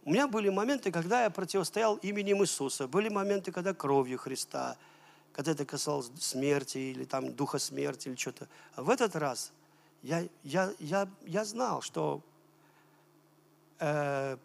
У 0.05 0.11
меня 0.11 0.27
были 0.27 0.49
моменты, 0.49 0.91
когда 0.91 1.23
я 1.23 1.31
противостоял 1.31 1.95
именем 1.99 2.43
Иисуса. 2.43 2.89
Были 2.89 3.09
моменты, 3.09 3.53
когда 3.53 3.73
кровью 3.73 4.18
Христа– 4.18 4.77
когда 5.33 5.53
это 5.53 5.64
касалось 5.64 6.11
смерти 6.18 6.79
или 6.79 7.05
там 7.05 7.33
духа 7.33 7.61
смерти 7.61 8.09
или 8.09 8.16
что-то. 8.16 8.49
А 8.75 8.83
в 8.83 8.91
этот 8.91 9.14
раз 9.14 9.53
я, 10.03 10.27
я, 10.43 10.75
я, 10.81 11.09
я 11.25 11.45
знал, 11.45 11.83
что 11.83 12.21
э, 13.79 14.37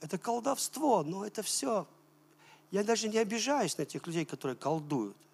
это 0.00 0.16
колдовство, 0.16 1.02
но 1.02 1.26
это 1.26 1.42
все. 1.42 1.86
Я 2.70 2.84
даже 2.84 3.10
не 3.10 3.18
обижаюсь 3.18 3.76
на 3.76 3.84
тех 3.84 4.06
людей, 4.06 4.24
которые 4.24 4.56
колдуют. 4.56 5.27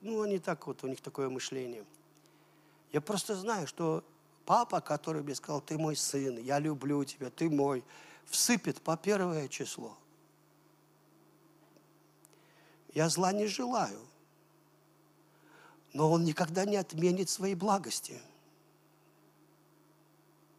Ну, 0.00 0.22
они 0.22 0.38
так 0.38 0.66
вот, 0.66 0.82
у 0.84 0.88
них 0.88 1.00
такое 1.00 1.28
мышление. 1.28 1.84
Я 2.92 3.00
просто 3.00 3.34
знаю, 3.36 3.66
что 3.66 4.02
папа, 4.46 4.80
который 4.80 5.22
мне 5.22 5.34
сказал, 5.34 5.60
ты 5.60 5.78
мой 5.78 5.96
сын, 5.96 6.38
я 6.38 6.58
люблю 6.58 7.04
тебя, 7.04 7.30
ты 7.30 7.50
мой, 7.50 7.84
всыпет 8.26 8.80
по 8.80 8.96
первое 8.96 9.48
число. 9.48 9.96
Я 12.92 13.08
зла 13.08 13.32
не 13.32 13.46
желаю 13.46 14.00
но 15.92 16.10
Он 16.10 16.24
никогда 16.24 16.64
не 16.64 16.76
отменит 16.76 17.28
своей 17.28 17.54
благости. 17.54 18.20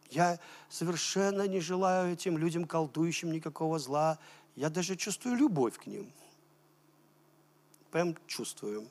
Я 0.10 0.40
совершенно 0.70 1.48
не 1.48 1.62
желаю 1.62 2.14
этим 2.14 2.38
людям, 2.38 2.66
колдующим, 2.66 3.32
никакого 3.32 3.80
зла. 3.80 4.20
Я 4.56 4.70
даже 4.70 4.98
чувствую 4.98 5.38
любовь 5.38 5.78
к 5.78 5.86
ним. 5.86 6.12
Прям 7.92 8.18
чувствую. 8.28 8.88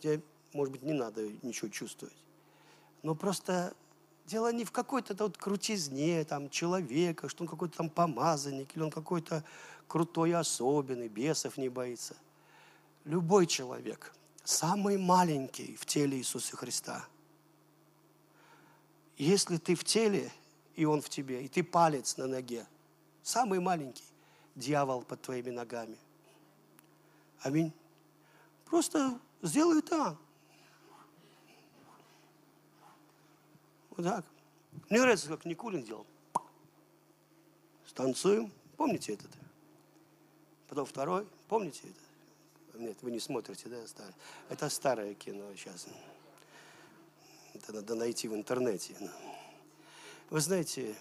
Хотя, 0.00 0.20
может 0.52 0.72
быть, 0.72 0.82
не 0.82 0.92
надо 0.92 1.28
ничего 1.42 1.68
чувствовать. 1.68 2.16
Но 3.02 3.14
просто 3.14 3.74
дело 4.26 4.52
не 4.52 4.64
в 4.64 4.70
какой-то 4.70 5.14
вот 5.14 5.36
крутизне 5.36 6.24
там, 6.24 6.50
человека, 6.50 7.28
что 7.28 7.42
он 7.42 7.48
какой-то 7.48 7.78
там 7.78 7.90
помазанник, 7.90 8.76
или 8.76 8.82
он 8.84 8.90
какой-то 8.90 9.44
крутой 9.88 10.34
особенный, 10.34 11.08
бесов 11.08 11.56
не 11.56 11.68
боится. 11.68 12.16
Любой 13.04 13.46
человек– 13.46 14.14
самый 14.44 14.98
маленький 14.98 15.74
в 15.76 15.84
теле 15.84 16.18
Иисуса 16.18 16.56
Христа. 16.56 17.04
Если 19.16 19.56
ты 19.56 19.74
в 19.74 19.82
теле, 19.82 20.30
и 20.76 20.84
Он 20.84 21.00
в 21.00 21.08
тебе, 21.08 21.44
и 21.44 21.48
ты 21.48 21.64
палец 21.64 22.16
на 22.18 22.28
ноге, 22.28 22.64
самый 23.24 23.58
маленький, 23.58 24.04
дьявол 24.54 25.02
под 25.02 25.22
твоими 25.22 25.50
ногами. 25.50 25.98
Аминь. 27.40 27.72
Просто 28.66 29.18
сделай 29.42 29.82
так. 29.82 30.16
Вот 33.90 34.04
так. 34.04 34.24
Мне 34.88 35.00
нравится, 35.00 35.28
как 35.28 35.44
Никулин 35.44 35.82
делал. 35.82 36.06
танцуем. 37.94 38.52
Помните 38.76 39.14
этот? 39.14 39.30
Потом 40.68 40.86
второй. 40.86 41.26
Помните 41.48 41.82
это? 41.88 42.78
Нет, 42.78 42.96
вы 43.02 43.10
не 43.10 43.18
смотрите, 43.18 43.68
да, 43.68 43.84
старое? 43.88 44.14
Это 44.48 44.68
старое 44.68 45.14
кино 45.14 45.52
сейчас. 45.56 45.86
Это 47.54 47.72
надо 47.72 47.96
найти 47.96 48.28
в 48.28 48.34
интернете. 48.34 48.94
Вы 50.30 50.40
знаете, 50.40 50.94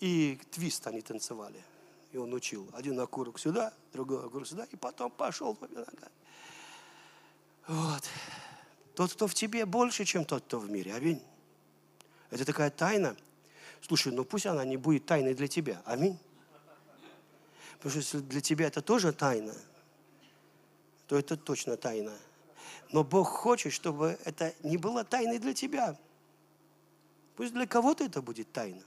и 0.00 0.38
твист 0.50 0.86
они 0.86 1.00
танцевали. 1.00 1.62
И 2.12 2.18
он 2.18 2.32
учил. 2.34 2.68
Один 2.74 3.00
окурок 3.00 3.38
сюда, 3.38 3.72
другой 3.92 4.24
окурок 4.24 4.46
сюда, 4.46 4.66
и 4.70 4.76
потом 4.76 5.10
пошел. 5.10 5.56
Вот. 7.66 8.02
Тот, 8.94 9.12
кто 9.12 9.26
в 9.26 9.34
тебе, 9.34 9.66
больше, 9.66 10.04
чем 10.04 10.24
тот, 10.24 10.44
кто 10.44 10.58
в 10.58 10.70
мире. 10.70 10.94
Аминь. 10.94 11.22
Это 12.30 12.44
такая 12.44 12.70
тайна. 12.70 13.16
Слушай, 13.80 14.12
ну 14.12 14.24
пусть 14.24 14.46
она 14.46 14.64
не 14.64 14.76
будет 14.76 15.06
тайной 15.06 15.34
для 15.34 15.48
тебя. 15.48 15.82
Аминь. 15.84 16.18
Потому 17.78 17.90
что 17.90 17.98
если 17.98 18.18
для 18.20 18.40
тебя 18.40 18.66
это 18.66 18.80
тоже 18.80 19.12
тайна, 19.12 19.54
то 21.06 21.18
это 21.18 21.36
точно 21.36 21.76
тайна. 21.76 22.16
Но 22.92 23.04
Бог 23.04 23.28
хочет, 23.28 23.72
чтобы 23.72 24.18
это 24.24 24.54
не 24.62 24.76
было 24.76 25.04
тайной 25.04 25.38
для 25.38 25.54
тебя. 25.54 25.98
Пусть 27.36 27.52
для 27.52 27.66
кого-то 27.66 28.04
это 28.04 28.22
будет 28.22 28.52
тайна. 28.52 28.82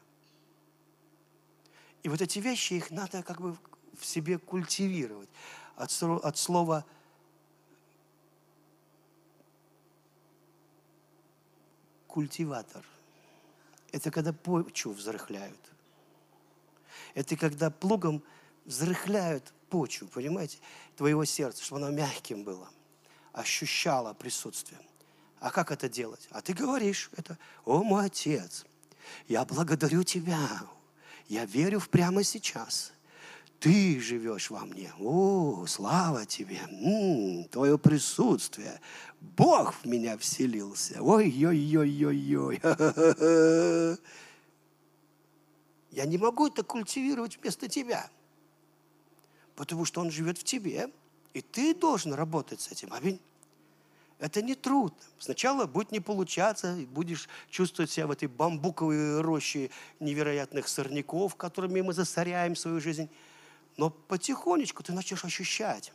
И 2.04 2.10
вот 2.10 2.22
эти 2.22 2.40
вещи, 2.40 2.74
их 2.74 2.92
надо 2.92 3.22
как 3.24 3.42
бы 3.42 3.58
в 4.00 4.06
себе 4.06 4.38
культивировать. 4.38 5.30
От, 5.76 5.92
от 6.02 6.38
слова 6.38 6.86
культиватор. 12.18 12.84
Это 13.92 14.10
когда 14.10 14.34
почву 14.34 14.92
взрыхляют. 14.92 15.72
Это 17.14 17.38
когда 17.38 17.70
плугом 17.70 18.24
взрыхляют 18.66 19.54
почву, 19.70 20.08
понимаете, 20.08 20.58
твоего 20.96 21.26
сердца, 21.26 21.64
чтобы 21.64 21.86
оно 21.86 21.96
мягким 21.96 22.44
было, 22.44 22.68
ощущало 23.34 24.16
присутствие. 24.16 24.80
А 25.40 25.52
как 25.52 25.72
это 25.72 25.88
делать? 25.88 26.28
А 26.32 26.42
ты 26.42 26.54
говоришь 26.54 27.12
это, 27.16 27.38
о 27.66 27.84
мой 27.84 28.08
Отец, 28.08 28.66
я 29.28 29.46
благодарю 29.46 30.02
Тебя, 30.02 30.40
я 31.28 31.46
верю 31.46 31.80
в 31.80 31.88
прямо 31.88 32.24
сейчас. 32.24 32.94
Ты 33.60 34.00
живешь 34.00 34.52
во 34.52 34.66
мне. 34.66 34.94
О, 35.00 35.66
слава 35.68 36.26
тебе. 36.26 36.60
М-м, 36.70 37.46
твое 37.46 37.80
присутствие. 37.80 38.80
Бог 39.20 39.74
в 39.74 39.86
меня 39.86 40.18
вселился. 40.18 41.02
Ой-ой-ой-ой-ой. 41.02 42.62
Я 45.92 46.06
не 46.06 46.18
могу 46.20 46.48
это 46.48 46.64
культивировать 46.64 47.38
вместо 47.38 47.68
тебя. 47.68 48.12
Потому 49.56 49.86
что 49.86 50.02
Он 50.02 50.12
живет 50.12 50.38
в 50.38 50.44
тебе. 50.44 50.92
И 51.34 51.42
ты 51.42 51.74
должен 51.74 52.14
работать 52.14 52.62
с 52.62 52.72
этим. 52.72 52.94
Аминь. 52.94 53.20
Это 54.20 54.44
не 54.44 54.54
трудно. 54.56 54.98
Сначала 55.20 55.66
будет 55.66 55.92
не 55.92 56.00
получаться, 56.00 56.76
будешь 56.90 57.28
чувствовать 57.50 57.92
себя 57.92 58.08
в 58.08 58.12
этой 58.12 58.28
бамбуковой 58.28 59.22
роще 59.22 59.70
невероятных 60.00 60.68
сорняков, 60.68 61.36
которыми 61.36 61.82
мы 61.82 61.94
засоряем 61.94 62.56
свою 62.56 62.80
жизнь. 62.80 63.10
Но 63.78 63.90
потихонечку 63.90 64.84
ты 64.84 64.92
начнешь 64.92 65.24
ощущать 65.24 65.94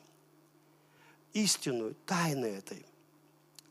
истину, 1.32 1.94
тайны 2.06 2.46
этой. 2.46 2.86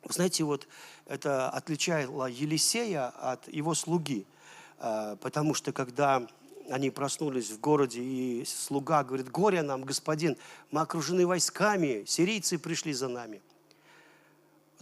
Вы 0.04 0.14
знаете, 0.14 0.44
вот 0.44 0.68
это 1.06 1.50
отличало 1.50 2.26
Елисея 2.26 3.10
от 3.10 3.48
его 3.48 3.74
слуги, 3.74 4.26
а, 4.80 5.16
потому 5.18 5.54
что 5.54 5.72
когда 5.72 6.28
они 6.70 6.90
проснулись 6.90 7.52
в 7.52 7.60
городе, 7.60 8.02
и 8.02 8.46
слуга 8.46 9.04
говорит, 9.04 9.30
горе 9.30 9.62
нам, 9.62 9.84
господин, 9.84 10.38
мы 10.72 10.82
окружены 10.82 11.26
войсками, 11.26 12.04
сирийцы 12.06 12.58
пришли 12.58 12.94
за 12.94 13.08
нами– 13.08 13.42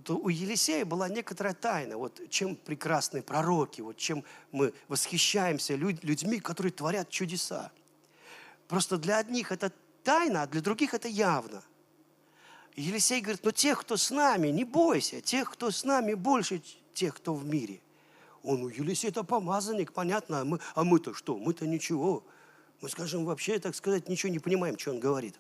то 0.04 0.18
у 0.18 0.30
Елисея 0.30 0.86
была 0.86 1.10
некоторая 1.10 1.54
тайна. 1.54 1.98
Вот 1.98 2.22
чем 2.30 2.56
прекрасны 2.56 3.22
пророки, 3.22 3.82
вот 3.82 3.98
чем 3.98 4.24
мы 4.52 4.74
восхищаемся 4.88 5.76
люд, 5.76 6.04
людьми, 6.04 6.40
которые 6.40 6.72
творят 6.72 7.10
чудеса. 7.10 7.72
Просто 8.70 8.98
для 8.98 9.18
одних 9.18 9.52
это 9.52 9.74
тайна, 10.04 10.44
а 10.44 10.48
для 10.48 10.62
других 10.62 10.94
это 10.94 11.10
явно. 11.10 11.62
Елисей 12.78 13.20
говорит, 13.20 13.44
но 13.44 13.52
тех, 13.52 13.82
кто 13.82 13.98
с 13.98 14.10
нами, 14.10 14.48
не 14.48 14.64
бойся, 14.64 15.20
тех, 15.20 15.52
кто 15.52 15.72
с 15.72 15.84
нами, 15.84 16.14
больше 16.14 16.62
тех, 16.94 17.14
кто 17.16 17.34
в 17.34 17.44
мире. 17.44 17.82
Он, 18.42 18.64
у 18.64 18.70
Елисея 18.70 19.12
это 19.12 19.26
помазанник, 19.26 19.92
понятно, 19.92 20.40
а, 20.40 20.46
мы, 20.46 20.62
а 20.74 20.86
мы-то 20.86 21.14
что? 21.14 21.38
Мы-то 21.38 21.68
ничего. 21.68 22.24
Мы, 22.80 22.88
скажем, 22.88 23.26
вообще, 23.26 23.60
так 23.60 23.76
сказать, 23.76 24.08
ничего 24.08 24.32
не 24.32 24.40
понимаем, 24.40 24.80
что 24.80 24.92
он 24.92 25.02
говорит. 25.02 25.36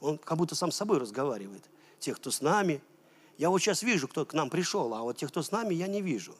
Он 0.00 0.18
как 0.18 0.36
будто 0.36 0.54
сам 0.54 0.70
с 0.70 0.76
собой 0.76 0.98
разговаривает. 0.98 1.64
Тех, 2.00 2.16
кто 2.16 2.30
с 2.30 2.42
нами– 2.42 2.82
я 3.36 3.50
вот 3.50 3.58
сейчас 3.60 3.82
вижу, 3.82 4.06
кто 4.08 4.24
к 4.24 4.32
нам 4.32 4.48
пришел, 4.48 4.94
а 4.94 5.02
вот 5.02 5.16
тех, 5.16 5.30
кто 5.30 5.42
с 5.42 5.50
нами, 5.50 5.74
я 5.74 5.86
не 5.86 6.00
вижу. 6.00 6.36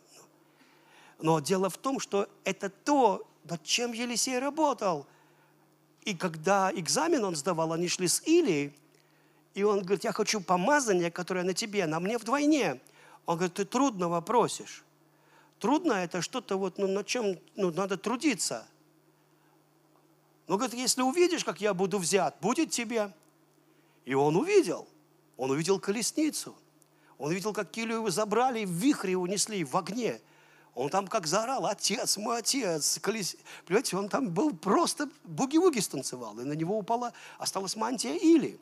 Но 1.18 1.40
дело 1.40 1.68
в 1.68 1.76
том, 1.76 1.98
что 1.98 2.28
это 2.44 2.68
то, 2.70 3.26
над 3.44 3.62
чем 3.64 3.92
Елисей 3.92 4.38
работал. 4.38 5.06
И 6.04 6.14
когда 6.14 6.70
экзамен 6.74 7.24
он 7.24 7.34
сдавал, 7.34 7.72
они 7.72 7.88
шли 7.88 8.08
с 8.08 8.22
Илией, 8.26 8.72
и 9.54 9.62
он 9.62 9.80
говорит, 9.80 10.04
я 10.04 10.12
хочу 10.12 10.40
помазание, 10.40 11.10
которое 11.10 11.44
на 11.44 11.54
тебе, 11.54 11.86
на 11.86 12.00
мне 12.00 12.18
вдвойне. 12.18 12.80
Он 13.24 13.36
говорит, 13.36 13.54
ты 13.54 13.64
трудного 13.64 14.20
просишь. 14.20 14.84
Трудно 15.60 15.92
это 15.92 16.20
что-то 16.20 16.58
вот, 16.58 16.76
ну, 16.78 16.88
над 16.88 17.06
чем 17.06 17.38
ну, 17.54 17.70
надо 17.70 17.96
трудиться. 17.96 18.66
Но 20.46 20.56
говорит, 20.56 20.74
если 20.74 21.02
увидишь, 21.02 21.44
как 21.44 21.60
я 21.60 21.72
буду 21.72 21.98
взят, 21.98 22.36
будет 22.40 22.70
тебе. 22.70 23.12
И 24.04 24.12
он 24.12 24.36
увидел. 24.36 24.86
Он 25.36 25.50
увидел 25.52 25.80
колесницу. 25.80 26.54
Он 27.16 27.32
видел, 27.32 27.52
как 27.52 27.70
Килию 27.70 28.06
забрали 28.10 28.60
и 28.60 28.66
в 28.66 28.70
вихре 28.70 29.16
унесли, 29.16 29.64
в 29.64 29.76
огне. 29.76 30.20
Он 30.74 30.90
там 30.90 31.06
как 31.06 31.26
заорал, 31.26 31.66
отец, 31.66 32.16
мой 32.16 32.38
отец. 32.38 32.98
Колес... 33.00 33.36
Понимаете, 33.64 33.96
он 33.96 34.08
там 34.08 34.30
был 34.30 34.54
просто 34.54 35.08
буги-вуги 35.22 35.78
станцевал, 35.78 36.38
и 36.40 36.44
на 36.44 36.54
него 36.54 36.76
упала, 36.76 37.12
осталась 37.38 37.76
мантия 37.76 38.16
Или. 38.16 38.58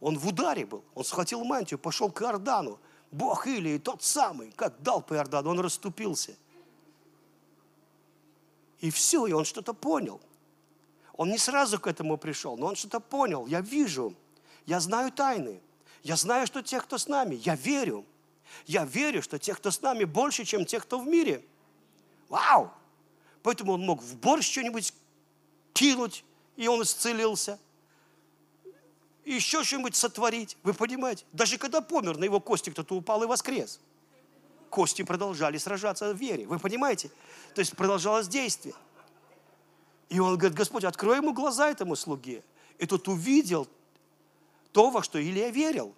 Он 0.00 0.18
в 0.18 0.28
ударе 0.28 0.66
был, 0.66 0.84
он 0.94 1.04
схватил 1.04 1.42
мантию, 1.44 1.78
пошел 1.78 2.10
к 2.10 2.20
Иордану. 2.22 2.78
Бог 3.10 3.46
Или, 3.46 3.78
тот 3.78 4.02
самый, 4.02 4.50
как 4.52 4.82
дал 4.82 5.00
по 5.00 5.14
Иордану, 5.14 5.50
он 5.50 5.60
расступился. 5.60 6.36
И 8.80 8.90
все, 8.90 9.26
и 9.26 9.32
он 9.32 9.46
что-то 9.46 9.72
понял. 9.72 10.20
Он 11.14 11.30
не 11.30 11.38
сразу 11.38 11.80
к 11.80 11.86
этому 11.86 12.18
пришел, 12.18 12.58
но 12.58 12.66
он 12.66 12.76
что-то 12.76 13.00
понял. 13.00 13.46
Я 13.46 13.62
вижу, 13.62 14.14
я 14.66 14.80
знаю 14.80 15.12
тайны. 15.12 15.60
Я 16.02 16.16
знаю, 16.16 16.46
что 16.46 16.60
тех, 16.60 16.84
кто 16.84 16.98
с 16.98 17.08
нами, 17.08 17.36
я 17.36 17.54
верю. 17.54 18.04
Я 18.66 18.84
верю, 18.84 19.22
что 19.22 19.38
тех, 19.38 19.56
кто 19.56 19.70
с 19.70 19.80
нами, 19.80 20.04
больше, 20.04 20.44
чем 20.44 20.66
тех, 20.66 20.82
кто 20.82 20.98
в 20.98 21.06
мире. 21.06 21.42
Вау! 22.34 22.72
Поэтому 23.44 23.74
он 23.74 23.82
мог 23.82 24.02
в 24.02 24.16
борщ 24.16 24.50
что-нибудь 24.50 24.92
кинуть, 25.72 26.24
и 26.56 26.66
он 26.66 26.82
исцелился. 26.82 27.60
И 29.24 29.34
еще 29.34 29.62
что-нибудь 29.62 29.94
сотворить. 29.94 30.56
Вы 30.64 30.74
понимаете? 30.74 31.24
Даже 31.32 31.58
когда 31.58 31.80
помер, 31.80 32.16
на 32.16 32.24
его 32.24 32.40
кости 32.40 32.70
кто-то 32.70 32.96
упал 32.96 33.22
и 33.22 33.26
воскрес. 33.28 33.78
Кости 34.68 35.02
продолжали 35.02 35.58
сражаться 35.58 36.12
в 36.12 36.16
вере. 36.16 36.44
Вы 36.44 36.58
понимаете? 36.58 37.08
То 37.54 37.60
есть 37.60 37.76
продолжалось 37.76 38.26
действие. 38.26 38.74
И 40.08 40.18
он 40.18 40.36
говорит, 40.36 40.58
Господь, 40.58 40.82
открой 40.82 41.18
ему 41.18 41.32
глаза 41.32 41.70
этому 41.70 41.94
слуге. 41.94 42.42
И 42.78 42.86
тот 42.86 43.06
увидел 43.06 43.68
то, 44.72 44.90
во 44.90 45.04
что 45.04 45.20
Илия 45.20 45.50
верил. 45.50 45.94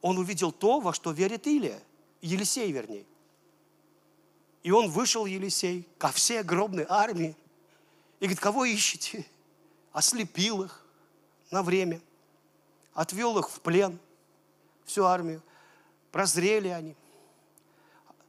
Он 0.00 0.16
увидел 0.16 0.52
то, 0.52 0.78
во 0.78 0.94
что 0.94 1.10
верит 1.10 1.48
Илия, 1.48 1.82
Елисей 2.20 2.70
вернее. 2.72 3.06
И 4.62 4.70
он 4.70 4.90
вышел, 4.90 5.26
Елисей, 5.26 5.88
ко 5.98 6.08
всей 6.08 6.40
огромной 6.40 6.84
армии. 6.88 7.36
И 8.18 8.24
говорит, 8.24 8.40
кого 8.40 8.64
ищете? 8.64 9.26
Ослепил 9.92 10.62
их 10.62 10.84
на 11.50 11.62
время. 11.62 12.00
Отвел 12.92 13.38
их 13.38 13.48
в 13.48 13.60
плен, 13.60 13.98
всю 14.84 15.04
армию. 15.04 15.42
Прозрели 16.12 16.68
они. 16.68 16.94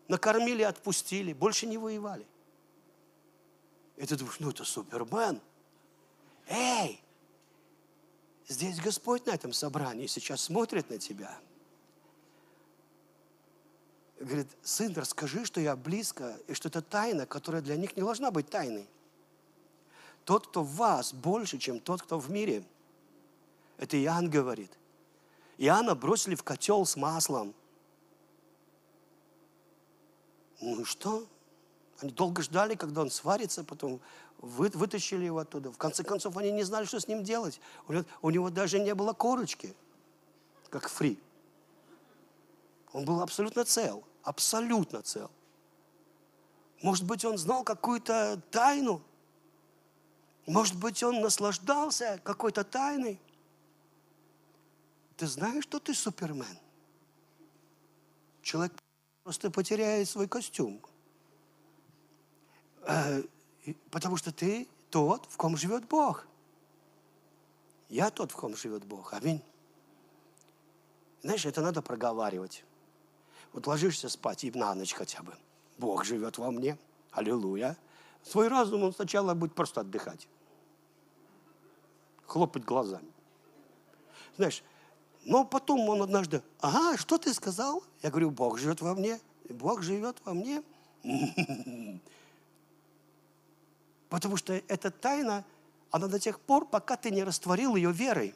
Накормили, 0.07 0.63
отпустили. 0.63 1.33
Больше 1.33 1.65
не 1.67 1.77
воевали. 1.77 2.25
И 3.97 4.05
ты 4.05 4.15
думаешь, 4.15 4.39
ну 4.39 4.49
это 4.49 4.63
супермен. 4.63 5.41
Эй, 6.47 7.01
Здесь 8.51 8.81
Господь 8.81 9.25
на 9.27 9.31
этом 9.31 9.53
собрании 9.53 10.07
сейчас 10.07 10.41
смотрит 10.41 10.89
на 10.89 10.97
тебя. 10.97 11.39
Говорит, 14.21 14.47
сын, 14.61 14.93
расскажи, 14.95 15.45
что 15.45 15.59
я 15.59 15.75
близко, 15.75 16.37
и 16.47 16.53
что 16.53 16.69
это 16.69 16.83
тайна, 16.83 17.25
которая 17.25 17.61
для 17.61 17.75
них 17.75 17.95
не 17.95 18.03
должна 18.03 18.29
быть 18.29 18.49
тайной. 18.49 18.87
Тот, 20.25 20.47
кто 20.47 20.61
в 20.61 20.75
вас, 20.75 21.11
больше, 21.11 21.57
чем 21.57 21.79
тот, 21.79 22.03
кто 22.03 22.19
в 22.19 22.29
мире. 22.29 22.63
Это 23.77 23.97
Иоанн 23.97 24.29
говорит. 24.29 24.71
Иоанна 25.57 25.95
бросили 25.95 26.35
в 26.35 26.43
котел 26.43 26.85
с 26.85 26.95
маслом. 26.95 27.55
Ну 30.59 30.85
что? 30.85 31.25
Они 31.99 32.11
долго 32.11 32.43
ждали, 32.43 32.75
когда 32.75 33.01
он 33.01 33.09
сварится, 33.09 33.63
потом 33.63 33.99
вы, 34.37 34.69
вытащили 34.69 35.25
его 35.25 35.39
оттуда. 35.39 35.71
В 35.71 35.77
конце 35.77 36.03
концов, 36.03 36.37
они 36.37 36.51
не 36.51 36.63
знали, 36.63 36.85
что 36.85 36.99
с 36.99 37.07
ним 37.07 37.23
делать. 37.23 37.59
У 37.87 37.93
него, 37.93 38.05
у 38.21 38.29
него 38.29 38.49
даже 38.51 38.79
не 38.79 38.93
было 38.93 39.13
корочки, 39.13 39.75
как 40.69 40.89
фри. 40.89 41.19
Он 42.93 43.03
был 43.03 43.21
абсолютно 43.21 43.65
цел, 43.65 44.03
абсолютно 44.23 45.01
цел. 45.01 45.29
Может 46.81 47.05
быть, 47.05 47.23
он 47.25 47.37
знал 47.37 47.63
какую-то 47.63 48.41
тайну. 48.49 49.01
Может 50.47 50.75
быть, 50.77 51.03
он 51.03 51.21
наслаждался 51.21 52.19
какой-то 52.23 52.63
тайной. 52.63 53.19
Ты 55.17 55.27
знаешь, 55.27 55.63
что 55.63 55.79
ты 55.79 55.93
супермен? 55.93 56.57
Человек 58.41 58.73
просто 59.23 59.51
потеряет 59.51 60.09
свой 60.09 60.27
костюм. 60.27 60.81
Э, 62.87 63.23
потому 63.91 64.17
что 64.17 64.31
ты 64.31 64.67
тот, 64.89 65.27
в 65.27 65.37
ком 65.37 65.55
живет 65.57 65.87
Бог. 65.87 66.25
Я 67.89 68.09
тот, 68.09 68.31
в 68.31 68.35
ком 68.35 68.55
живет 68.55 68.83
Бог. 68.85 69.13
Аминь. 69.13 69.43
Знаешь, 71.21 71.45
это 71.45 71.61
надо 71.61 71.83
проговаривать. 71.83 72.63
Вот 73.53 73.67
ложишься 73.67 74.09
спать 74.09 74.43
и 74.43 74.51
на 74.51 74.73
ночь 74.75 74.93
хотя 74.93 75.21
бы. 75.21 75.33
Бог 75.77 76.05
живет 76.05 76.37
во 76.37 76.51
мне. 76.51 76.77
Аллилуйя. 77.11 77.77
Свой 78.23 78.47
разум 78.47 78.83
он 78.83 78.93
сначала 78.93 79.33
будет 79.33 79.53
просто 79.53 79.81
отдыхать. 79.81 80.27
Хлопать 82.25 82.63
глазами. 82.63 83.11
Знаешь, 84.37 84.63
но 85.25 85.43
потом 85.43 85.81
он 85.89 86.01
однажды, 86.01 86.41
ага, 86.59 86.97
что 86.97 87.17
ты 87.17 87.33
сказал? 87.33 87.83
Я 88.01 88.09
говорю, 88.09 88.31
Бог 88.31 88.57
живет 88.57 88.81
во 88.81 88.95
мне. 88.95 89.19
Бог 89.49 89.81
живет 89.81 90.17
во 90.23 90.33
мне. 90.33 90.63
Потому 94.09 94.37
что 94.37 94.53
эта 94.53 94.91
тайна, 94.91 95.43
она 95.89 96.07
до 96.07 96.19
тех 96.19 96.39
пор, 96.39 96.65
пока 96.65 96.95
ты 96.95 97.11
не 97.11 97.23
растворил 97.23 97.75
ее 97.75 97.91
верой. 97.91 98.33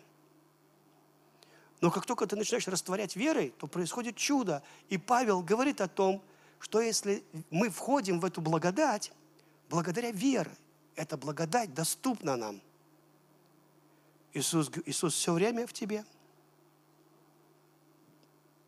Но 1.86 1.92
как 1.92 2.08
только 2.08 2.26
ты 2.26 2.36
начинаешь 2.36 2.68
растворять 2.68 3.16
верой, 3.16 3.54
то 3.60 3.68
происходит 3.68 4.16
чудо. 4.16 4.64
И 4.90 4.98
Павел 4.98 5.44
говорит 5.44 5.82
о 5.82 5.88
том, 5.88 6.20
что 6.58 6.82
если 6.82 7.24
мы 7.52 7.70
входим 7.70 8.20
в 8.20 8.26
эту 8.26 8.42
благодать, 8.42 9.12
благодаря 9.70 10.10
вере, 10.10 10.50
эта 10.96 11.16
благодать 11.16 11.76
доступна 11.76 12.38
нам. 12.38 12.60
Иисус, 14.34 14.72
Иисус 14.88 15.14
все 15.14 15.32
время 15.32 15.68
в 15.68 15.74
тебе. 15.74 16.04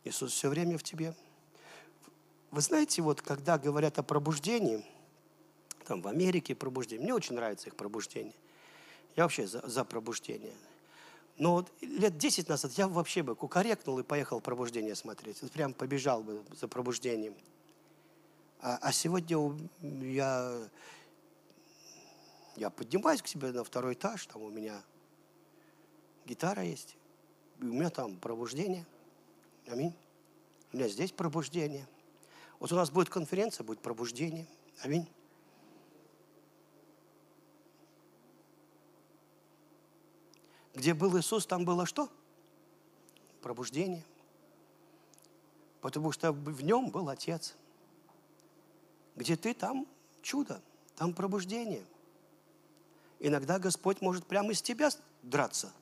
Иисус 0.03 0.31
все 0.31 0.49
время 0.49 0.77
в 0.77 0.83
тебе. 0.83 1.15
Вы 2.51 2.61
знаете, 2.61 3.01
вот 3.01 3.23
когда 3.23 3.57
говорят 3.57 3.97
о 3.97 4.03
пробуждении, 4.03 4.85
там 5.87 6.03
в 6.03 6.07
Америке 6.07 6.53
пробуждение, 6.53 7.03
мне 7.03 7.15
очень 7.15 7.33
нравится 7.33 7.69
их 7.69 7.75
пробуждение. 7.75 8.35
Я 9.15 9.23
вообще 9.23 9.47
за, 9.47 9.67
за 9.67 9.83
пробуждение. 9.83 10.53
Но 11.37 11.53
вот 11.53 11.71
лет 11.81 12.17
10 12.17 12.49
назад 12.49 12.71
я 12.73 12.87
вообще 12.87 13.21
бы 13.21 13.35
кукарекнул 13.35 13.99
и 13.99 14.03
поехал 14.03 14.41
пробуждение 14.41 14.95
смотреть. 14.95 15.41
Вот 15.41 15.51
прям 15.51 15.73
побежал 15.73 16.23
бы 16.23 16.43
за 16.59 16.67
пробуждением. 16.67 17.35
А, 18.59 18.79
а 18.81 18.91
сегодня 18.91 19.55
я, 19.81 20.57
я 22.55 22.69
поднимаюсь 22.71 23.21
к 23.21 23.27
себе 23.27 23.51
на 23.51 23.63
второй 23.63 23.93
этаж, 23.93 24.25
там 24.25 24.41
у 24.41 24.49
меня 24.49 24.81
гитара 26.25 26.63
есть, 26.63 26.97
и 27.61 27.65
у 27.65 27.73
меня 27.73 27.91
там 27.91 28.15
пробуждение. 28.17 28.85
Аминь. 29.67 29.93
У 30.73 30.77
меня 30.77 30.87
здесь 30.87 31.11
пробуждение. 31.11 31.87
Вот 32.59 32.71
у 32.71 32.75
нас 32.75 32.89
будет 32.89 33.09
конференция, 33.09 33.63
будет 33.63 33.79
пробуждение. 33.79 34.47
Аминь. 34.81 35.07
Где 40.77 40.93
был 40.93 41.17
Иисус, 41.17 41.47
там 41.47 41.65
было 41.65 41.87
что? 41.87 42.07
Пробуждение. 43.41 44.03
Потому 45.81 46.11
что 46.11 46.31
в 46.31 46.61
нем 46.63 46.91
был 46.91 47.09
Отец. 47.09 47.55
Где 49.15 49.35
ты, 49.35 49.55
там 49.55 49.87
чудо, 50.21 50.61
там 50.95 51.15
пробуждение. 51.15 51.83
Иногда 53.19 53.57
Господь 53.57 54.01
может 54.01 54.27
прямо 54.27 54.51
из 54.51 54.61
тебя 54.61 54.91
драться. 55.23 55.73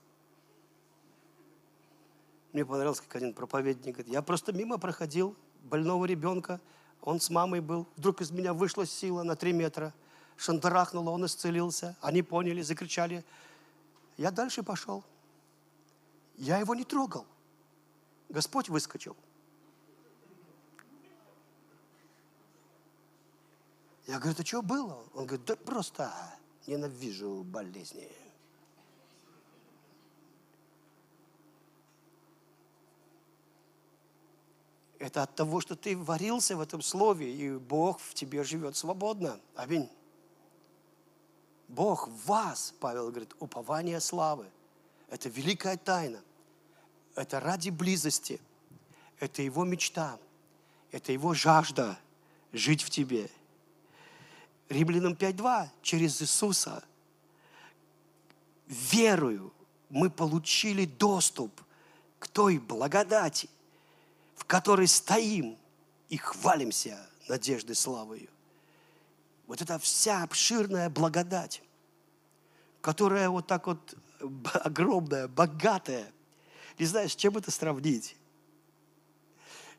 Мне 2.54 2.66
понравился, 2.66 3.04
как 3.04 3.18
один 3.18 3.34
проповедник 3.34 3.96
говорит, 3.96 4.14
я 4.14 4.22
просто 4.22 4.54
мимо 4.54 4.78
проходил 4.78 5.36
больного 5.64 6.06
ребенка, 6.06 6.62
он 7.02 7.20
с 7.20 7.30
мамой 7.30 7.60
был, 7.60 7.86
вдруг 7.98 8.22
из 8.22 8.32
меня 8.32 8.54
вышла 8.54 8.86
сила 8.86 9.24
на 9.24 9.36
три 9.36 9.52
метра, 9.52 9.94
шандарахнула, 10.38 11.10
он 11.10 11.26
исцелился, 11.26 11.98
они 12.00 12.22
поняли, 12.22 12.62
закричали. 12.62 13.26
Я 14.18 14.32
дальше 14.32 14.64
пошел. 14.64 15.04
Я 16.38 16.58
его 16.58 16.76
не 16.76 16.84
трогал. 16.84 17.26
Господь 18.30 18.70
выскочил. 18.70 19.16
Я 24.08 24.20
говорю, 24.20 24.34
это 24.34 24.46
что 24.46 24.62
было? 24.62 25.04
Он 25.14 25.26
говорит, 25.26 25.46
да 25.46 25.56
просто 25.56 26.12
ненавижу 26.68 27.44
болезни. 27.44 28.12
Это 35.00 35.24
от 35.24 35.36
того, 35.36 35.60
что 35.60 35.76
ты 35.76 35.98
варился 35.98 36.56
в 36.56 36.62
этом 36.62 36.82
слове, 36.82 37.34
и 37.34 37.58
Бог 37.58 38.00
в 38.00 38.14
тебе 38.14 38.44
живет 38.44 38.76
свободно. 38.76 39.40
Аминь. 39.56 39.90
Бог 41.68 42.08
в 42.08 42.26
вас, 42.28 42.74
Павел 42.80 43.10
говорит, 43.10 43.34
упование 43.40 44.00
славы. 44.00 44.46
Это 45.10 45.30
великая 45.30 45.78
тайна. 45.78 46.22
Это 47.16 47.40
ради 47.40 47.70
близости. 47.70 48.40
Это 49.20 49.42
его 49.42 49.64
мечта. 49.64 50.18
Это 50.92 51.12
его 51.12 51.34
жажда 51.34 51.98
жить 52.52 52.82
в 52.82 52.90
тебе– 52.90 53.30
Римлянам 54.70 55.14
5.2, 55.14 55.70
через 55.82 56.22
Иисуса, 56.22 56.84
верою 58.68 59.54
мы 59.90 60.10
получили 60.10 60.86
доступ 60.86 61.62
к 62.20 62.28
той 62.28 62.58
благодати, 62.58 63.50
в 64.36 64.46
которой 64.46 64.88
стоим 64.88 65.58
и 66.10 66.18
хвалимся 66.18 66.98
надеждой 67.28 67.76
славою. 67.76 68.28
Вот 69.48 69.62
это 69.62 69.78
вся 69.80 70.24
обширная 70.24 70.90
благодать, 70.90 71.62
которая 72.82 73.30
вот 73.30 73.48
так 73.48 73.68
вот 73.68 73.96
огромная, 74.54 75.28
богатая. 75.28 76.12
Не 76.80 76.86
знаю, 76.86 77.10
с 77.10 77.16
чем 77.16 77.38
это 77.38 77.52
сравнить. 77.52 78.16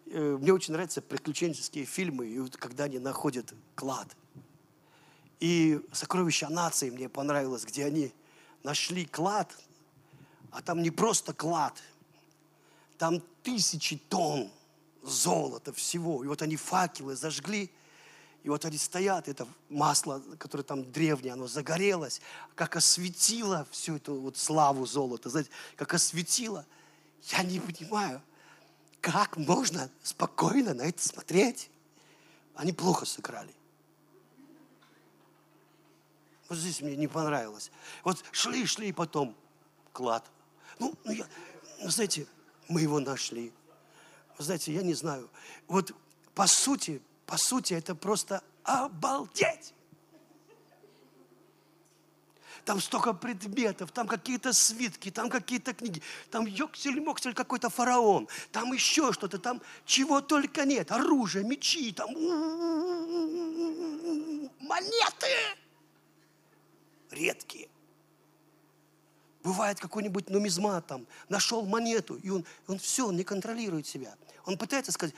Э, 0.06 0.38
мне 0.40 0.52
очень 0.52 0.72
нравятся 0.72 1.02
приключенческие 1.02 1.84
фильмы, 1.84 2.28
и 2.28 2.38
вот 2.38 2.56
когда 2.56 2.84
они 2.84 2.98
находят 2.98 3.52
клад– 3.74 4.08
и 5.40 5.80
«Сокровища 5.92 6.48
нации» 6.48 6.90
мне 6.90 7.08
понравилось, 7.08 7.64
где 7.64 7.84
они 7.84 8.12
нашли 8.62 9.04
клад, 9.04 9.54
а 10.50 10.62
там 10.62 10.82
не 10.82 10.90
просто 10.90 11.34
клад, 11.34 11.82
там 12.98 13.22
тысячи 13.42 13.96
тонн 13.96 14.50
золота 15.02 15.72
всего. 15.72 16.24
И 16.24 16.26
вот 16.26 16.40
они 16.40 16.56
факелы 16.56 17.16
зажгли, 17.16 17.70
и 18.46 18.48
вот 18.48 18.64
они 18.64 18.78
стоят, 18.78 19.26
это 19.26 19.44
масло, 19.68 20.22
которое 20.38 20.62
там 20.62 20.92
древнее, 20.92 21.32
оно 21.32 21.48
загорелось, 21.48 22.20
как 22.54 22.76
осветило 22.76 23.66
всю 23.72 23.96
эту 23.96 24.20
вот 24.20 24.36
славу 24.36 24.86
золота, 24.86 25.30
знаете, 25.30 25.50
как 25.74 25.92
осветило. 25.94 26.64
Я 27.22 27.42
не 27.42 27.58
понимаю, 27.58 28.22
как 29.00 29.36
можно 29.36 29.90
спокойно 30.04 30.74
на 30.74 30.82
это 30.82 31.02
смотреть. 31.02 31.70
Они 32.54 32.72
плохо 32.72 33.04
сыграли. 33.04 33.52
Вот 36.48 36.56
здесь 36.56 36.80
мне 36.82 36.94
не 36.94 37.08
понравилось. 37.08 37.72
Вот 38.04 38.22
шли, 38.30 38.64
шли, 38.64 38.90
и 38.90 38.92
потом 38.92 39.34
клад. 39.92 40.24
Ну, 40.78 40.94
ну 41.02 41.10
я, 41.10 41.26
ну, 41.80 41.90
знаете, 41.90 42.28
мы 42.68 42.80
его 42.80 43.00
нашли. 43.00 43.52
Знаете, 44.38 44.72
я 44.72 44.82
не 44.82 44.94
знаю. 44.94 45.28
Вот 45.66 45.92
по 46.36 46.46
сути, 46.46 47.02
по 47.26 47.36
сути, 47.36 47.74
это 47.74 47.94
просто 47.94 48.42
обалдеть. 48.62 49.74
Там 52.64 52.80
столько 52.80 53.12
предметов, 53.12 53.92
там 53.92 54.08
какие-то 54.08 54.52
свитки, 54.52 55.10
там 55.12 55.30
какие-то 55.30 55.72
книги, 55.72 56.02
там 56.30 56.46
ёксель-моксель 56.46 57.32
какой-то 57.32 57.70
фараон, 57.70 58.26
там 58.50 58.72
еще 58.72 59.12
что-то, 59.12 59.38
там 59.38 59.62
чего 59.84 60.20
только 60.20 60.64
нет, 60.64 60.90
оружие, 60.90 61.44
мечи, 61.44 61.92
там 61.92 62.12
монеты 64.60 65.28
редкие. 67.10 67.68
Бывает 69.44 69.78
какой-нибудь 69.78 70.28
нумизмат 70.28 70.88
там, 70.88 71.06
нашел 71.28 71.64
монету, 71.64 72.16
и 72.16 72.30
он, 72.30 72.44
он 72.66 72.80
все, 72.80 73.06
он 73.06 73.16
не 73.16 73.22
контролирует 73.22 73.86
себя. 73.86 74.16
Он 74.44 74.58
пытается 74.58 74.90
сказать, 74.90 75.14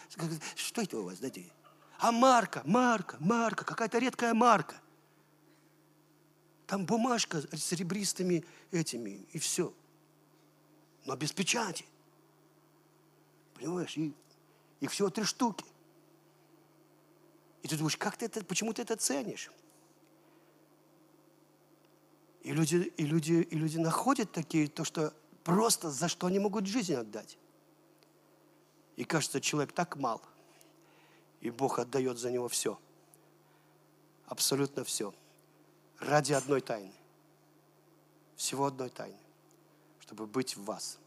что 0.54 0.82
это 0.82 0.98
у 0.98 1.04
вас, 1.04 1.18
дайте. 1.18 1.50
А 1.98 2.12
марка, 2.12 2.62
марка, 2.64 3.16
марка, 3.18 3.64
какая-то 3.64 3.98
редкая 3.98 4.32
марка. 4.32 4.80
Там 6.66 6.86
бумажка 6.86 7.40
с 7.40 7.60
серебристыми 7.60 8.44
этими, 8.70 9.26
и 9.32 9.38
все. 9.38 9.74
Но 11.06 11.16
без 11.16 11.32
печати. 11.32 11.84
Понимаешь? 13.54 13.96
И 13.96 14.14
их 14.80 14.92
всего 14.92 15.10
три 15.10 15.24
штуки. 15.24 15.64
И 17.62 17.68
ты 17.68 17.76
думаешь, 17.76 17.96
как 17.96 18.16
ты 18.16 18.26
это, 18.26 18.44
почему 18.44 18.72
ты 18.72 18.82
это 18.82 18.94
ценишь? 18.96 19.50
И 22.42 22.52
люди, 22.52 22.76
и 22.96 23.04
люди, 23.04 23.32
и 23.32 23.56
люди 23.56 23.78
находят 23.78 24.30
такие, 24.30 24.68
то, 24.68 24.84
что 24.84 25.12
просто 25.42 25.90
за 25.90 26.08
что 26.08 26.28
они 26.28 26.38
могут 26.38 26.66
жизнь 26.66 26.94
отдать. 26.94 27.38
И 28.94 29.04
кажется, 29.04 29.40
человек 29.40 29.72
так 29.72 29.96
мал, 29.96 30.22
и 31.40 31.50
Бог 31.50 31.78
отдает 31.78 32.18
за 32.18 32.30
него 32.30 32.48
все. 32.48 32.78
Абсолютно 34.26 34.84
все. 34.84 35.14
Ради 35.98 36.32
одной 36.32 36.60
тайны. 36.60 36.92
Всего 38.36 38.66
одной 38.66 38.90
тайны. 38.90 39.18
Чтобы 40.00 40.26
быть 40.26 40.56
в 40.56 40.64
вас. 40.64 40.98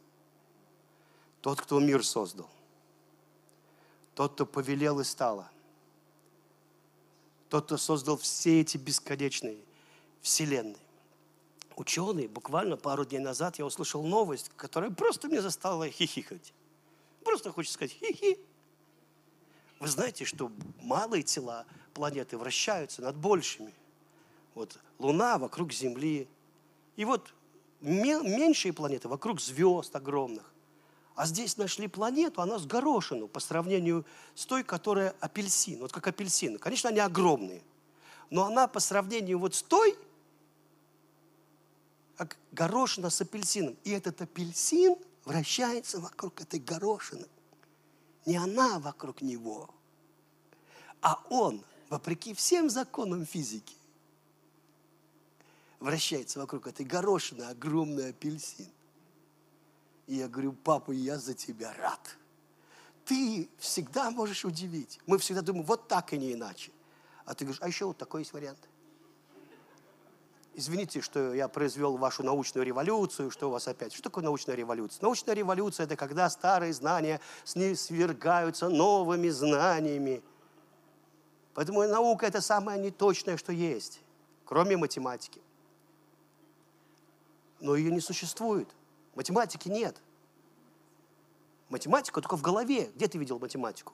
Тот, 1.41 1.61
кто 1.61 1.79
мир 1.79 2.05
создал. 2.05 2.49
Тот, 4.15 4.33
кто 4.33 4.45
повелел 4.45 4.99
и 4.99 5.03
стало. 5.03 5.49
Тот, 7.49 7.65
кто 7.65 7.77
создал 7.77 8.17
все 8.17 8.61
эти 8.61 8.77
бесконечные 8.77 9.57
вселенные 10.21 10.81
ученый, 11.81 12.27
буквально 12.27 12.77
пару 12.77 13.05
дней 13.05 13.19
назад 13.19 13.59
я 13.59 13.65
услышал 13.65 14.03
новость, 14.03 14.51
которая 14.55 14.91
просто 14.91 15.27
мне 15.27 15.41
заставила 15.41 15.89
хихикать. 15.89 16.53
Просто 17.23 17.51
хочется 17.51 17.73
сказать 17.73 17.91
хихи. 17.91 18.39
Вы 19.81 19.87
знаете, 19.87 20.25
что 20.25 20.51
малые 20.79 21.23
тела 21.23 21.65
планеты 21.95 22.37
вращаются 22.37 23.01
над 23.01 23.17
большими. 23.17 23.73
Вот 24.53 24.77
Луна 24.99 25.39
вокруг 25.39 25.73
Земли. 25.73 26.27
И 26.97 27.03
вот 27.03 27.33
меньшие 27.81 28.73
планеты 28.73 29.07
вокруг 29.07 29.41
звезд 29.41 29.95
огромных. 29.95 30.53
А 31.15 31.25
здесь 31.25 31.57
нашли 31.57 31.87
планету, 31.87 32.43
она 32.43 32.59
с 32.59 32.67
горошину 32.67 33.27
по 33.27 33.39
сравнению 33.39 34.05
с 34.35 34.45
той, 34.45 34.63
которая 34.63 35.15
апельсин. 35.19 35.79
Вот 35.79 35.91
как 35.91 36.05
апельсин. 36.05 36.59
Конечно, 36.59 36.91
они 36.91 36.99
огромные. 36.99 37.63
Но 38.29 38.45
она 38.45 38.67
по 38.67 38.79
сравнению 38.79 39.39
вот 39.39 39.55
с 39.55 39.63
той, 39.63 39.97
как 42.17 42.37
горошина 42.51 43.09
с 43.09 43.19
апельсином. 43.19 43.75
И 43.83 43.89
этот 43.89 44.21
апельсин 44.21 44.95
вращается 45.25 45.99
вокруг 45.99 46.39
этой 46.39 46.59
горошины. 46.59 47.25
Не 48.25 48.37
она 48.37 48.79
вокруг 48.79 49.21
него, 49.21 49.69
а 51.01 51.21
он, 51.29 51.63
вопреки 51.89 52.33
всем 52.33 52.69
законам 52.69 53.25
физики, 53.25 53.75
вращается 55.79 56.39
вокруг 56.39 56.67
этой 56.67 56.85
горошины, 56.85 57.43
огромный 57.43 58.09
апельсин. 58.09 58.67
И 60.07 60.15
я 60.15 60.27
говорю, 60.27 60.53
папа, 60.53 60.91
я 60.91 61.17
за 61.17 61.33
тебя 61.33 61.73
рад. 61.73 62.17
Ты 63.05 63.49
всегда 63.57 64.11
можешь 64.11 64.45
удивить. 64.45 64.99
Мы 65.07 65.17
всегда 65.17 65.41
думаем, 65.41 65.65
вот 65.65 65.87
так 65.87 66.13
и 66.13 66.17
не 66.17 66.33
иначе. 66.33 66.71
А 67.25 67.33
ты 67.33 67.45
говоришь, 67.45 67.61
а 67.61 67.67
еще 67.67 67.85
вот 67.85 67.97
такой 67.97 68.21
есть 68.21 68.33
вариант. 68.33 68.59
Извините, 70.53 70.99
что 71.01 71.33
я 71.33 71.47
произвел 71.47 71.95
вашу 71.95 72.23
научную 72.23 72.65
революцию, 72.65 73.31
что 73.31 73.47
у 73.47 73.51
вас 73.51 73.67
опять. 73.69 73.93
Что 73.93 74.03
такое 74.03 74.23
научная 74.23 74.55
революция? 74.55 75.01
Научная 75.01 75.33
революция– 75.33 75.83
это 75.85 75.95
когда 75.95 76.29
старые 76.29 76.73
знания 76.73 77.21
свергаются 77.45 78.67
новыми 78.67 79.29
знаниями. 79.29 80.21
Поэтому 81.53 81.87
наука– 81.87 82.25
это 82.27 82.41
самое 82.41 82.79
неточное, 82.79 83.37
что 83.37 83.53
есть, 83.53 84.01
кроме 84.43 84.75
математики. 84.75 85.41
Но 87.61 87.75
ее 87.75 87.91
не 87.91 88.01
существует. 88.01 88.67
Математики 89.15 89.69
нет. 89.69 90.01
Математика 91.69 92.19
только 92.19 92.35
в 92.35 92.41
голове. 92.41 92.91
Где 92.95 93.07
ты 93.07 93.17
видел 93.17 93.39
математику? 93.39 93.93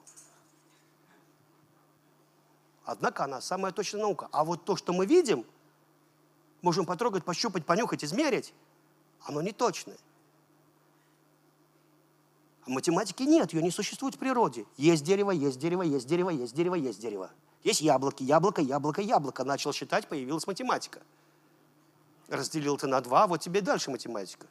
Однако 2.84 3.24
она 3.24 3.40
самая 3.40 3.70
точная 3.72 4.00
наука. 4.00 4.28
А 4.32 4.44
вот 4.44 4.64
то, 4.64 4.74
что 4.74 4.92
мы 4.92 5.06
видим– 5.06 5.46
можем 6.62 6.86
потрогать, 6.86 7.24
пощупать, 7.24 7.64
понюхать, 7.64 8.04
измерить, 8.04 8.52
оно 9.22 9.42
не 9.42 9.52
точное. 9.52 9.96
А 12.66 12.70
математики 12.70 13.22
нет, 13.22 13.52
ее 13.52 13.62
не 13.62 13.70
существует 13.70 14.14
в 14.14 14.18
природе. 14.18 14.66
Есть 14.76 15.04
дерево, 15.04 15.30
есть 15.30 15.58
дерево, 15.58 15.82
есть 15.82 16.06
дерево, 16.06 16.30
есть 16.30 16.54
дерево, 16.54 16.74
есть 16.74 17.00
дерево. 17.00 17.30
Есть 17.62 17.80
яблоки, 17.80 18.22
яблоко, 18.22 18.62
яблоко, 18.62 19.02
яблоко. 19.02 19.44
Начал 19.44 19.72
считать, 19.72 20.08
появилась 20.08 20.46
математика. 20.46 21.00
Разделил 22.28 22.76
ты 22.76 22.86
на 22.86 23.00
два, 23.00 23.26
вот 23.26 23.40
тебе 23.40 23.62
дальше 23.62 23.90
математика. 23.90 24.46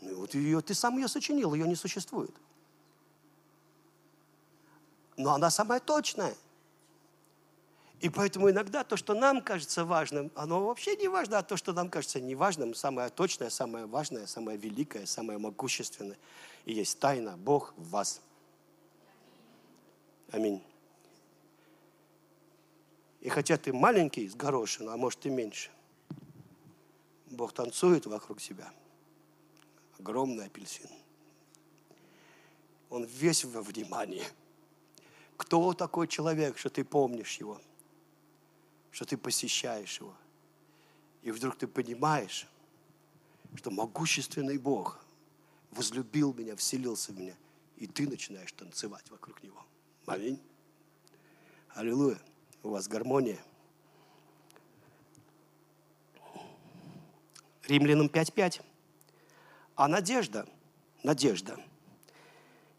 Ну, 0.00 0.16
вот 0.16 0.34
ее, 0.34 0.60
ты 0.60 0.74
сам 0.74 0.96
ее 0.96 1.06
сочинил, 1.06 1.54
ее 1.54 1.66
не 1.68 1.76
существует. 1.76 2.34
Но 5.16 5.32
она 5.34 5.50
самая 5.50 5.78
точная– 5.78 6.34
и 8.02 8.08
поэтому 8.08 8.50
иногда 8.50 8.82
то, 8.82 8.96
что 8.96 9.14
нам 9.14 9.40
кажется 9.40 9.84
важным, 9.84 10.32
оно 10.34 10.66
вообще 10.66 10.96
не 10.96 11.06
важно, 11.06 11.38
а 11.38 11.42
то, 11.44 11.56
что 11.56 11.72
нам 11.72 11.88
кажется 11.88 12.20
неважным, 12.20 12.74
самое 12.74 13.08
точное, 13.10 13.48
самое 13.48 13.86
важное, 13.86 14.26
самое 14.26 14.58
великое, 14.58 15.06
самое 15.06 15.38
могущественное. 15.38 16.18
И 16.64 16.72
есть 16.72 16.98
тайна 16.98 17.36
Бог 17.36 17.72
в 17.76 17.90
вас. 17.90 18.20
Аминь. 20.32 20.60
И 23.20 23.28
хотя 23.28 23.56
ты 23.56 23.72
маленький 23.72 24.28
с 24.28 24.34
горошин, 24.34 24.88
а 24.88 24.96
может 24.96 25.24
и 25.26 25.30
меньше, 25.30 25.70
Бог 27.30 27.52
танцует 27.52 28.06
вокруг 28.06 28.40
себя. 28.40 28.72
Огромный 30.00 30.46
апельсин. 30.46 30.90
Он 32.90 33.04
весь 33.04 33.44
во 33.44 33.62
внимании. 33.62 34.24
Кто 35.36 35.72
такой 35.72 36.08
человек, 36.08 36.58
что 36.58 36.68
ты 36.68 36.84
помнишь 36.84 37.36
его? 37.36 37.60
Что 38.92 39.06
ты 39.06 39.16
посещаешь 39.16 39.98
его. 39.98 40.14
И 41.22 41.30
вдруг 41.30 41.56
ты 41.56 41.66
понимаешь, 41.66 42.46
что 43.56 43.70
могущественный 43.70 44.58
Бог 44.58 45.04
возлюбил 45.70 46.32
меня, 46.34 46.54
вселился 46.54 47.12
в 47.12 47.18
меня, 47.18 47.34
и 47.76 47.86
ты 47.86 48.08
начинаешь 48.08 48.52
танцевать 48.52 49.10
вокруг 49.10 49.42
него. 49.42 49.64
Аминь. 50.06 50.40
Аллилуйя. 51.70 52.20
У 52.62 52.68
вас 52.68 52.86
гармония. 52.86 53.38
Римлянам 57.66 58.06
5.5. 58.06 58.62
А 59.74 59.88
надежда, 59.88 60.46
надежда 61.02 61.58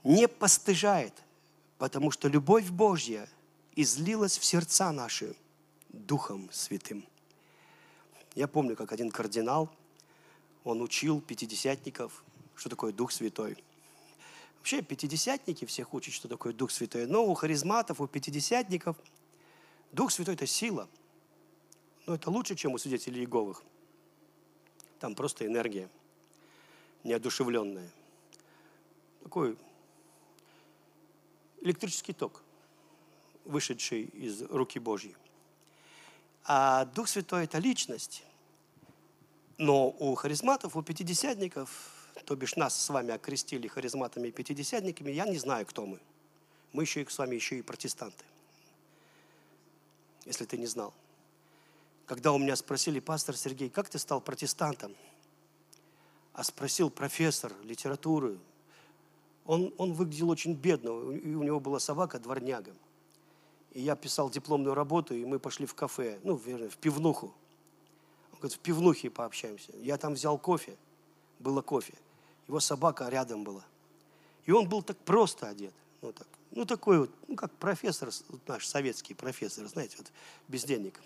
не 0.04 0.28
постыжает, 0.28 1.14
потому 1.78 2.12
что 2.12 2.28
любовь 2.28 2.70
Божья 2.70 3.28
излилась 3.76 4.38
в 4.38 4.46
сердца 4.46 4.92
наши 4.92 5.36
Духом 5.94 6.50
Святым. 6.52 7.06
Я 8.36 8.48
помню, 8.48 8.76
как 8.76 8.92
один 8.92 9.12
кардинал, 9.12 9.70
он 10.64 10.82
учил 10.82 11.22
пятидесятников, 11.22 12.24
что 12.56 12.70
такое 12.70 12.92
Дух 12.92 13.12
Святой. 13.12 13.64
Вообще 14.58 14.82
пятидесятники 14.82 15.66
всех 15.66 15.94
учат, 15.94 16.14
что 16.14 16.28
такое 16.28 16.52
Дух 16.54 16.72
Святой. 16.72 17.06
Но 17.06 17.26
у 17.26 17.34
харизматов, 17.36 18.02
у 18.02 18.08
пятидесятников 18.08 18.98
Дух 19.92 20.12
Святой– 20.12 20.34
это 20.36 20.48
сила. 20.48 20.90
Но 22.08 22.16
это 22.16 22.32
лучше, 22.32 22.56
чем 22.56 22.74
у 22.74 22.78
свидетелей 22.78 23.22
Иеговых. 23.22 23.64
Там 25.00 25.16
просто 25.16 25.46
энергия, 25.46 25.90
неодушевленная. 27.04 27.92
Такой 29.22 29.58
электрический 31.62 32.14
ток, 32.14 32.42
вышедший 33.46 34.04
из 34.04 34.42
руки 34.44 34.80
Божьей. 34.80 35.16
А 36.46 36.86
Дух 36.86 37.08
Святой– 37.08 37.44
это 37.46 37.58
личность. 37.58 38.24
Но 39.58 39.90
у 39.90 40.16
харизматов, 40.16 40.76
у 40.76 40.82
пятидесятников, 40.82 41.70
то 42.26 42.36
бишь 42.36 42.56
нас 42.56 42.80
с 42.80 42.90
вами 42.90 43.14
окрестили 43.14 43.68
харизматами 43.68 44.28
и 44.28 44.32
пятидесятниками, 44.32 45.12
я 45.12 45.26
не 45.26 45.38
знаю, 45.38 45.66
кто 45.66 45.86
мы. 45.86 46.00
Мы 46.74 46.84
еще 46.84 47.02
и 47.02 47.08
с 47.08 47.18
вами 47.18 47.36
еще 47.36 47.60
и 47.60 47.62
протестанты. 47.62 48.26
Если 50.26 50.46
ты 50.46 50.58
не 50.58 50.66
знал. 50.66 50.94
Когда 52.06 52.34
у 52.34 52.38
меня 52.38 52.56
спросили, 52.56 53.00
пастор 53.00 53.38
Сергей, 53.38 53.70
как 53.70 53.90
ты 53.90 54.00
стал 54.00 54.20
протестантом? 54.20 54.94
А 56.34 56.44
спросил 56.44 56.90
профессор 56.90 57.54
литературы. 57.64 58.38
Он, 59.46 59.74
он 59.78 59.94
выглядел 59.94 60.30
очень 60.30 60.54
бедно, 60.54 61.12
и 61.12 61.34
у 61.34 61.44
него 61.44 61.60
была 61.60 61.80
собака 61.80 62.20
дворняга. 62.20 62.74
И 63.74 63.82
я 63.82 63.96
писал 63.96 64.30
дипломную 64.30 64.76
работу, 64.76 65.16
и 65.16 65.26
мы 65.26 65.40
пошли 65.40 65.66
в 65.66 65.74
кафе, 65.74 66.20
ну, 66.24 66.36
вернее, 66.36 66.70
в 66.70 66.78
пивнуху. 66.78 67.34
Он 68.32 68.40
говорит, 68.40 68.54
в 68.54 68.60
пивнухе 68.60 69.10
пообщаемся. 69.10 69.72
Я 69.78 69.98
там 69.98 70.14
взял 70.14 70.38
кофе, 70.38 70.78
было 71.40 71.62
кофе. 71.62 71.94
Его 72.48 72.60
собака 72.60 73.10
рядом 73.10 73.44
была. 73.44 73.64
И 74.46 74.52
он 74.52 74.70
был 74.70 74.84
так 74.84 74.98
просто 74.98 75.48
одет. 75.48 75.74
Ну, 76.02 76.12
так. 76.12 76.28
ну 76.52 76.66
такой 76.66 77.00
вот, 77.00 77.12
ну 77.28 77.36
как 77.36 77.52
профессор, 77.54 78.10
наш 78.48 78.68
советский 78.68 79.14
профессор, 79.14 79.66
знаете, 79.68 79.96
вот 79.98 80.12
без 80.48 80.66
денег. 80.66 81.00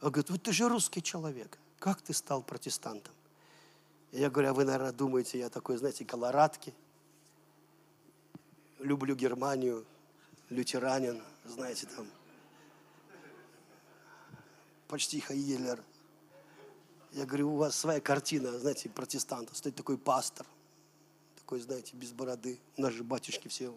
Он 0.00 0.10
говорит, 0.10 0.30
вот 0.30 0.42
ты 0.42 0.52
же 0.52 0.68
русский 0.68 1.02
человек, 1.02 1.58
как 1.78 2.00
ты 2.02 2.12
стал 2.12 2.42
протестантом? 2.42 3.12
Я 4.12 4.30
говорю, 4.30 4.50
а 4.50 4.54
вы, 4.54 4.64
наверное, 4.64 4.92
думаете, 4.92 5.38
я 5.38 5.50
такой, 5.50 5.76
знаете, 5.78 6.04
колорадки, 6.04 6.74
люблю 8.78 9.14
Германию, 9.14 9.84
лютеранин, 10.50 11.22
знаете, 11.44 11.86
там, 11.86 12.06
почти 14.88 15.20
Хайелер. 15.20 15.82
Я 17.12 17.24
говорю, 17.24 17.54
у 17.54 17.56
вас 17.56 17.76
своя 17.76 18.00
картина, 18.00 18.58
знаете, 18.58 18.88
протестанта. 18.88 19.54
Стоит 19.54 19.74
такой 19.74 19.98
пастор, 19.98 20.46
такой, 21.36 21.60
знаете, 21.60 21.96
без 21.96 22.12
бороды. 22.12 22.60
У 22.76 22.82
нас 22.82 22.92
же 22.92 23.02
батюшки 23.02 23.48
все. 23.48 23.74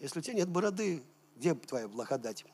Если 0.00 0.18
у 0.18 0.22
тебя 0.22 0.34
нет 0.34 0.48
бороды, 0.48 1.02
где 1.36 1.54
твоя 1.54 1.86
благодать? 1.88 2.44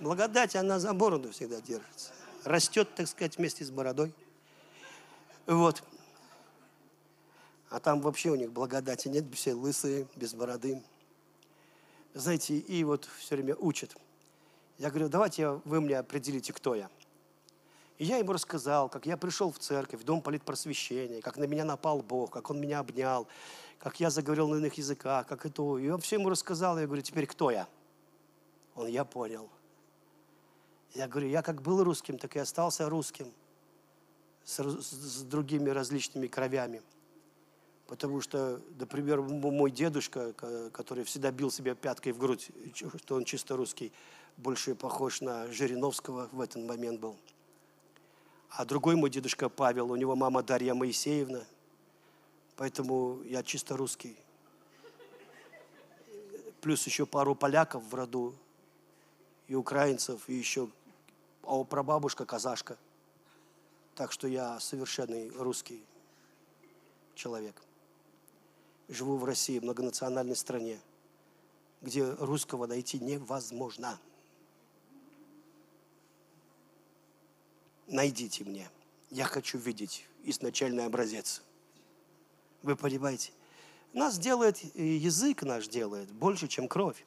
Благодать, 0.00 0.56
она 0.56 0.78
за 0.78 0.92
бороду 0.92 1.30
всегда 1.32 1.60
держится. 1.60 2.12
Растет, 2.44 2.94
так 2.94 3.06
сказать, 3.08 3.36
вместе 3.36 3.64
с 3.64 3.70
бородой. 3.70 4.12
Вот. 5.46 5.82
А 7.70 7.80
там 7.80 8.00
вообще 8.00 8.30
у 8.30 8.36
них 8.36 8.50
благодати 8.52 9.08
нет, 9.08 9.24
все 9.34 9.54
лысые, 9.54 10.06
без 10.16 10.34
бороды. 10.34 10.82
Знаете, 12.18 12.58
и 12.58 12.82
вот 12.82 13.08
все 13.18 13.36
время 13.36 13.54
учат. 13.54 13.96
Я 14.76 14.90
говорю, 14.90 15.08
давайте 15.08 15.50
вы 15.64 15.80
мне 15.80 15.96
определите, 15.96 16.52
кто 16.52 16.74
я. 16.74 16.90
И 17.96 18.04
я 18.04 18.16
ему 18.16 18.32
рассказал, 18.32 18.88
как 18.88 19.06
я 19.06 19.16
пришел 19.16 19.52
в 19.52 19.58
церковь, 19.60 20.00
в 20.00 20.04
дом 20.04 20.20
политпросвещения, 20.20 21.20
как 21.20 21.36
на 21.36 21.44
меня 21.44 21.64
напал 21.64 22.02
Бог, 22.02 22.32
как 22.32 22.50
Он 22.50 22.60
меня 22.60 22.80
обнял, 22.80 23.28
как 23.78 24.00
я 24.00 24.10
заговорил 24.10 24.48
на 24.48 24.56
иных 24.56 24.74
языках, 24.74 25.28
как 25.28 25.46
это. 25.46 25.78
И 25.78 25.84
я 25.84 25.96
все 25.98 26.16
ему 26.16 26.28
рассказал, 26.28 26.76
я 26.76 26.86
говорю, 26.86 27.02
теперь 27.02 27.28
кто 27.28 27.52
я? 27.52 27.68
Он, 28.74 28.88
я 28.88 29.04
понял. 29.04 29.48
Я 30.94 31.06
говорю, 31.06 31.28
я 31.28 31.42
как 31.42 31.62
был 31.62 31.84
русским, 31.84 32.18
так 32.18 32.34
и 32.34 32.40
остался 32.40 32.88
русским 32.88 33.32
с, 34.42 34.58
с 34.58 35.22
другими 35.22 35.70
различными 35.70 36.26
кровями. 36.26 36.82
Потому 37.88 38.20
что, 38.20 38.60
например, 38.78 39.20
мой 39.22 39.70
дедушка, 39.72 40.32
который 40.72 41.02
всегда 41.02 41.32
бил 41.32 41.50
себя 41.50 41.74
пяткой 41.74 42.12
в 42.12 42.18
грудь, 42.18 42.50
что 42.74 43.16
он 43.16 43.24
чисто 43.24 43.56
русский, 43.56 43.92
больше 44.36 44.76
похож 44.76 45.20
на 45.20 45.50
Жириновского 45.50 46.28
в 46.30 46.40
этот 46.40 46.62
момент 46.62 47.00
был. 47.00 47.16
А 48.50 48.64
другой 48.64 48.94
мой 48.94 49.10
дедушка 49.10 49.48
Павел, 49.48 49.90
у 49.90 49.96
него 49.96 50.14
мама 50.14 50.42
Дарья 50.42 50.74
Моисеевна. 50.74 51.44
Поэтому 52.56 53.20
я 53.24 53.42
чисто 53.42 53.76
русский. 53.76 54.16
Плюс 56.60 56.86
еще 56.86 57.06
пару 57.06 57.34
поляков 57.34 57.82
в 57.84 57.94
роду, 57.94 58.34
и 59.48 59.56
украинцев, 59.56 60.28
и 60.28 60.34
еще 60.34 60.68
а 61.42 61.64
прабабушка 61.64 62.24
казашка– 62.24 62.76
так 63.98 64.12
что 64.12 64.28
я 64.28 64.60
совершенный 64.60 65.28
русский 65.30 65.82
человек. 67.16 67.60
Живу 68.88 69.16
в 69.18 69.24
России, 69.24 69.58
многонациональной 69.58 70.36
стране, 70.36 70.80
где 71.82 72.10
русского 72.10 72.66
найти 72.66 72.98
невозможно. 72.98 73.98
Найдите 77.86 78.44
мне. 78.44 78.70
Я 79.10 79.24
хочу 79.24 79.58
видеть 79.58 80.06
изначальный 80.24 80.86
образец. 80.86 81.42
Вы 82.62 82.76
понимаете? 82.76 83.32
Нас 83.92 84.18
делает, 84.18 84.58
язык 84.74 85.42
наш 85.42 85.68
делает 85.68 86.10
больше, 86.12 86.48
чем 86.48 86.68
кровь. 86.68 87.04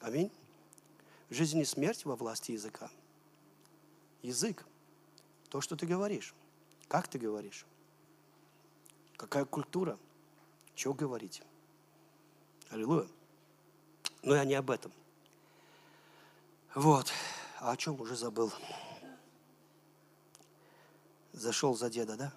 Аминь. 0.00 0.30
Жизнь 1.30 1.58
и 1.60 1.64
смерть 1.64 2.04
во 2.04 2.16
власти 2.16 2.52
языка. 2.52 2.90
Язык 4.22 4.64
то, 5.50 5.60
что 5.60 5.76
ты 5.76 5.86
говоришь. 5.86 6.34
Как 6.88 7.08
ты 7.08 7.18
говоришь? 7.18 7.66
Какая 9.20 9.44
культура? 9.44 9.98
Чего 10.74 10.94
говорить? 10.94 11.42
Аллилуйя. 12.70 13.06
Но 14.22 14.34
я 14.34 14.46
не 14.46 14.54
об 14.54 14.70
этом. 14.70 14.90
Вот. 16.74 17.12
А 17.58 17.72
о 17.72 17.76
чем 17.76 18.00
уже 18.00 18.16
забыл? 18.16 18.50
Зашел 21.34 21.76
за 21.76 21.90
деда, 21.90 22.16
да? 22.16 22.32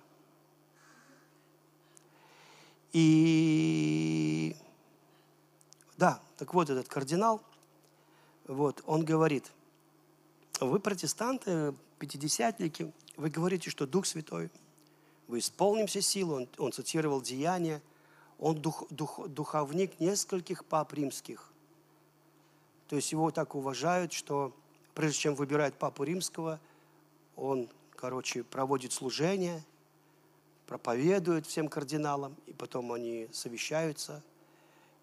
И 2.91 4.53
да, 5.95 6.21
так 6.35 6.53
вот 6.53 6.69
этот 6.69 6.89
кардинал, 6.89 7.41
вот, 8.45 8.83
он 8.85 9.05
говорит, 9.05 9.49
вы 10.59 10.81
протестанты, 10.81 11.73
пятидесятники, 11.97 12.91
вы 13.15 13.29
говорите, 13.29 13.69
что 13.69 13.87
Дух 13.87 14.05
Святой, 14.05 14.51
вы 15.33 15.39
исполнимся 15.39 15.99
силу, 15.99 16.35
он, 16.35 16.47
он 16.59 16.71
цитировал 16.71 17.19
Деяния, 17.19 17.81
он 18.37 18.61
дух, 18.61 18.85
дух, 18.91 19.27
духовник 19.27 19.99
нескольких 19.99 20.63
пап 20.63 20.93
римских. 20.93 21.51
То 22.87 22.97
есть 22.97 23.11
его 23.11 23.31
так 23.31 23.55
уважают, 23.55 24.13
что 24.13 24.53
прежде 24.93 25.17
чем 25.17 25.33
выбирать 25.33 25.73
папу 25.73 26.03
римского, 26.03 26.59
он, 27.35 27.67
короче, 27.95 28.43
проводит 28.43 28.93
служение, 28.93 29.63
проповедует 30.67 31.47
всем 31.47 31.67
кардиналам, 31.67 32.35
и 32.45 32.53
потом 32.53 32.91
они 32.91 33.27
совещаются. 33.31 34.21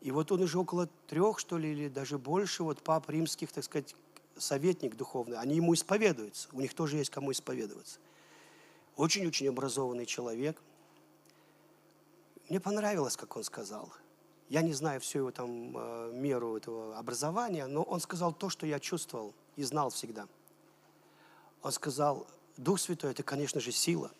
И 0.00 0.12
вот 0.12 0.30
он 0.30 0.42
уже 0.42 0.60
около 0.60 0.88
трех, 1.08 1.40
что 1.40 1.58
ли, 1.58 1.72
или 1.72 1.88
даже 1.88 2.18
больше 2.18 2.62
вот 2.62 2.80
пап 2.82 3.10
римских, 3.10 3.50
так 3.50 3.64
сказать, 3.64 3.96
советник 4.38 4.94
духовный, 4.94 5.38
они 5.38 5.56
ему 5.56 5.74
исповедуются. 5.74 6.48
У 6.52 6.60
них 6.60 6.72
тоже 6.72 6.98
есть 6.98 7.10
кому 7.10 7.32
исповедоваться. 7.32 7.98
Очень-очень 9.00 9.48
образованный 9.48 10.04
человек. 10.04 10.60
Мне 12.50 12.60
понравилось, 12.60 13.16
как 13.16 13.34
он 13.34 13.44
сказал. 13.44 13.90
Я 14.50 14.60
не 14.60 14.74
знаю 14.74 15.00
всю 15.00 15.20
его 15.20 15.30
там 15.30 15.74
э, 15.74 16.12
меру 16.12 16.54
этого 16.54 16.98
образования, 16.98 17.66
но 17.66 17.82
он 17.82 18.00
сказал 18.00 18.34
то, 18.34 18.50
что 18.50 18.66
я 18.66 18.78
чувствовал 18.78 19.32
и 19.56 19.62
знал 19.62 19.88
всегда. 19.88 20.28
Он 21.62 21.72
сказал, 21.72 22.26
Дух 22.58 22.78
Святой– 22.78 23.10
это, 23.12 23.22
конечно 23.22 23.58
же, 23.58 23.72
сила. 23.72 24.10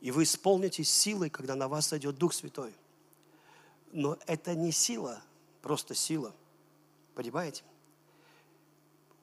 И 0.00 0.12
вы 0.12 0.22
исполнитесь 0.22 0.92
силой, 0.92 1.28
когда 1.28 1.56
на 1.56 1.66
вас 1.66 1.88
сойдет 1.88 2.16
Дух 2.16 2.34
Святой. 2.34 2.72
Но 3.90 4.16
это 4.28 4.54
не 4.54 4.70
сила, 4.70 5.20
просто 5.60 5.96
сила. 5.96 6.32
Понимаете? 7.16 7.64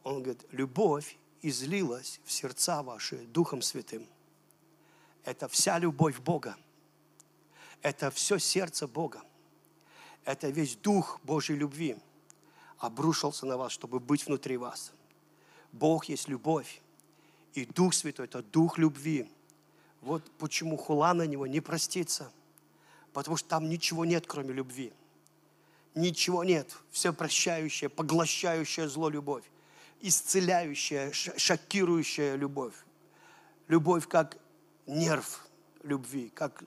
Он 0.04 0.22
говорит, 0.22 0.46
любовь 0.52 1.18
излилась 1.42 2.20
в 2.26 2.32
сердца 2.34 2.84
ваши 2.84 3.20
Духом 3.28 3.62
Святым. 3.62 4.06
Это 5.24 5.48
вся 5.48 5.80
любовь 5.80 6.20
Бога. 6.20 6.56
Это 7.82 8.12
все 8.12 8.38
сердце 8.38 8.88
Бога. 8.88 9.24
Это 10.24 10.50
весь 10.50 10.76
Дух 10.76 11.20
Божьей 11.24 11.56
любви 11.56 11.98
обрушился 12.78 13.46
на 13.46 13.58
вас, 13.58 13.72
чтобы 13.72 14.00
быть 14.00 14.26
внутри 14.26 14.58
вас. 14.58 14.92
Бог 15.72 16.06
есть 16.06 16.28
любовь. 16.28 16.82
И 17.54 17.66
Дух 17.66 17.94
Святой– 17.94 18.26
это 18.28 18.42
Дух 18.42 18.78
любви. 18.78 19.30
Вот 20.02 20.30
почему 20.38 20.78
хула 20.78 21.14
на 21.14 21.28
Него 21.28 21.48
не 21.48 21.60
простится. 21.60 22.32
Потому 23.14 23.38
что 23.38 23.50
там 23.50 23.70
ничего 23.70 24.06
нет, 24.06 24.26
кроме 24.26 24.54
любви. 24.54 24.94
Ничего 25.96 26.44
нет. 26.44 26.76
Все 26.92 27.14
прощающая, 27.14 27.90
поглощающая 27.90 28.88
зло 28.88 29.10
любовь 29.10 29.44
исцеляющая, 30.02 31.12
шокирующая 31.12 32.36
любовь. 32.36 32.74
Любовь 33.68 34.08
как 34.08 34.38
нерв 34.92 35.48
любви, 35.84 36.30
как, 36.30 36.64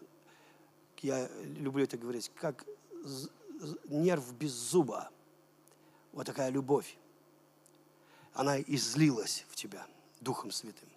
я 1.03 1.29
люблю 1.43 1.85
это 1.85 1.97
говорить, 1.99 2.31
как 2.35 2.65
нерв 3.89 4.33
без 4.35 4.53
зуба. 4.53 5.11
Вот 6.13 6.27
такая 6.27 6.51
любовь. 6.51 6.97
Она 8.33 8.61
излилась 8.61 9.45
в 9.49 9.57
тебя 9.57 9.87
Духом 10.21 10.51
Святым. 10.51 10.89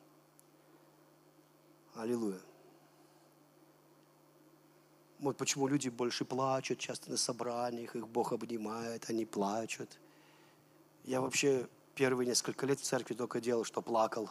Аллилуйя. 1.96 2.40
Вот 5.20 5.36
почему 5.38 5.68
люди 5.68 5.90
больше 5.90 6.26
плачут 6.26 6.80
часто 6.80 7.10
на 7.10 7.18
собраниях, 7.18 7.96
их 7.96 8.08
Бог 8.08 8.32
обнимает, 8.34 9.10
они 9.10 9.26
плачут. 9.26 9.90
Я 11.04 11.22
вообще 11.22 11.68
первые 11.96 12.28
несколько 12.28 12.66
лет 12.68 12.80
в 12.80 12.84
церкви 12.84 13.16
только 13.16 13.42
делал, 13.42 13.64
что 13.64 13.82
плакал. 13.82 14.30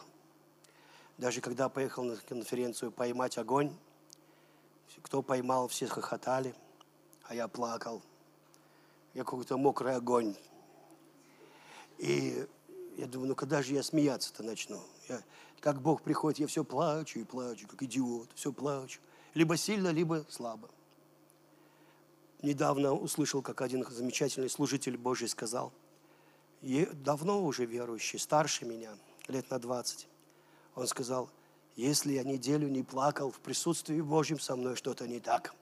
Даже 1.17 1.41
когда 1.41 1.67
поехал 1.67 2.03
на 2.03 2.15
конференцию 2.17 2.91
«Поймать 2.91 3.37
огонь», 3.37 3.75
кто 5.01 5.21
поймал, 5.21 5.67
все 5.67 5.87
хохотали, 5.87 6.55
а 7.23 7.35
я 7.35 7.47
плакал. 7.47 8.01
Я 9.13 9.23
какой-то 9.23 9.57
мокрый 9.57 9.95
огонь. 9.95 10.35
И 11.97 12.47
я 12.97 13.07
думаю, 13.07 13.29
ну 13.29 13.35
когда 13.35 13.61
же 13.61 13.73
я 13.73 13.83
смеяться-то 13.83 14.43
начну? 14.43 14.79
Я, 15.09 15.23
как 15.59 15.81
Бог 15.81 16.01
приходит, 16.01 16.39
я 16.39 16.47
все 16.47 16.63
плачу 16.63 17.19
и 17.19 17.23
плачу, 17.23 17.67
как 17.67 17.81
идиот, 17.83 18.29
все 18.35 18.51
плачу. 18.51 18.99
Либо 19.33 19.57
сильно, 19.57 19.89
либо 19.89 20.25
слабо. 20.29 20.69
недавно 22.41 22.93
услышал, 22.93 23.41
как 23.41 23.61
один 23.61 23.83
замечательный 23.89 24.49
служитель 24.49 24.97
Божий 24.97 25.27
сказал, 25.27 25.73
давно 26.61 27.43
уже 27.43 27.65
верующий, 27.65 28.19
старше 28.19 28.65
меня, 28.65 28.95
лет 29.27 29.49
на 29.49 29.59
20, 29.59 30.07
он 30.77 30.85
сказал, 30.85 31.31
если 31.75 32.13
я 32.13 32.23
неделю 32.23 32.67
не 32.67 32.83
плакал 32.83 33.31
в 33.31 33.39
присутствии 33.39 33.99
Божьем, 33.99 34.39
со 34.39 34.55
мной 34.55 34.75
что-то 34.75 35.07
не 35.07 35.19
так. 35.19 35.55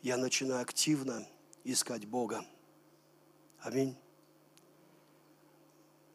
Я 0.00 0.16
начинаю 0.16 0.62
активно 0.62 1.26
искать 1.64 2.06
Бога. 2.06 2.44
Аминь. 3.58 3.96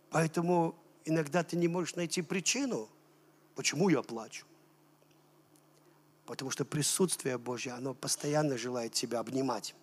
Поэтому 0.09 0.73
иногда 1.03 1.43
ты 1.43 1.57
не 1.57 1.67
можешь 1.67 1.95
найти 1.95 2.21
причину, 2.21 2.87
почему 3.55 3.89
я 3.89 4.01
плачу. 4.01 4.45
Потому 6.25 6.49
что 6.49 6.63
присутствие 6.63 7.37
Божье, 7.37 7.73
оно 7.73 7.93
постоянно 7.93 8.57
желает 8.57 8.93
тебя 8.93 9.19
обнимать. 9.19 9.75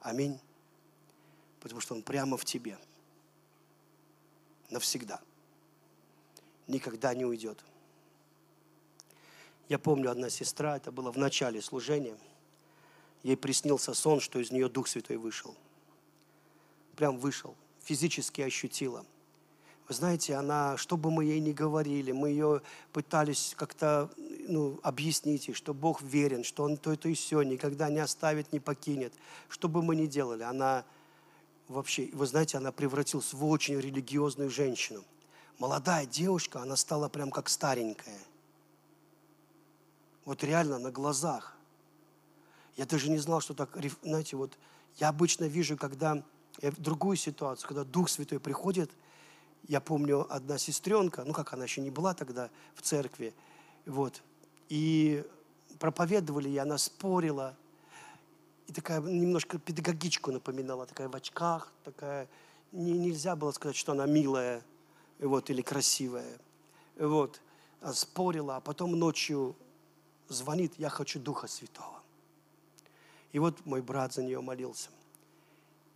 Аминь. 0.00 0.38
Потому 1.58 1.80
что 1.80 1.96
Он 1.96 2.02
прямо 2.02 2.36
в 2.36 2.44
тебе. 2.44 2.78
Навсегда. 4.70 5.20
Никогда 6.68 7.14
не 7.14 7.24
уйдет. 7.24 7.64
Я 9.68 9.78
помню, 9.78 10.10
одна 10.10 10.30
сестра, 10.30 10.76
это 10.76 10.92
было 10.92 11.10
в 11.10 11.18
начале 11.18 11.60
служения, 11.60 12.16
ей 13.22 13.36
приснился 13.36 13.92
сон, 13.92 14.20
что 14.20 14.38
из 14.38 14.50
нее 14.50 14.68
Дух 14.68 14.86
Святой 14.86 15.16
вышел. 15.16 15.56
Прям 16.94 17.18
вышел, 17.18 17.56
физически 17.82 18.40
ощутила– 18.42 19.04
вы 19.88 19.94
знаете, 19.94 20.34
она, 20.34 20.76
что 20.76 20.98
бы 20.98 21.10
мы 21.10 21.24
ей 21.24 21.40
ни 21.40 21.52
говорили, 21.52 22.12
мы 22.12 22.28
ее 22.28 22.60
пытались 22.92 23.54
как-то 23.56 24.10
ну, 24.46 24.78
объяснить, 24.82 25.56
что 25.56 25.72
Бог 25.72 26.02
верен, 26.02 26.44
что 26.44 26.64
Он 26.64 26.76
то, 26.76 26.94
то 26.94 27.08
и 27.08 27.14
все, 27.14 27.40
никогда 27.40 27.88
не 27.88 28.00
оставит, 28.00 28.52
не 28.52 28.60
покинет. 28.60 29.14
Что 29.48 29.66
бы 29.66 29.82
мы 29.82 29.96
ни 29.96 30.04
делали, 30.04 30.42
она 30.42 30.84
вообще, 31.68 32.10
вы 32.12 32.26
знаете, 32.26 32.58
она 32.58 32.70
превратилась 32.70 33.32
в 33.32 33.42
очень 33.46 33.80
религиозную 33.80 34.50
женщину. 34.50 35.04
Молодая 35.58 36.06
девушка, 36.06 36.62
она 36.62 36.76
стала 36.76 37.08
прям 37.08 37.30
как 37.30 37.48
старенькая. 37.48 38.18
Вот 40.24 40.44
реально 40.44 40.78
на 40.78 40.90
глазах. 40.90 41.56
Я 42.76 42.86
даже 42.86 43.10
не 43.10 43.18
знал, 43.18 43.40
что 43.40 43.54
так, 43.54 43.76
знаете, 44.02 44.36
вот 44.36 44.56
я 44.96 45.08
обычно 45.08 45.44
вижу, 45.44 45.76
когда 45.76 46.22
я 46.60 46.70
в 46.70 46.80
другую 46.80 47.16
ситуацию, 47.16 47.66
когда 47.68 47.84
Дух 47.84 48.08
Святой 48.08 48.40
приходит– 48.40 48.90
я 49.68 49.80
помню, 49.80 50.26
одна 50.32 50.58
сестренка, 50.58 51.24
ну 51.24 51.32
как 51.32 51.52
она 51.52 51.64
еще 51.64 51.80
не 51.80 51.90
была 51.90 52.14
тогда 52.14 52.50
в 52.74 52.82
церкви, 52.82 53.34
вот, 53.86 54.22
и 54.68 55.24
проповедовали, 55.78 56.48
и 56.48 56.56
она 56.56 56.78
спорила, 56.78 57.54
и 58.66 58.72
такая 58.72 59.00
немножко 59.00 59.58
педагогичку 59.58 60.32
напоминала, 60.32 60.86
такая 60.86 61.08
в 61.08 61.14
очках, 61.14 61.72
такая, 61.84 62.28
не, 62.72 62.92
нельзя 62.92 63.36
было 63.36 63.52
сказать, 63.52 63.76
что 63.76 63.92
она 63.92 64.06
милая, 64.06 64.62
вот, 65.18 65.50
или 65.50 65.62
красивая, 65.62 66.38
вот, 66.98 67.40
а 67.80 67.92
спорила, 67.92 68.56
а 68.56 68.60
потом 68.60 68.92
ночью 68.92 69.56
звонит, 70.28 70.74
я 70.78 70.88
хочу 70.88 71.18
Духа 71.20 71.46
Святого. 71.46 72.02
И 73.32 73.38
вот 73.38 73.64
мой 73.66 73.82
брат 73.82 74.14
за 74.14 74.22
нее 74.22 74.40
молился 74.40 74.90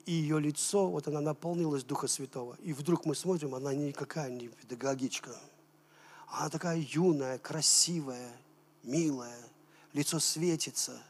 и 0.07 0.13
ее 0.13 0.41
лицо, 0.41 0.89
вот 0.89 1.07
она 1.09 1.21
наполнилась 1.21 1.85
Духа 1.85 2.09
Святого. 2.09 2.57
И 2.63 2.73
вдруг 2.73 3.05
мы 3.05 3.15
смотрим, 3.15 3.55
она 3.55 3.73
никакая 3.75 4.31
не 4.31 4.49
педагогичка. 4.49 5.39
Она 6.29 6.49
такая 6.49 6.79
юная, 6.79 7.39
красивая, 7.39 8.33
милая, 8.83 9.39
лицо 9.93 10.19
светится. 10.19 11.01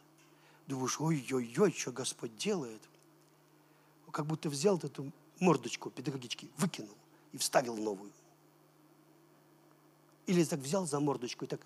Думаешь, 0.66 1.00
ой-ой-ой, 1.00 1.72
что 1.72 1.92
Господь 1.92 2.36
делает? 2.36 2.80
Как 4.10 4.26
будто 4.26 4.50
взял 4.50 4.76
эту 4.76 5.10
мордочку 5.40 5.90
педагогички, 5.90 6.50
выкинул 6.58 6.94
и 7.32 7.38
вставил 7.38 7.76
новую. 7.76 8.12
Или 10.26 10.44
так 10.44 10.60
взял 10.60 10.86
за 10.86 11.00
мордочку 11.00 11.44
и 11.44 11.48
так... 11.48 11.60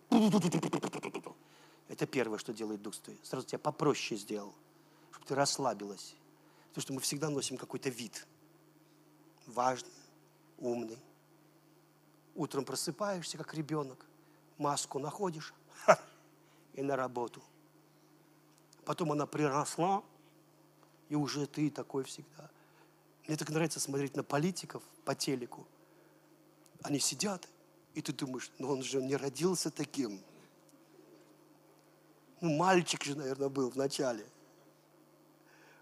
Это 1.88 2.06
первое, 2.06 2.38
что 2.38 2.52
делает 2.52 2.82
Дух 2.82 2.94
Святой. 2.94 3.20
Сразу 3.22 3.46
тебя 3.46 3.58
попроще 3.58 4.18
сделал, 4.18 4.54
чтобы 5.12 5.26
ты 5.26 5.34
расслабилась 5.34 6.16
Потому 6.76 6.82
что 6.82 6.92
мы 6.92 7.00
всегда 7.00 7.30
носим 7.30 7.56
какой-то 7.56 7.88
вид. 7.88 8.26
Важный, 9.46 9.88
умный. 10.58 10.98
Утром 12.34 12.66
просыпаешься, 12.66 13.38
как 13.38 13.54
ребенок, 13.54 14.04
маску 14.58 14.98
находишь 14.98 15.54
и 16.74 16.82
на 16.82 16.94
работу. 16.94 17.42
Потом 18.84 19.12
она 19.12 19.24
приросла, 19.24 20.04
и 21.08 21.14
уже 21.14 21.46
ты 21.46 21.70
такой 21.70 22.04
всегда. 22.04 22.50
Мне 23.26 23.36
так 23.36 23.50
нравится 23.50 23.80
смотреть 23.80 24.16
на 24.16 24.22
политиков 24.22 24.82
по 25.04 25.14
телеку. 25.14 25.66
Они 26.82 27.00
сидят, 27.00 27.48
и 27.94 28.02
ты 28.02 28.12
думаешь, 28.12 28.50
ну 28.58 28.70
он 28.70 28.82
же 28.82 29.02
не 29.02 29.16
родился 29.16 29.70
таким. 29.70 30.20
Ну, 32.40 32.54
мальчик 32.56 33.02
же, 33.02 33.16
наверное, 33.16 33.48
был 33.48 33.70
вначале. 33.70 34.26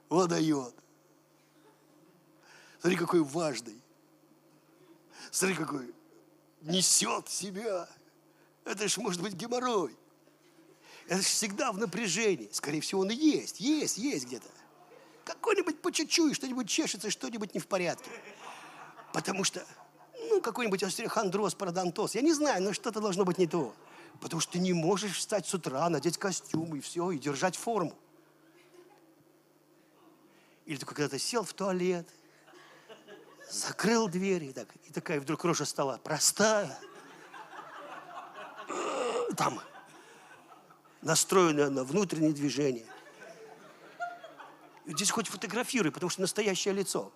Вот 0.09 0.31
дает. 0.31 0.75
Смотри, 2.81 2.97
какой 2.97 3.23
важный. 3.23 3.81
Смотри, 5.31 5.57
какой 5.57 5.93
несет 6.63 7.29
себя. 7.29 7.89
Это 8.65 8.89
же 8.89 9.01
может 9.01 9.21
быть 9.21 9.35
геморрой. 9.35 9.97
Это 11.07 11.19
же 11.19 11.29
всегда 11.29 11.73
в 11.73 11.79
напряжении. 11.79 12.49
Скорее 12.53 12.81
всего, 12.81 13.03
он 13.03 13.11
и 13.11 13.15
есть. 13.15 13.61
Есть, 13.61 13.99
есть 13.99 14.27
где-то. 14.27 14.49
Какой-нибудь 15.25 15.81
по 15.81 15.91
чуть-чуть, 15.91 16.37
что-нибудь 16.37 16.69
чешется, 16.69 17.11
что-нибудь 17.11 17.55
не 17.55 17.61
в 17.61 17.67
порядке. 17.67 18.11
Потому 19.13 19.45
что, 19.45 19.65
ну, 20.29 20.41
какой-нибудь 20.41 20.83
остеохондроз, 20.83 21.55
парадонтоз. 21.55 22.15
Я 22.15 22.21
не 22.21 22.33
знаю, 22.33 22.63
но 22.63 22.73
что-то 22.73 23.01
должно 23.01 23.25
быть 23.25 23.39
не 23.39 23.47
то. 23.47 23.75
Потому 24.21 24.41
что 24.41 24.53
ты 24.53 24.59
не 24.59 24.73
можешь 24.73 25.17
встать 25.17 25.47
с 25.47 25.55
утра, 25.55 25.89
надеть 25.89 26.19
костюм 26.19 26.77
и 26.77 26.81
все, 26.81 27.11
и 27.11 27.19
держать 27.19 27.57
форму. 27.57 27.97
Или 30.67 30.77
ты 30.79 30.87
когда-то 30.87 31.19
сел 31.19 31.45
в 31.45 31.53
туалет, 31.53 32.09
закрыл 33.51 34.09
дверь, 34.09 34.45
и, 34.45 34.53
так, 34.53 34.69
и 34.85 34.93
такая 34.93 35.21
вдруг 35.21 35.45
рожа 35.45 35.65
стала 35.65 35.99
простая. 35.99 36.79
Там 39.37 39.61
настроенная 41.03 41.71
на 41.71 41.85
внутреннее 41.85 42.33
движение. 42.33 42.87
Здесь 44.87 45.11
хоть 45.11 45.29
фотографируй, 45.29 45.93
потому 45.93 46.11
что 46.11 46.21
настоящее 46.21 46.75
лицо. 46.75 47.13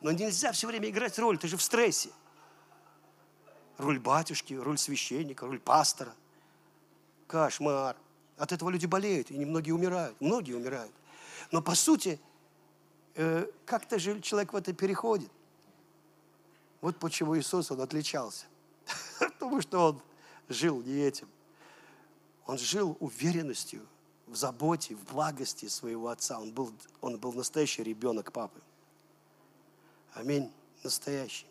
Но 0.00 0.12
нельзя 0.12 0.52
все 0.52 0.66
время 0.66 0.88
играть 0.90 1.18
роль, 1.18 1.38
ты 1.38 1.48
же 1.48 1.56
в 1.56 1.62
стрессе. 1.62 2.10
Роль 3.78 3.98
батюшки, 3.98 4.54
роль 4.54 4.78
священника, 4.78 5.46
роль 5.46 5.60
пастора. 5.60 6.14
Кошмар. 7.26 7.96
От 8.36 8.52
этого 8.52 8.70
люди 8.70 8.86
болеют, 8.86 9.30
и 9.30 9.36
немногие 9.38 9.74
умирают. 9.74 10.20
Многие 10.20 10.54
умирают. 10.54 10.92
Но 11.50 11.62
по 11.62 11.74
сути, 11.74 12.20
Э, 13.18 13.46
как-то 13.64 13.98
же 13.98 14.20
человек 14.20 14.52
в 14.52 14.56
это 14.56 14.74
переходит. 14.74 15.30
Вот 16.82 16.98
почему 16.98 17.36
Иисус, 17.38 17.70
Он 17.70 17.80
отличался. 17.80 18.44
Потому 19.18 19.62
что 19.62 19.88
Он 19.88 20.02
жил 20.50 20.82
не 20.82 20.98
этим. 20.98 21.26
Он 22.46 22.58
жил 22.58 22.96
уверенностью 23.00 23.86
в 24.26 24.36
заботе, 24.36 24.94
в 24.94 25.04
благости 25.04 25.68
своего 25.68 26.08
отца. 26.08 26.38
Он 26.38 26.52
был, 26.52 26.72
он 27.00 27.18
был 27.18 27.32
настоящий 27.32 27.82
ребенок 27.82 28.32
папы. 28.32 28.60
Аминь. 30.14 30.52
Настоящий. 30.82 31.46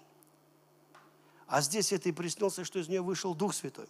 А 1.47 1.61
здесь 1.61 1.91
это 1.91 2.09
и 2.09 2.11
приснился, 2.11 2.63
что 2.63 2.79
из 2.79 2.87
нее 2.87 3.01
вышел 3.01 3.35
Дух 3.35 3.53
Святой. 3.53 3.87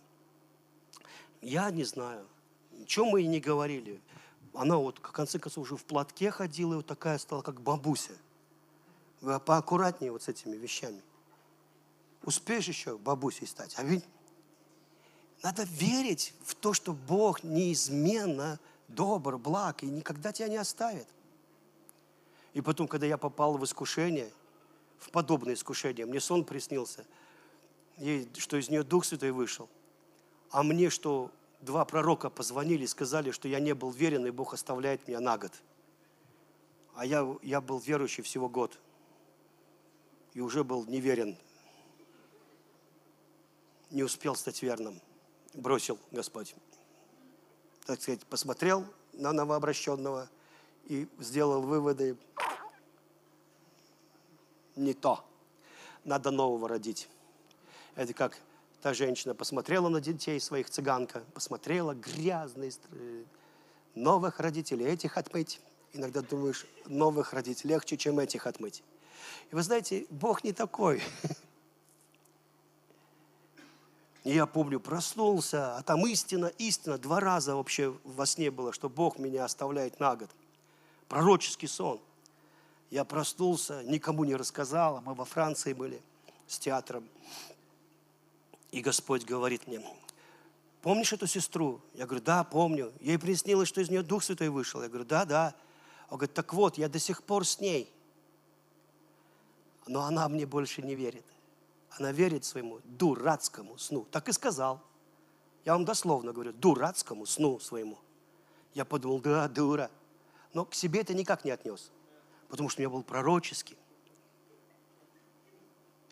Я 1.42 1.70
не 1.72 1.84
знаю. 1.84 2.26
Ничего 2.72 3.06
мы 3.06 3.22
и 3.22 3.28
не 3.28 3.40
говорили 3.40 4.02
она 4.56 4.78
вот, 4.78 5.00
в 5.00 5.12
конце 5.12 5.40
концов, 5.40 5.64
уже 5.64 5.78
в 5.78 5.84
платке 5.84 6.32
ходила, 6.32 6.74
и 6.74 6.78
вот 6.78 6.86
такая 6.86 7.18
стала, 7.18 7.42
как 7.42 7.62
бабуся. 7.62 8.14
Вы 9.22 9.40
поаккуратнее 9.40 10.12
вот 10.12 10.24
с 10.24 10.28
этими 10.28 10.56
вещами. 10.56 11.02
Успеешь 12.24 12.68
еще 12.68 12.98
бабусей 12.98 13.48
стать, 13.48 13.76
а 13.78 13.84
ведь 13.84 14.04
надо 15.44 15.64
верить 15.64 16.34
в 16.44 16.56
то, 16.56 16.74
что 16.74 16.94
Бог 16.94 17.44
неизменно 17.44 18.60
добр, 18.88 19.38
благ 19.38 19.84
и 19.84 19.88
никогда 19.88 20.32
тебя 20.32 20.48
не 20.48 20.58
оставит. 20.58 21.08
И 22.54 22.62
потом, 22.62 22.88
когда 22.88 23.06
я 23.06 23.18
попал 23.18 23.58
в 23.58 23.64
искушение, 23.64 24.32
в 24.98 25.10
подобное 25.12 25.56
искушение, 25.56 26.06
мне 26.06 26.20
сон 26.20 26.46
приснился, 26.46 27.06
что 28.38 28.58
из 28.58 28.70
нее 28.70 28.84
Дух 28.84 29.06
Святой 29.06 29.32
вышел, 29.32 29.70
а 30.52 30.64
мне, 30.64 30.90
что 30.90 31.32
два 31.62 31.84
пророка 31.84 32.30
позвонили 32.30 32.84
и 32.84 32.88
сказали, 32.88 33.32
что 33.32 33.48
я 33.48 33.60
не 33.60 33.74
был 33.74 33.92
верен, 33.92 34.26
и 34.26 34.32
Бог 34.32 34.54
оставляет 34.54 35.08
меня 35.08 35.20
на 35.20 35.38
год. 35.38 35.52
А 36.96 37.06
я, 37.06 37.28
я 37.42 37.60
был 37.60 37.80
верующий 37.80 38.24
всего 38.24 38.48
год. 38.48 38.80
И 40.34 40.40
уже 40.40 40.64
был 40.64 40.86
неверен. 40.86 41.38
Не 43.92 44.04
успел 44.04 44.36
стать 44.36 44.62
верным. 44.62 45.02
Бросил 45.54 46.00
Господь. 46.12 46.56
Так 47.86 48.02
сказать, 48.02 48.26
посмотрел 48.26 48.86
на 49.14 49.32
новообращенного 49.32 50.28
и 50.86 51.08
сделал 51.20 51.62
выводы. 51.62 52.18
Не 54.76 54.94
то. 54.94 55.24
Надо 56.04 56.32
нового 56.32 56.68
родить. 56.68 57.08
Это 57.96 58.14
как 58.14 58.38
та 58.82 58.94
женщина 58.94 59.34
посмотрела 59.34 59.90
на 59.90 60.02
детей 60.02 60.40
своих, 60.40 60.70
цыганка, 60.70 61.24
посмотрела, 61.34 61.94
грязные, 61.94 62.72
новых 63.94 64.40
родителей, 64.40 64.86
этих 64.86 65.18
отмыть. 65.18 65.62
Иногда 65.94 66.22
думаешь, 66.22 66.66
новых 66.88 67.34
родить 67.34 67.64
легче, 67.64 67.98
чем 67.98 68.20
этих 68.20 68.48
отмыть. 68.48 68.84
И 69.52 69.56
вы 69.56 69.64
знаете, 69.64 70.06
Бог 70.10 70.44
не 70.44 70.54
такой. 70.54 71.02
И 74.26 74.34
я 74.34 74.48
помню, 74.48 74.80
проснулся, 74.80 75.78
а 75.78 75.84
там 75.84 76.06
истина, 76.08 76.48
истина. 76.58 76.98
Два 76.98 77.20
раза 77.20 77.56
вообще 77.56 77.96
во 78.04 78.26
сне 78.26 78.50
было, 78.50 78.74
что 78.74 78.90
Бог 78.90 79.20
меня 79.20 79.46
оставляет 79.46 80.00
на 80.00 80.16
год. 80.16 80.32
Пророческий 81.08 81.68
сон. 81.68 82.02
Я 82.90 83.06
проснулся, 83.06 83.84
никому 83.84 84.24
не 84.24 84.36
рассказал, 84.36 85.00
мы 85.02 85.14
во 85.14 85.26
Франции 85.26 85.74
были 85.74 86.02
с 86.48 86.58
театром. 86.58 87.08
И 88.72 88.82
Господь 88.82 89.26
говорит 89.26 89.68
мне, 89.68 89.80
помнишь 90.82 91.14
эту 91.14 91.28
сестру? 91.28 91.80
Я 91.94 92.08
говорю, 92.08 92.24
да, 92.24 92.44
помню. 92.44 92.92
Ей 93.02 93.20
приснилось, 93.20 93.68
что 93.68 93.80
из 93.80 93.92
нее 93.92 94.02
Дух 94.02 94.24
Святой 94.24 94.50
вышел. 94.50 94.82
Я 94.82 94.90
говорю, 94.90 95.06
да, 95.06 95.26
да. 95.26 95.56
Он 96.10 96.18
говорит, 96.18 96.34
так 96.34 96.52
вот, 96.52 96.80
я 96.80 96.90
до 96.90 96.98
сих 96.98 97.22
пор 97.22 97.46
с 97.46 97.60
ней. 97.60 97.94
Но 99.86 100.02
она 100.02 100.28
мне 100.30 100.48
больше 100.48 100.82
не 100.82 100.96
верит. 100.96 101.26
Она 101.98 102.12
верит 102.12 102.44
своему 102.44 102.80
дурацкому 102.84 103.78
сну. 103.78 104.06
Так 104.12 104.28
и 104.30 104.34
сказал. 104.34 104.82
Я 105.64 105.74
вам 105.74 105.86
дословно 105.86 106.34
говорю, 106.34 106.54
дурацкому 106.54 107.26
сну 107.26 107.60
своему. 107.60 107.98
Я 108.74 108.86
подумал, 108.86 109.20
да, 109.20 109.48
дура. 109.48 109.90
Но 110.54 110.66
к 110.66 110.76
себе 110.76 111.02
это 111.02 111.14
никак 111.14 111.46
не 111.46 111.52
отнес. 111.52 111.92
Потому 112.50 112.70
что 112.70 112.80
у 112.80 112.84
меня 112.84 112.90
был 112.90 113.04
пророческий. 113.04 113.78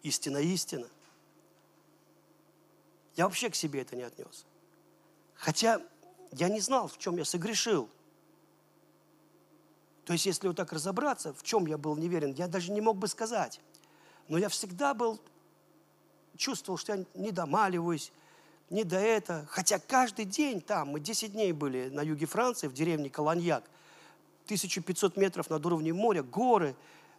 Истина, 0.02 0.38
истина. 0.38 0.88
Я 3.16 3.26
вообще 3.26 3.50
к 3.50 3.56
себе 3.56 3.82
это 3.82 3.96
не 3.96 4.04
отнес. 4.04 4.46
Хотя 5.36 5.82
я 6.32 6.50
не 6.50 6.62
знал, 6.62 6.88
в 6.88 6.98
чем 6.98 7.18
я 7.18 7.26
согрешил. 7.26 7.90
То 10.06 10.14
есть, 10.14 10.26
если 10.26 10.48
вот 10.48 10.58
так 10.58 10.74
разобраться, 10.74 11.34
в 11.34 11.44
чем 11.44 11.66
я 11.66 11.78
был 11.78 11.96
неверен, 11.96 12.34
я 12.34 12.48
даже 12.48 12.72
не 12.72 12.82
мог 12.82 12.98
бы 12.98 13.08
сказать. 13.08 13.62
Но 14.28 14.38
я 14.38 14.50
всегда 14.50 14.94
был, 14.94 15.20
чувствовал, 16.38 16.78
что 16.78 16.96
я 16.96 17.06
не 17.16 17.32
домаливаюсь, 17.32 18.12
не 18.70 18.84
до 18.84 18.98
этого. 18.98 19.46
Хотя 19.50 19.80
каждый 19.80 20.26
день 20.26 20.62
там, 20.62 20.90
мы 20.90 21.00
10 21.00 21.34
дней 21.34 21.52
были 21.52 21.90
на 21.90 22.02
юге 22.02 22.26
Франции, 22.26 22.68
в 22.68 22.74
деревне 22.74 23.10
Колоньяк, 23.10 23.64
1500 24.46 25.18
метров 25.18 25.50
над 25.50 25.66
уровнем 25.66 25.96
моря, 25.96 26.24
горы. 26.24 26.76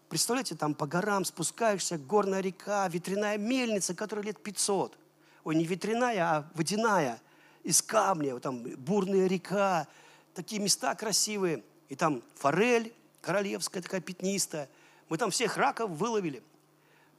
Представляете, 0.09 0.55
там 0.55 0.75
по 0.75 0.87
горам 0.87 1.25
спускаешься, 1.25 1.99
горная 1.99 2.41
река, 2.41 2.87
ветряная 2.89 3.39
мельница, 3.39 3.95
которая 3.95 4.27
лет 4.27 4.43
500 4.43 4.99
ой, 5.45 5.55
не 5.55 5.65
ветряная, 5.65 6.25
а 6.25 6.51
водяная, 6.55 7.21
из 7.63 7.81
камня, 7.81 8.35
вот 8.35 8.43
там 8.43 8.63
бурная 8.63 9.27
река, 9.27 9.87
такие 10.35 10.61
места 10.61 10.95
красивые. 10.95 11.63
И 11.89 11.97
там 11.97 12.23
форель 12.35 12.93
королевская 13.21 13.83
такая 13.83 14.01
пятнистая. 14.01 14.69
Мы 15.09 15.17
там 15.17 15.31
всех 15.31 15.57
раков 15.57 15.91
выловили. 15.91 16.43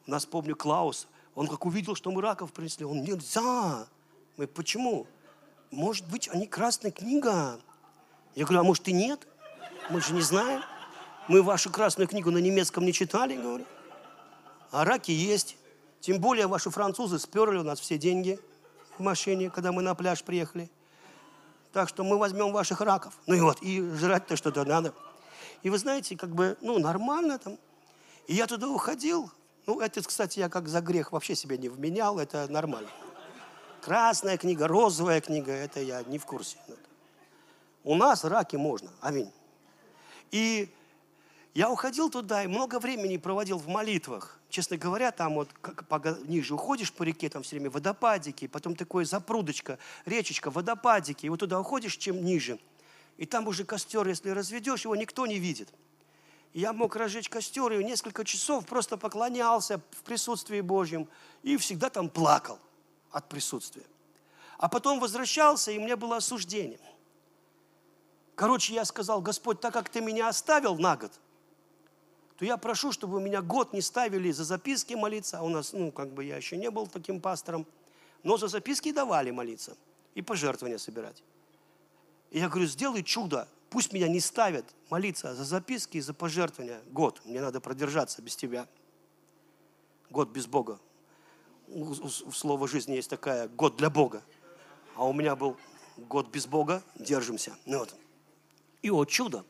У 0.05 0.11
нас, 0.11 0.25
помню, 0.25 0.55
Клаус, 0.55 1.07
он 1.35 1.47
как 1.47 1.65
увидел, 1.65 1.95
что 1.95 2.11
мы 2.11 2.21
раков 2.21 2.53
принесли, 2.53 2.85
он, 2.85 3.03
нельзя. 3.03 3.87
Мы, 4.37 4.47
почему? 4.47 5.05
Может 5.69 6.07
быть, 6.07 6.29
они 6.29 6.47
красная 6.47 6.91
книга. 6.91 7.59
Я 8.35 8.45
говорю, 8.45 8.61
а 8.61 8.63
может 8.63 8.87
и 8.87 8.93
нет? 8.93 9.27
Мы 9.89 10.01
же 10.01 10.13
не 10.13 10.21
знаем. 10.21 10.63
Мы 11.27 11.41
вашу 11.41 11.69
красную 11.69 12.07
книгу 12.07 12.31
на 12.31 12.37
немецком 12.37 12.85
не 12.85 12.93
читали, 12.93 13.35
говорю. 13.35 13.65
А 14.71 14.85
раки 14.85 15.11
есть. 15.11 15.57
Тем 15.99 16.19
более 16.19 16.47
ваши 16.47 16.69
французы 16.69 17.19
сперли 17.19 17.57
у 17.57 17.63
нас 17.63 17.79
все 17.79 17.97
деньги 17.97 18.39
в 18.97 19.01
машине, 19.01 19.49
когда 19.49 19.71
мы 19.71 19.81
на 19.81 19.95
пляж 19.95 20.23
приехали. 20.23 20.69
Так 21.73 21.89
что 21.89 22.03
мы 22.03 22.17
возьмем 22.17 22.53
ваших 22.53 22.79
раков. 22.79 23.13
Ну 23.25 23.35
и 23.35 23.41
вот, 23.41 23.61
и 23.61 23.81
жрать-то 23.81 24.37
что-то 24.37 24.63
надо. 24.63 24.93
И 25.63 25.69
вы 25.69 25.77
знаете, 25.77 26.15
как 26.15 26.29
бы, 26.29 26.57
ну, 26.61 26.79
нормально 26.79 27.39
там. 27.39 27.57
И 28.27 28.35
я 28.35 28.47
туда 28.47 28.69
уходил. 28.69 29.31
Ну, 29.65 29.79
это, 29.79 30.01
кстати, 30.01 30.39
я 30.39 30.49
как 30.49 30.67
за 30.67 30.81
грех 30.81 31.11
вообще 31.11 31.35
себя 31.35 31.57
не 31.57 31.69
вменял, 31.69 32.19
это 32.19 32.47
нормально. 32.47 32.89
Красная 33.81 34.37
книга, 34.37 34.67
розовая 34.67 35.21
книга, 35.21 35.51
это 35.51 35.79
я 35.79 36.03
не 36.03 36.17
в 36.17 36.25
курсе. 36.25 36.57
У 37.83 37.95
нас 37.95 38.23
раки 38.23 38.55
можно, 38.55 38.89
аминь. 39.01 39.31
И 40.31 40.69
я 41.53 41.71
уходил 41.71 42.09
туда 42.09 42.43
и 42.43 42.47
много 42.47 42.79
времени 42.79 43.17
проводил 43.17 43.57
в 43.57 43.67
молитвах. 43.67 44.39
Честно 44.49 44.77
говоря, 44.77 45.11
там 45.11 45.35
вот 45.35 45.49
как 45.61 45.87
по, 45.87 46.01
ниже 46.25 46.53
уходишь 46.53 46.91
по 46.91 47.03
реке, 47.03 47.29
там 47.29 47.43
все 47.43 47.55
время 47.55 47.69
водопадики, 47.69 48.47
потом 48.47 48.75
такое 48.75 49.05
запрудочка, 49.05 49.79
речечка, 50.05 50.51
водопадики. 50.51 51.25
И 51.25 51.29
вот 51.29 51.39
туда 51.39 51.59
уходишь, 51.59 51.97
чем 51.97 52.23
ниже. 52.23 52.59
И 53.17 53.25
там 53.25 53.47
уже 53.47 53.63
костер, 53.63 54.07
если 54.07 54.29
разведешь, 54.29 54.83
его 54.83 54.95
никто 54.95 55.25
не 55.25 55.39
видит. 55.39 55.69
Я 56.55 56.71
мог 56.71 56.95
разжечь 56.95 57.27
костер, 57.27 57.69
и 57.73 57.83
несколько 57.83 58.23
часов 58.23 58.65
просто 58.65 58.95
поклонялся 58.95 59.81
в 59.91 60.03
присутствии 60.03 60.61
Божьем. 60.61 61.09
И 61.43 61.57
всегда 61.57 61.89
там 61.89 62.09
плакал 62.09 62.59
от 63.11 63.27
присутствия. 63.27 63.83
А 64.57 64.69
потом 64.69 65.01
возвращался, 65.01 65.73
и 65.73 65.79
мне 65.79 65.97
было 65.97 66.15
осуждение. 66.15 66.79
Короче, 68.35 68.73
я 68.73 68.85
сказал, 68.85 69.19
Господь, 69.21 69.59
так 69.59 69.73
как 69.73 69.89
ты 69.89 69.99
меня 69.99 70.29
оставил 70.29 70.77
на 70.77 70.95
год, 70.95 71.11
то 72.37 72.45
я 72.45 72.55
прошу, 72.55 72.93
чтобы 72.93 73.19
меня 73.19 73.41
год 73.41 73.73
не 73.73 73.81
ставили 73.81 74.31
за 74.31 74.45
записки 74.45 74.93
молиться, 74.93 75.39
а 75.39 75.41
у 75.41 75.49
нас, 75.49 75.73
ну, 75.73 75.91
как 75.91 76.13
бы 76.13 76.23
я 76.23 76.37
еще 76.37 76.55
не 76.55 76.71
был 76.71 76.87
таким 76.87 77.19
пастором, 77.19 77.67
но 78.23 78.37
за 78.37 78.47
записки 78.47 78.93
давали 78.93 79.29
молиться 79.29 79.75
и 80.13 80.21
пожертвования 80.21 80.77
собирать. 80.77 81.21
И 82.31 82.39
я 82.39 82.47
говорю, 82.47 82.67
сделай 82.67 83.03
чудо, 83.03 83.45
пусть 83.75 83.91
меня 83.91 84.07
не 84.07 84.21
ставят 84.21 84.73
молиться 84.89 85.35
за 85.35 85.43
записки 85.43 85.97
и 85.97 85.99
за 85.99 86.13
пожертвования 86.13 86.81
год, 86.91 87.21
мне 87.25 87.41
надо 87.41 87.59
продержаться 87.59 88.21
без 88.21 88.37
тебя. 88.37 88.69
Год 90.09 90.29
без 90.29 90.47
Бога. 90.47 90.79
У, 91.67 91.83
у, 91.83 92.05
у 92.05 92.31
слова 92.31 92.69
жизни 92.69 92.95
есть 92.95 93.09
такая, 93.09 93.49
год 93.49 93.75
для 93.75 93.89
Бога. 93.89 94.23
А 94.95 95.05
у 95.05 95.11
меня 95.11 95.35
был 95.35 95.57
год 95.97 96.29
без 96.29 96.47
Бога, 96.47 96.83
держимся. 96.95 97.53
Ну 97.65 97.79
вот. 97.79 97.93
И 98.81 98.89
вот 98.89 99.09
чудо. 99.09 99.43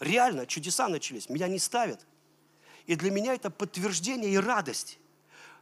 Реально, 0.00 0.46
чудеса 0.46 0.88
начались. 0.88 1.28
Меня 1.28 1.46
не 1.46 1.58
ставят. 1.58 2.06
И 2.86 2.96
для 2.96 3.10
меня 3.10 3.34
это 3.34 3.50
подтверждение 3.50 4.30
и 4.30 4.38
радость. 4.38 4.98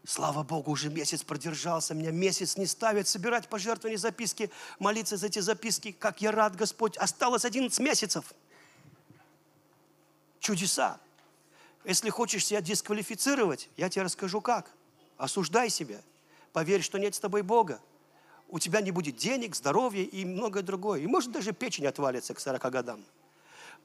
Слава 0.06 0.43
Богу, 0.43 0.72
уже 0.72 0.90
месяц 0.90 1.22
продержался, 1.22 1.94
меня 1.94 2.10
месяц 2.10 2.59
не 2.59 2.66
ставят 2.66 3.09
собирать 3.09 3.48
пожертвования, 3.48 3.97
записки, 3.97 4.51
молиться 4.78 5.16
за 5.16 5.28
эти 5.28 5.39
записки. 5.39 5.93
Как 5.93 6.20
я 6.20 6.31
рад, 6.31 6.56
Господь. 6.56 6.98
Осталось 6.98 7.47
11 7.47 7.78
месяцев. 7.81 8.35
Чудеса. 10.40 11.01
Если 11.86 12.10
хочешь 12.10 12.44
себя 12.44 12.60
дисквалифицировать, 12.60 13.70
я 13.78 13.89
тебе 13.89 14.02
расскажу 14.02 14.43
как. 14.43 14.70
Осуждай 15.16 15.70
себя. 15.70 16.02
Поверь, 16.52 16.82
что 16.82 16.98
нет 16.98 17.14
с 17.14 17.20
тобой 17.20 17.40
Бога. 17.40 17.81
У 18.51 18.59
тебя 18.59 18.82
не 18.82 18.90
будет 18.90 19.16
денег, 19.16 19.56
здоровья 19.56 20.02
и 20.02 20.26
многое 20.26 20.62
другое. 20.62 21.01
И 21.01 21.06
может 21.06 21.32
даже 21.32 21.52
печень 21.52 21.86
отвалится 21.86 22.35
к 22.35 22.40
40 22.40 22.70
годам. 22.70 23.02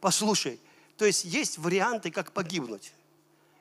Послушай, 0.01 0.59
то 0.97 1.05
есть 1.05 1.23
есть 1.23 1.57
варианты, 1.57 2.11
как 2.11 2.33
погибнуть 2.33 2.91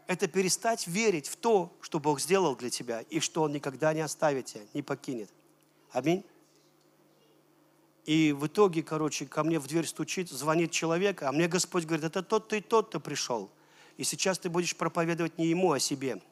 это 0.08 0.26
перестать 0.26 0.86
верить 0.86 1.28
в 1.28 1.36
то, 1.36 1.70
что 1.82 2.00
Бог 2.00 2.18
сделал 2.18 2.56
для 2.56 2.70
тебя, 2.70 3.02
и 3.10 3.20
что 3.20 3.42
Он 3.42 3.52
никогда 3.52 3.92
не 3.92 4.00
оставит 4.00 4.46
тебя, 4.46 4.62
не 4.72 4.82
покинет. 4.82 5.30
Аминь. 5.92 6.24
И 8.06 8.32
в 8.32 8.46
итоге, 8.46 8.82
короче, 8.82 9.26
ко 9.26 9.44
мне 9.44 9.58
в 9.58 9.66
дверь 9.66 9.86
стучит, 9.86 10.30
звонит 10.30 10.70
человек, 10.70 11.22
а 11.22 11.30
мне 11.30 11.46
Господь 11.46 11.84
говорит, 11.84 12.06
это 12.06 12.22
тот-то 12.22 12.56
и 12.56 12.62
тот-то 12.62 13.00
пришел. 13.00 13.50
И 13.98 14.04
сейчас 14.04 14.38
ты 14.38 14.48
будешь 14.48 14.74
проповедовать 14.74 15.36
не 15.36 15.46
ему, 15.46 15.72
а 15.72 15.78
себе. 15.78 16.22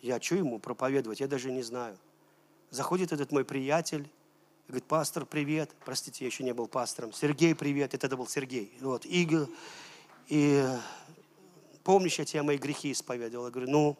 Я 0.00 0.18
что 0.18 0.36
ему 0.36 0.58
проповедовать? 0.58 1.20
Я 1.20 1.28
даже 1.28 1.50
не 1.50 1.62
знаю. 1.62 1.98
Заходит 2.70 3.12
этот 3.12 3.30
мой 3.30 3.44
приятель, 3.44 4.08
говорит, 4.68 4.84
пастор, 4.86 5.26
привет. 5.26 5.70
Простите, 5.84 6.24
я 6.24 6.28
еще 6.28 6.44
не 6.44 6.54
был 6.54 6.66
пастором. 6.66 7.12
Сергей, 7.12 7.54
привет. 7.54 7.92
Это 7.92 8.16
был 8.16 8.26
Сергей. 8.26 8.72
Вот. 8.80 9.04
И, 9.04 9.28
и 10.28 10.66
помнишь, 11.90 12.20
я 12.20 12.24
тебе 12.24 12.42
мои 12.42 12.56
грехи 12.56 12.92
исповедовал? 12.92 13.46
Я 13.46 13.50
говорю, 13.50 13.68
ну, 13.68 13.96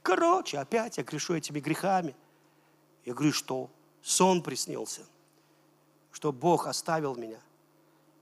короче, 0.00 0.58
опять 0.58 0.98
я 0.98 1.02
грешу 1.02 1.34
этими 1.34 1.58
грехами. 1.58 2.14
Я 3.04 3.14
говорю, 3.14 3.32
что? 3.32 3.68
Сон 4.00 4.44
приснился, 4.44 5.00
что 6.12 6.30
Бог 6.30 6.68
оставил 6.68 7.16
меня. 7.16 7.40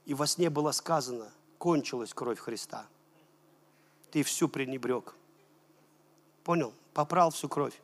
И 0.07 0.15
во 0.15 0.25
сне 0.25 0.49
было 0.49 0.71
сказано, 0.71 1.31
кончилась 1.59 2.15
кровь 2.15 2.39
Христа. 2.39 2.87
Ты 4.09 4.23
всю 4.23 4.49
пренебрег. 4.49 5.13
Понял? 6.43 6.73
Попрал 6.95 7.29
всю 7.29 7.47
кровь. 7.47 7.79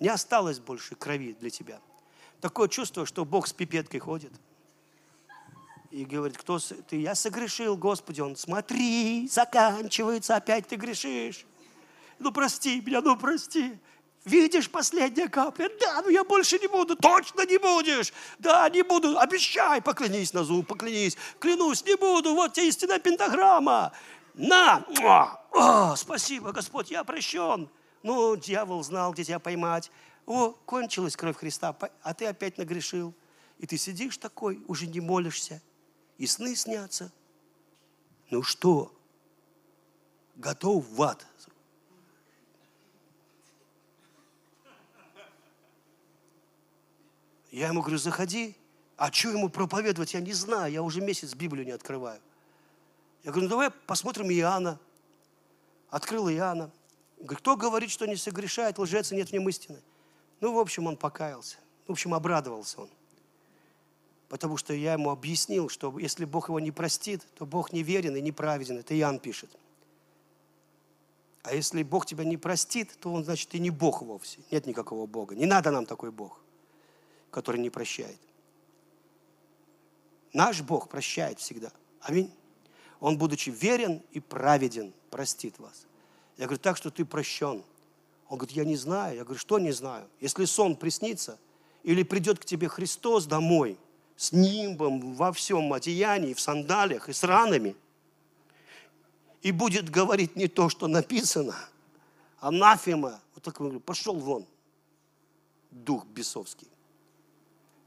Не 0.00 0.08
осталось 0.08 0.58
больше 0.58 0.94
крови 0.94 1.34
для 1.34 1.50
тебя. 1.50 1.82
Такое 2.40 2.68
чувство, 2.68 3.04
что 3.04 3.26
Бог 3.26 3.46
с 3.46 3.52
пипеткой 3.52 4.00
ходит. 4.00 4.32
И 5.96 6.04
говорит, 6.04 6.36
кто 6.36 6.58
ты? 6.58 7.00
Я 7.00 7.14
согрешил, 7.14 7.74
Господи. 7.74 8.20
Он, 8.20 8.36
смотри, 8.36 9.26
заканчивается, 9.32 10.36
опять 10.36 10.68
ты 10.68 10.76
грешишь. 10.76 11.46
Ну 12.18 12.32
прости 12.32 12.82
меня, 12.82 13.00
ну 13.00 13.16
прости. 13.16 13.78
Видишь, 14.26 14.70
последняя 14.70 15.26
капля. 15.30 15.70
Да, 15.80 16.02
ну 16.02 16.10
я 16.10 16.22
больше 16.22 16.58
не 16.58 16.66
буду. 16.66 16.96
Точно 16.96 17.46
не 17.46 17.56
будешь. 17.56 18.12
Да, 18.38 18.68
не 18.68 18.82
буду. 18.82 19.18
Обещай, 19.18 19.80
поклянись 19.80 20.34
на 20.34 20.44
зуб, 20.44 20.66
поклянись. 20.66 21.16
Клянусь, 21.38 21.82
не 21.86 21.96
буду. 21.96 22.34
Вот 22.34 22.52
тебе 22.52 22.68
истинная 22.68 22.98
пентаграмма. 22.98 23.92
На! 24.34 24.84
О, 25.52 25.96
спасибо, 25.96 26.52
Господь, 26.52 26.90
я 26.90 27.04
прощен. 27.04 27.70
Ну, 28.02 28.36
дьявол 28.36 28.82
знал, 28.82 29.14
где 29.14 29.24
тебя 29.24 29.38
поймать. 29.38 29.90
О, 30.26 30.50
кончилась 30.66 31.16
кровь 31.16 31.38
Христа, 31.38 31.74
а 32.02 32.12
ты 32.12 32.26
опять 32.26 32.58
нагрешил. 32.58 33.14
И 33.56 33.66
ты 33.66 33.78
сидишь 33.78 34.18
такой, 34.18 34.62
уже 34.68 34.86
не 34.86 35.00
молишься. 35.00 35.62
И 36.18 36.26
сны 36.26 36.56
снятся. 36.56 37.12
Ну 38.30 38.42
что, 38.42 38.92
готов 40.36 40.86
в 40.88 41.02
ад 41.02 41.26
Я 47.56 47.68
ему 47.68 47.80
говорю, 47.80 47.96
заходи. 47.96 48.54
А 48.98 49.10
что 49.10 49.30
ему 49.30 49.48
проповедовать, 49.48 50.12
я 50.12 50.20
не 50.20 50.34
знаю. 50.34 50.70
Я 50.70 50.82
уже 50.82 51.00
месяц 51.00 51.32
Библию 51.32 51.64
не 51.64 51.72
открываю. 51.72 52.20
Я 53.24 53.30
говорю, 53.30 53.44
ну 53.44 53.50
давай 53.50 53.70
посмотрим 53.70 54.30
Иоанна. 54.30 54.78
Открыл 55.88 56.28
Иоанна. 56.28 56.70
Говорю, 57.18 57.38
кто 57.38 57.56
говорит, 57.56 57.90
что 57.90 58.04
не 58.06 58.16
согрешает, 58.16 58.78
лжец 58.78 59.10
нет 59.10 59.30
в 59.30 59.32
нем 59.32 59.48
истины? 59.48 59.80
Ну, 60.40 60.52
в 60.52 60.58
общем, 60.58 60.86
он 60.86 60.98
покаялся. 60.98 61.56
В 61.86 61.92
общем, 61.92 62.12
обрадовался 62.12 62.82
он. 62.82 62.90
Потому 64.28 64.56
что 64.56 64.74
я 64.74 64.94
ему 64.94 65.10
объяснил, 65.10 65.68
что 65.68 65.96
если 65.98 66.24
Бог 66.24 66.48
его 66.48 66.58
не 66.58 66.72
простит, 66.72 67.22
то 67.34 67.46
Бог 67.46 67.72
неверен 67.72 68.16
и 68.16 68.20
неправеден. 68.20 68.78
Это 68.78 68.98
Иоанн 68.98 69.20
пишет. 69.20 69.50
А 71.42 71.54
если 71.54 71.82
Бог 71.84 72.06
тебя 72.06 72.24
не 72.24 72.36
простит, 72.36 72.96
то 73.00 73.12
он, 73.12 73.24
значит, 73.24 73.54
и 73.54 73.60
не 73.60 73.70
Бог 73.70 74.02
вовсе. 74.02 74.40
Нет 74.50 74.66
никакого 74.66 75.06
Бога. 75.06 75.36
Не 75.36 75.46
надо 75.46 75.70
нам 75.70 75.86
такой 75.86 76.10
Бог 76.10 76.40
который 77.36 77.60
не 77.60 77.68
прощает. 77.68 78.18
Наш 80.32 80.62
Бог 80.62 80.88
прощает 80.88 81.38
всегда. 81.38 81.70
Аминь. 82.00 82.32
Он, 82.98 83.18
будучи 83.18 83.50
верен 83.50 84.02
и 84.12 84.20
праведен, 84.20 84.94
простит 85.10 85.58
вас. 85.58 85.86
Я 86.38 86.46
говорю, 86.46 86.60
так 86.60 86.78
что 86.78 86.90
ты 86.90 87.04
прощен. 87.04 87.62
Он 88.30 88.38
говорит, 88.38 88.56
я 88.56 88.64
не 88.64 88.76
знаю. 88.76 89.16
Я 89.16 89.24
говорю, 89.24 89.38
что 89.38 89.58
не 89.58 89.72
знаю? 89.72 90.08
Если 90.18 90.46
сон 90.46 90.76
приснится, 90.76 91.38
или 91.82 92.02
придет 92.04 92.38
к 92.38 92.46
тебе 92.46 92.68
Христос 92.68 93.26
домой 93.26 93.78
с 94.16 94.32
нимбом 94.32 95.14
во 95.14 95.32
всем 95.32 95.72
одеянии, 95.72 96.34
в 96.34 96.40
сандалиях 96.40 97.08
и 97.08 97.12
с 97.12 97.22
ранами, 97.22 97.76
и 99.42 99.52
будет 99.52 99.90
говорить 99.90 100.36
не 100.36 100.48
то, 100.48 100.68
что 100.68 100.88
написано, 100.88 101.54
анафема, 102.38 103.20
вот 103.34 103.44
так 103.44 103.54
говорю, 103.56 103.80
пошел 103.80 104.16
вон, 104.16 104.46
дух 105.70 106.06
бесовский. 106.06 106.68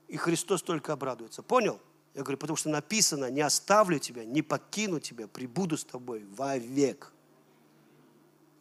И 0.08 0.18
Христос 0.18 0.64
только 0.64 0.94
обрадуется. 0.94 1.44
Понял? 1.44 1.80
Я 2.14 2.24
говорю, 2.24 2.38
потому 2.38 2.58
что 2.58 2.70
написано, 2.70 3.30
не 3.30 3.42
оставлю 3.42 4.00
тебя, 4.00 4.26
не 4.26 4.42
покину 4.42 5.00
тебя, 5.00 5.28
прибуду 5.28 5.78
с 5.78 5.84
тобой 5.84 6.26
вовек. 6.26 7.14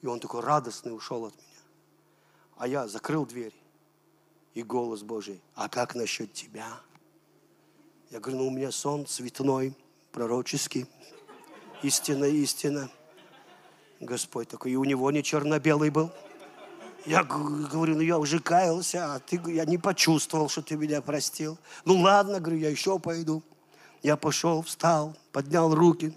И 0.03 0.07
он 0.07 0.21
такой 0.21 0.41
радостный 0.41 0.95
ушел 0.95 1.27
от 1.27 1.35
меня. 1.35 1.47
А 2.57 2.69
я 2.69 2.89
закрыл 2.89 3.27
дверь. 3.27 3.55
И 4.55 4.63
голос 4.63 5.03
Божий, 5.03 5.41
а 5.55 5.69
как 5.69 5.95
насчет 5.95 6.33
тебя? 6.33 6.81
Я 8.11 8.21
говорю, 8.21 8.39
ну 8.39 8.47
у 8.49 8.51
меня 8.51 8.71
сон 8.71 9.05
цветной, 9.07 9.75
пророческий. 10.13 10.87
Истина, 11.83 12.25
истина. 12.25 12.91
Господь 14.01 14.49
такой, 14.49 14.73
и 14.73 14.77
у 14.77 14.85
него 14.85 15.11
не 15.11 15.23
черно-белый 15.23 15.91
был. 15.91 16.11
Я 17.05 17.23
говорю, 17.23 17.97
ну 17.97 18.01
я 18.01 18.19
уже 18.19 18.41
каялся, 18.41 19.15
а 19.15 19.19
ты, 19.19 19.41
я 19.53 19.65
не 19.67 19.77
почувствовал, 19.77 20.49
что 20.49 20.63
ты 20.63 20.77
меня 20.77 21.03
простил. 21.03 21.59
Ну 21.85 22.01
ладно, 22.01 22.41
говорю, 22.41 22.59
я 22.59 22.71
еще 22.71 22.99
пойду. 22.99 23.43
Я 24.03 24.17
пошел, 24.17 24.63
встал, 24.63 25.15
поднял 25.31 25.75
руки. 25.75 26.17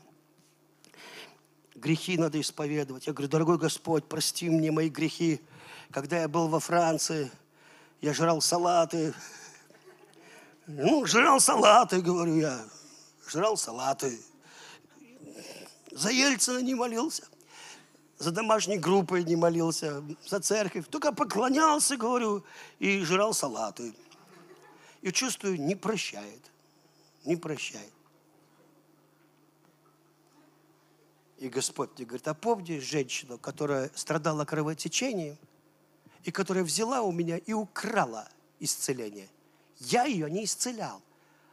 Грехи 1.76 2.18
надо 2.18 2.40
исповедовать. 2.40 3.08
Я 3.08 3.14
говорю, 3.14 3.30
дорогой 3.30 3.58
Господь, 3.58 4.06
прости 4.06 4.50
мне 4.50 4.72
мои 4.72 4.90
грехи. 4.90 5.42
Когда 5.92 6.22
я 6.22 6.30
был 6.30 6.48
во 6.48 6.60
Франции, 6.62 7.30
я 8.00 8.14
жрал 8.14 8.40
салаты. 8.40 9.14
Ну, 10.74 11.06
жрал 11.06 11.40
салаты, 11.40 12.02
говорю 12.02 12.36
я. 12.36 12.66
Жрал 13.28 13.58
салаты. 13.58 14.20
За 15.92 16.10
Ельцина 16.10 16.60
не 16.60 16.76
молился 16.76 17.24
за 18.22 18.32
домашней 18.32 18.78
группой 18.78 19.24
не 19.24 19.36
молился, 19.36 20.04
за 20.28 20.40
церковь, 20.40 20.86
только 20.88 21.12
поклонялся, 21.12 21.98
говорю, 21.98 22.44
и 22.78 23.02
жрал 23.04 23.34
салаты. 23.34 23.96
И 25.02 25.12
чувствую, 25.12 25.60
не 25.60 25.74
прощает, 25.76 26.52
не 27.26 27.36
прощает. 27.36 27.92
И 31.40 31.50
Господь 31.50 31.90
мне 31.98 32.06
говорит, 32.06 32.28
а 32.28 32.36
помни 32.36 32.78
женщину, 32.78 33.40
которая 33.40 33.90
страдала 33.96 34.46
кровотечением, 34.46 35.38
и 36.24 36.30
которая 36.30 36.64
взяла 36.64 37.02
у 37.02 37.12
меня 37.12 37.38
и 37.38 37.54
украла 37.54 38.30
исцеление. 38.60 39.30
Я 39.82 40.06
ее 40.06 40.30
не 40.30 40.46
исцелял. 40.46 41.02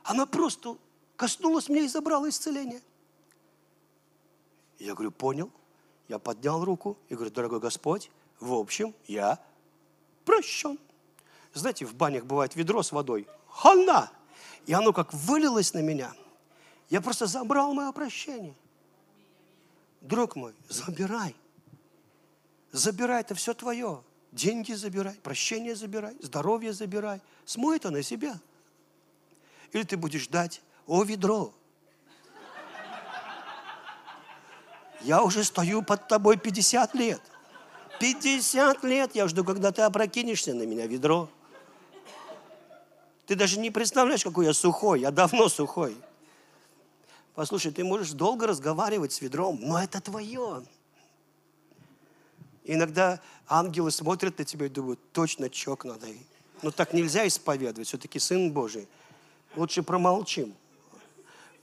Она 0.03 0.27
просто 0.27 0.77
коснулась 1.17 1.69
меня 1.69 1.83
и 1.83 1.89
забрала 1.89 2.29
исцеление. 2.29 2.83
Я 4.79 4.95
говорю, 4.95 5.13
понял. 5.13 5.51
Я 6.09 6.19
поднял 6.19 6.65
руку 6.65 6.97
и 7.09 7.15
говорю, 7.15 7.31
дорогой 7.31 7.61
Господь, 7.61 8.11
в 8.41 8.55
общем, 8.55 8.95
я 9.07 9.39
прощен. 10.25 10.79
Знаете, 11.53 11.85
в 11.85 11.95
банях 11.95 12.25
бывает 12.25 12.55
ведро 12.55 12.83
с 12.83 12.93
водой. 12.93 13.27
Хана! 13.49 14.11
И 14.67 14.73
оно 14.73 14.93
как 14.93 15.13
вылилось 15.13 15.75
на 15.75 15.81
меня. 15.81 16.15
Я 16.89 17.01
просто 17.01 17.27
забрал 17.27 17.75
мое 17.75 17.93
прощение. 17.93 18.55
Друг 20.01 20.37
мой, 20.37 20.55
забирай. 20.69 21.35
Забирай, 22.73 23.23
это 23.23 23.35
все 23.35 23.55
твое. 23.55 24.03
Деньги 24.39 24.73
забирай, 24.73 25.15
прощение 25.15 25.75
забирай, 25.75 26.15
здоровье 26.23 26.73
забирай. 26.73 27.21
Смой 27.45 27.79
это 27.79 27.91
на 27.91 28.05
себя. 28.05 28.39
Или 29.73 29.83
ты 29.83 29.97
будешь 29.97 30.23
ждать, 30.23 30.63
о, 30.87 31.03
ведро, 31.03 31.53
Я 35.01 35.23
уже 35.25 35.43
стою 35.43 35.83
под 35.83 36.07
тобой 36.07 36.37
50 36.37 36.95
лет. 36.95 37.21
50 37.99 38.85
лет 38.85 39.15
я 39.17 39.27
жду, 39.27 39.45
когда 39.45 39.73
ты 39.73 39.83
опрокинешься 39.83 40.55
на 40.55 40.63
меня 40.63 40.87
ведро. 40.87 41.29
Ты 43.27 43.35
даже 43.35 43.59
не 43.59 43.73
представляешь, 43.73 44.23
какой 44.23 44.47
я 44.47 44.53
сухой. 44.53 45.01
Я 45.01 45.11
давно 45.11 45.49
сухой. 45.49 45.97
Послушай, 47.35 47.73
ты 47.73 47.83
можешь 47.83 48.13
долго 48.13 48.47
разговаривать 48.47 49.13
с 49.13 49.21
ведром, 49.21 49.59
но 49.61 49.83
это 49.83 50.01
твое. 50.01 50.63
Иногда 52.69 53.19
ангелы 53.49 53.91
смотрят 53.91 54.39
на 54.39 54.45
тебя 54.45 54.67
и 54.67 54.69
думают, 54.69 55.01
точно 55.13 55.49
чок 55.49 55.87
надо. 55.87 56.07
Но 56.61 56.71
так 56.71 56.93
нельзя 56.93 57.27
исповедовать, 57.27 57.89
все-таки 57.89 58.19
Сын 58.19 58.53
Божий. 58.53 58.87
Лучше 59.57 59.83
промолчим. 59.83 60.55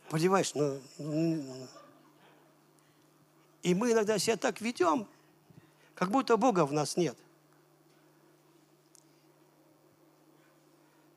Понимаешь, 0.10 0.56
ну, 0.56 0.80
и 3.62 3.76
мы 3.76 3.92
иногда 3.92 4.18
себя 4.18 4.36
так 4.36 4.62
ведем, 4.62 5.08
как 5.94 6.10
будто 6.10 6.38
Бога 6.38 6.66
в 6.66 6.74
нас 6.74 6.98
нет. 6.98 7.16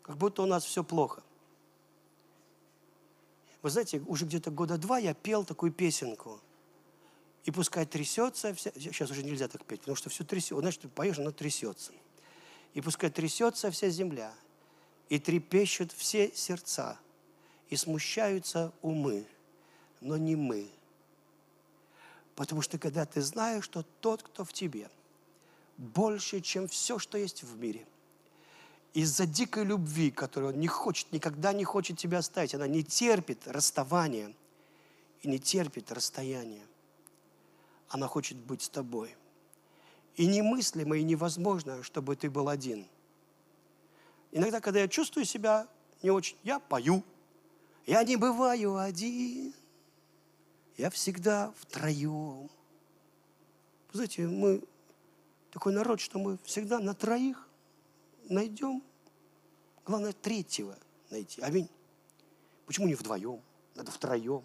Как 0.03 0.19
будто 0.19 0.43
у 0.43 0.47
нас 0.47 0.65
все 0.65 0.85
плохо. 0.85 1.23
Вы 3.63 3.71
знаете, 3.71 4.03
уже 4.07 4.27
где-то 4.27 4.51
года 4.51 4.77
два 4.77 4.99
я 4.99 5.15
пел 5.15 5.47
такую 5.47 5.73
песенку. 5.73 6.41
И 7.49 7.51
пускай 7.51 7.87
трясется, 7.87 8.53
вся... 8.53 8.71
сейчас 8.75 9.11
уже 9.11 9.23
нельзя 9.23 9.49
так 9.49 9.65
петь, 9.65 9.81
потому 9.81 9.97
что 9.97 10.11
все 10.11 10.23
трясется. 10.23 10.61
Знаешь, 10.61 10.77
ты 10.77 10.87
поешь, 10.87 11.19
оно 11.19 11.33
трясется. 11.33 11.93
И 12.75 12.83
пускай 12.83 13.09
трясется 13.09 13.71
вся 13.71 13.89
земля, 13.89 14.35
и 15.09 15.19
трепещут 15.19 15.91
все 15.93 16.31
сердца, 16.35 16.99
и 17.71 17.77
смущаются 17.77 18.73
умы, 18.83 19.27
но 20.01 20.19
не 20.19 20.37
мы– 20.37 20.71
Потому 22.39 22.63
что 22.63 22.79
когда 22.79 23.05
ты 23.05 23.21
знаешь, 23.21 23.65
что 23.65 23.85
тот, 24.01 24.23
кто 24.23 24.45
в 24.45 24.53
тебе, 24.53 24.89
больше, 25.77 26.41
чем 26.41 26.69
все, 26.69 27.01
что 27.01 27.19
есть 27.19 27.43
в 27.43 27.59
мире, 27.59 27.85
из-за 28.95 29.27
дикой 29.27 29.65
любви, 29.65 30.13
которую 30.13 30.53
он 30.53 30.61
не 30.61 30.69
хочет, 30.69 31.11
никогда 31.11 31.53
не 31.53 31.65
хочет 31.65 31.99
тебя 31.99 32.19
оставить, 32.19 32.55
она 32.55 32.69
не 32.69 32.85
терпит 32.85 33.49
расставания 33.49 34.33
и 35.23 35.29
не 35.29 35.41
терпит 35.41 35.91
расстояния. 35.91 36.63
Она 37.89 38.07
хочет 38.07 38.37
быть 38.37 38.63
с 38.63 38.69
тобой. 38.69 39.17
И 40.17 40.27
немыслимо, 40.27 40.97
и 40.97 41.03
невозможно, 41.03 41.83
чтобы 41.83 42.17
ты 42.17 42.29
был 42.29 42.49
один. 42.49 42.87
Иногда, 44.33 44.61
когда 44.61 44.81
я 44.81 44.89
чувствую 44.89 45.25
себя 45.25 45.69
не 46.03 46.11
очень, 46.11 46.37
я 46.43 46.59
пою, 46.59 47.03
Я 47.87 48.05
не 48.05 48.17
бываю 48.17 48.77
один, 48.77 49.55
я 50.77 50.91
всегда 50.91 51.55
втроем. 51.57 52.51
Знаете, 53.93 54.27
мы 54.27 54.63
такой 55.51 55.73
народ, 55.73 55.99
что 55.99 56.19
мы 56.19 56.37
всегда 56.45 56.81
на 56.81 56.93
троих 56.93 57.49
найдем. 58.29 58.83
Главное, 59.87 60.13
третьего 60.13 60.77
найти. 61.09 61.41
Аминь. 61.41 61.71
Почему 62.67 62.87
не 62.87 62.95
вдвоем? 62.95 63.41
Надо 63.75 63.91
втроем. 63.91 64.45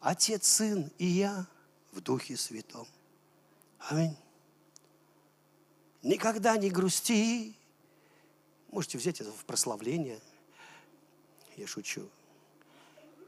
Отец, 0.00 0.48
Сын 0.48 0.90
и 0.98 1.06
я 1.06 1.46
в 1.94 2.00
Духе 2.00 2.36
Святом. 2.36 2.86
Аминь. 3.78 4.16
Никогда 6.02 6.56
не 6.56 6.68
грусти. 6.68 7.54
Можете 8.70 8.98
взять 8.98 9.20
это 9.20 9.30
в 9.30 9.44
прославление. 9.44 10.20
Я 11.56 11.66
шучу. 11.66 12.08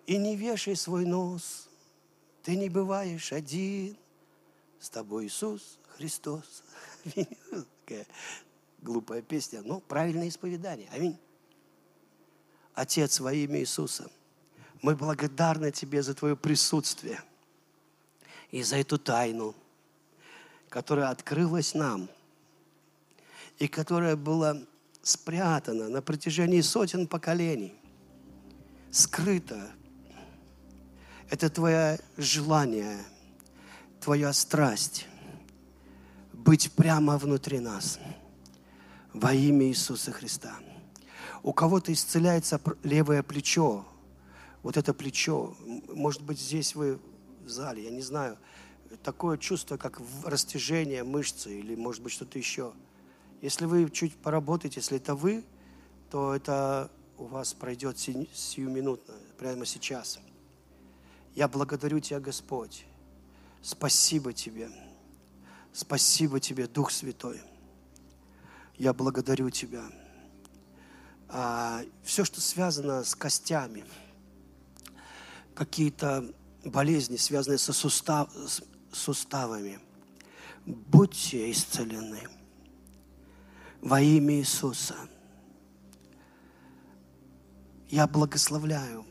И 0.06 0.18
не 0.18 0.36
вешай 0.36 0.74
свой 0.76 1.05
нос. 1.05 1.68
Ты 2.43 2.56
не 2.56 2.68
бываешь 2.68 3.32
один. 3.32 3.97
С 4.80 4.90
тобой 4.90 5.26
Иисус 5.26 5.78
Христос. 5.97 6.64
Глупая 8.82 9.22
песня, 9.22 9.62
но 9.62 9.80
правильное 9.80 10.28
исповедание. 10.28 10.88
Аминь. 10.90 11.18
Отец, 12.74 13.20
во 13.20 13.32
имя 13.32 13.60
Иисуса, 13.60 14.10
мы 14.82 14.94
благодарны 14.94 15.72
Тебе 15.72 16.02
за 16.02 16.14
Твое 16.14 16.36
присутствие 16.36 17.22
и 18.51 18.62
за 18.62 18.77
эту 18.77 18.98
тайну, 18.98 19.55
которая 20.68 21.10
открылась 21.10 21.74
нам 21.74 22.09
и 23.59 23.68
которая 23.68 24.16
была 24.16 24.59
спрятана 25.02 25.89
на 25.89 26.02
протяжении 26.02 26.60
сотен 26.60 27.06
поколений, 27.06 27.74
скрыта. 28.90 29.70
Это 31.31 31.48
Твое 31.48 31.98
желание, 32.16 33.05
Твоя 34.01 34.32
страсть 34.32 35.06
быть 36.32 36.70
прямо 36.73 37.18
внутри 37.18 37.59
нас 37.59 37.98
во 39.12 39.32
имя 39.32 39.66
Иисуса 39.66 40.12
Христа. 40.12 40.55
У 41.43 41.52
кого-то 41.52 41.93
исцеляется 41.93 42.60
левое 42.82 43.23
плечо, 43.23 43.85
вот 44.62 44.77
это 44.77 44.93
плечо, 44.93 45.56
может 45.89 46.23
быть, 46.23 46.40
здесь 46.40 46.74
вы 46.74 46.98
в 47.47 47.51
зале, 47.51 47.85
я 47.85 47.90
не 47.90 48.02
знаю, 48.02 48.36
такое 49.02 49.39
чувство, 49.39 49.77
как 49.77 50.01
растяжение 50.24 51.05
мышцы 51.05 51.59
или, 51.59 51.74
может 51.74 52.02
быть, 52.02 52.12
что-то 52.12 52.39
еще. 52.39 52.73
Если 53.40 53.64
вы 53.64 53.89
чуть 53.90 54.16
поработаете, 54.16 54.81
если 54.81 54.97
это 54.98 55.14
вы, 55.14 55.44
то 56.10 56.35
это 56.35 56.90
у 57.16 57.24
вас 57.24 57.55
пройдет 57.55 57.98
сиюминутно, 57.98 59.14
прямо 59.39 59.64
сейчас. 59.64 60.18
Я 61.35 61.48
благодарю 61.48 62.01
Тебя, 62.01 62.20
Господь. 62.20 62.85
Спасибо 63.62 64.32
Тебе. 64.32 64.68
Спасибо 65.73 66.40
Тебе, 66.40 66.66
Дух 66.66 66.90
Святой. 66.90 67.40
Я 68.77 68.93
благодарю 68.93 69.51
Тебя. 69.51 69.85
А, 71.28 71.82
все, 72.02 72.24
что 72.24 72.40
связано 72.40 73.05
с 73.05 73.14
костями– 73.14 73.85
какие-то 75.56 76.32
болезни, 76.70 77.16
связанные 77.16 77.59
со 77.59 77.72
сустав, 77.72 78.30
с 78.32 78.62
суставами, 78.93 79.78
будьте 80.64 81.51
исцелены 81.51 82.28
во 83.80 84.01
имя 84.01 84.40
Иисуса. 84.40 84.97
Я 87.88 88.06
благословляю. 88.06 89.06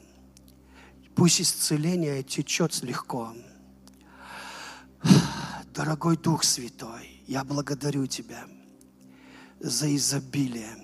Пусть 1.15 1.40
исцеление 1.40 2.23
течет 2.23 2.82
легко. 2.84 3.34
Дорогой 5.73 6.18
Дух 6.18 6.44
Святой, 6.44 7.22
я 7.27 7.44
благодарю 7.44 8.06
Тебя 8.06 8.45
за 9.60 9.94
изобилие. 9.95 10.76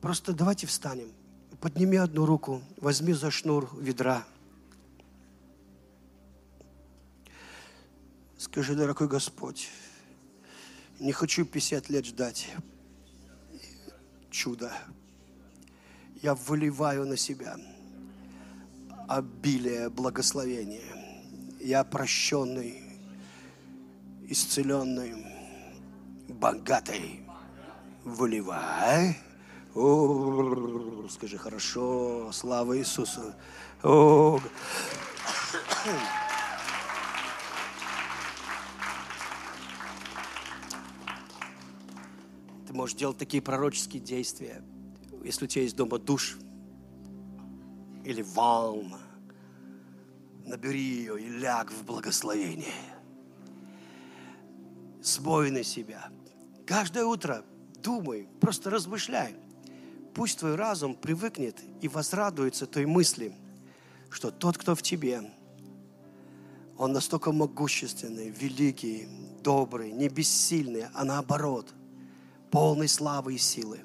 Просто 0.00 0.32
давайте 0.32 0.66
встанем. 0.66 1.12
Подними 1.60 1.96
одну 1.96 2.26
руку, 2.26 2.62
возьми 2.76 3.12
за 3.12 3.30
шнур 3.30 3.70
ведра. 3.80 4.24
Скажи, 8.44 8.74
дорогой 8.74 9.08
Господь, 9.08 9.70
не 11.00 11.12
хочу 11.12 11.46
50 11.46 11.88
лет 11.88 12.04
ждать 12.04 12.46
чуда. 14.30 14.70
Я 16.22 16.34
выливаю 16.34 17.06
на 17.06 17.16
себя 17.16 17.56
обилие 19.08 19.88
благословения. 19.88 20.84
Я 21.58 21.84
прощенный, 21.84 22.82
исцеленный, 24.28 25.26
богатый. 26.28 27.22
Выливай. 28.04 29.16
О, 29.74 31.08
скажи, 31.08 31.38
хорошо, 31.38 32.30
слава 32.30 32.76
Иисусу. 32.76 33.32
О. 33.82 34.38
Ты 42.74 42.78
можешь 42.78 42.96
делать 42.96 43.18
такие 43.18 43.40
пророческие 43.40 44.02
действия, 44.02 44.60
если 45.22 45.44
у 45.44 45.46
тебя 45.46 45.62
есть 45.62 45.76
дома 45.76 46.00
душ 46.00 46.38
или 48.04 48.20
ванна. 48.20 48.98
Набери 50.44 50.80
ее 50.80 51.22
и 51.22 51.28
ляг 51.38 51.70
в 51.70 51.84
благословение. 51.84 52.74
Сбой 55.00 55.52
на 55.52 55.62
себя. 55.62 56.08
Каждое 56.66 57.04
утро 57.04 57.44
думай, 57.80 58.26
просто 58.40 58.70
размышляй. 58.70 59.36
Пусть 60.12 60.40
твой 60.40 60.56
разум 60.56 60.96
привыкнет 60.96 61.60
и 61.80 61.86
возрадуется 61.86 62.66
той 62.66 62.86
мысли, 62.86 63.36
что 64.10 64.32
тот, 64.32 64.58
кто 64.58 64.74
в 64.74 64.82
тебе, 64.82 65.22
он 66.76 66.92
настолько 66.92 67.30
могущественный, 67.30 68.30
великий, 68.30 69.06
добрый, 69.44 69.92
не 69.92 70.08
бессильный, 70.08 70.86
а 70.92 71.04
наоборот, 71.04 71.72
полный 72.54 72.86
славы 72.86 73.34
и 73.34 73.38
силы. 73.38 73.80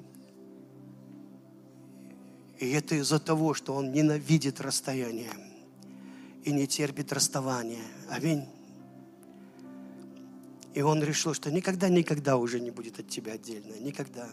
И 2.60 2.70
это 2.70 2.94
из-за 2.94 3.18
того, 3.18 3.52
что 3.52 3.74
он 3.74 3.90
ненавидит 3.90 4.60
расстояние 4.60 5.32
и 6.44 6.52
не 6.52 6.68
терпит 6.68 7.12
расставания. 7.12 7.82
Аминь. 8.08 8.44
И 10.72 10.82
он 10.82 11.02
решил, 11.02 11.34
что 11.34 11.50
никогда-никогда 11.50 12.36
уже 12.36 12.60
не 12.60 12.70
будет 12.70 13.00
от 13.00 13.08
тебя 13.08 13.32
отдельно. 13.32 13.74
Никогда. 13.80 14.28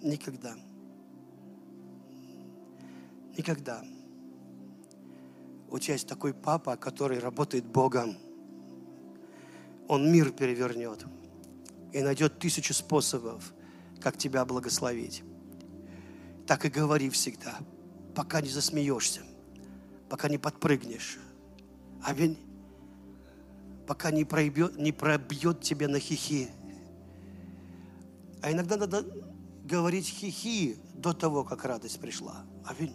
Никогда. 0.00 0.56
Никогда. 3.36 3.84
У 5.68 5.78
тебя 5.78 5.94
есть 5.94 6.08
такой 6.08 6.32
папа, 6.32 6.76
который 6.76 7.18
работает 7.18 7.66
Богом. 7.66 8.16
Он 9.86 10.10
мир 10.10 10.30
перевернет 10.30 11.04
и 11.94 12.02
найдет 12.02 12.40
тысячу 12.40 12.74
способов, 12.74 13.54
как 14.00 14.18
тебя 14.18 14.44
благословить. 14.44 15.22
Так 16.44 16.64
и 16.64 16.68
говори 16.68 17.08
всегда, 17.08 17.56
пока 18.16 18.40
не 18.40 18.48
засмеешься, 18.48 19.22
пока 20.10 20.28
не 20.28 20.36
подпрыгнешь. 20.36 21.18
Аминь. 22.02 22.36
Пока 23.86 24.10
не 24.10 24.24
пробьет, 24.24 24.76
не 24.76 24.90
пробьет 24.90 25.60
тебя 25.60 25.86
на 25.86 26.00
хихи. 26.00 26.48
А 28.42 28.50
иногда 28.50 28.76
надо 28.76 29.06
говорить 29.64 30.08
хихи 30.08 30.76
до 30.96 31.12
того, 31.12 31.44
как 31.44 31.64
радость 31.64 32.00
пришла. 32.00 32.44
Аминь. 32.64 32.94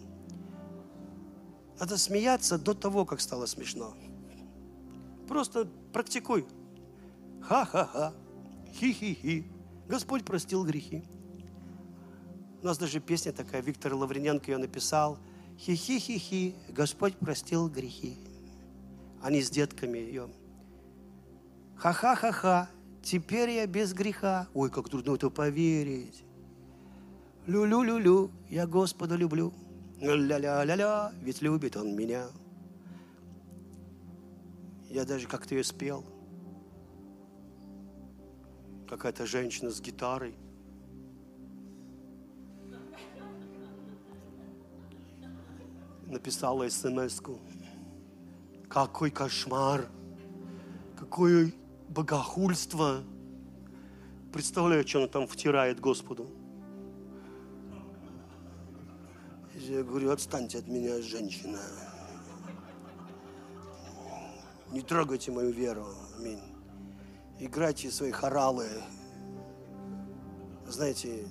Надо 1.78 1.96
смеяться 1.96 2.58
до 2.58 2.74
того, 2.74 3.06
как 3.06 3.22
стало 3.22 3.46
смешно. 3.46 3.96
Просто 5.26 5.64
практикуй. 5.90 6.46
Ха-ха-ха. 7.40 8.12
Хи-хи-хи. 8.74 9.44
Господь 9.88 10.24
простил 10.24 10.64
грехи. 10.64 11.04
У 12.62 12.66
нас 12.66 12.78
даже 12.78 13.00
песня 13.00 13.32
такая, 13.32 13.62
Виктор 13.62 13.94
Лаврененко 13.94 14.50
ее 14.50 14.58
написал. 14.58 15.18
Хи-хи-хи-хи, 15.58 16.54
Господь 16.68 17.16
простил 17.16 17.68
грехи. 17.68 18.18
Они 19.22 19.42
с 19.42 19.50
детками 19.50 19.98
ее. 19.98 20.28
Ха-ха-ха-ха, 21.76 22.68
теперь 23.02 23.50
я 23.50 23.66
без 23.66 23.92
греха. 23.94 24.48
Ой, 24.54 24.70
как 24.70 24.88
трудно 24.88 25.14
это 25.14 25.30
поверить. 25.30 26.24
Лю-лю-лю-лю, 27.46 28.30
я 28.48 28.66
Господа 28.66 29.16
люблю. 29.16 29.52
Ля-ля-ля-ля, 30.00 31.12
ведь 31.22 31.42
любит 31.42 31.76
он 31.76 31.96
меня. 31.96 32.26
Я 34.88 35.04
даже 35.04 35.26
как-то 35.26 35.54
ее 35.54 35.64
спел. 35.64 36.04
Какая-то 38.90 39.24
женщина 39.24 39.70
с 39.70 39.80
гитарой. 39.80 40.34
написала 46.10 46.68
смс 46.68 47.20
-ку. 47.20 47.38
Какой 48.68 49.10
кошмар! 49.10 49.88
Какое 50.98 51.52
богохульство! 51.88 53.02
Представляю, 54.32 54.86
что 54.86 54.98
она 54.98 55.08
там 55.08 55.26
втирает 55.26 55.80
Господу. 55.80 56.26
Я 59.54 59.82
говорю, 59.82 60.10
отстаньте 60.10 60.58
от 60.58 60.68
меня, 60.68 61.00
женщина. 61.00 61.60
Не 64.72 64.82
трогайте 64.82 65.32
мою 65.32 65.50
веру. 65.50 65.86
Аминь. 66.18 66.49
Играйте 67.40 67.90
свои 67.90 68.10
хоралы. 68.10 68.68
Знаете, 70.66 71.26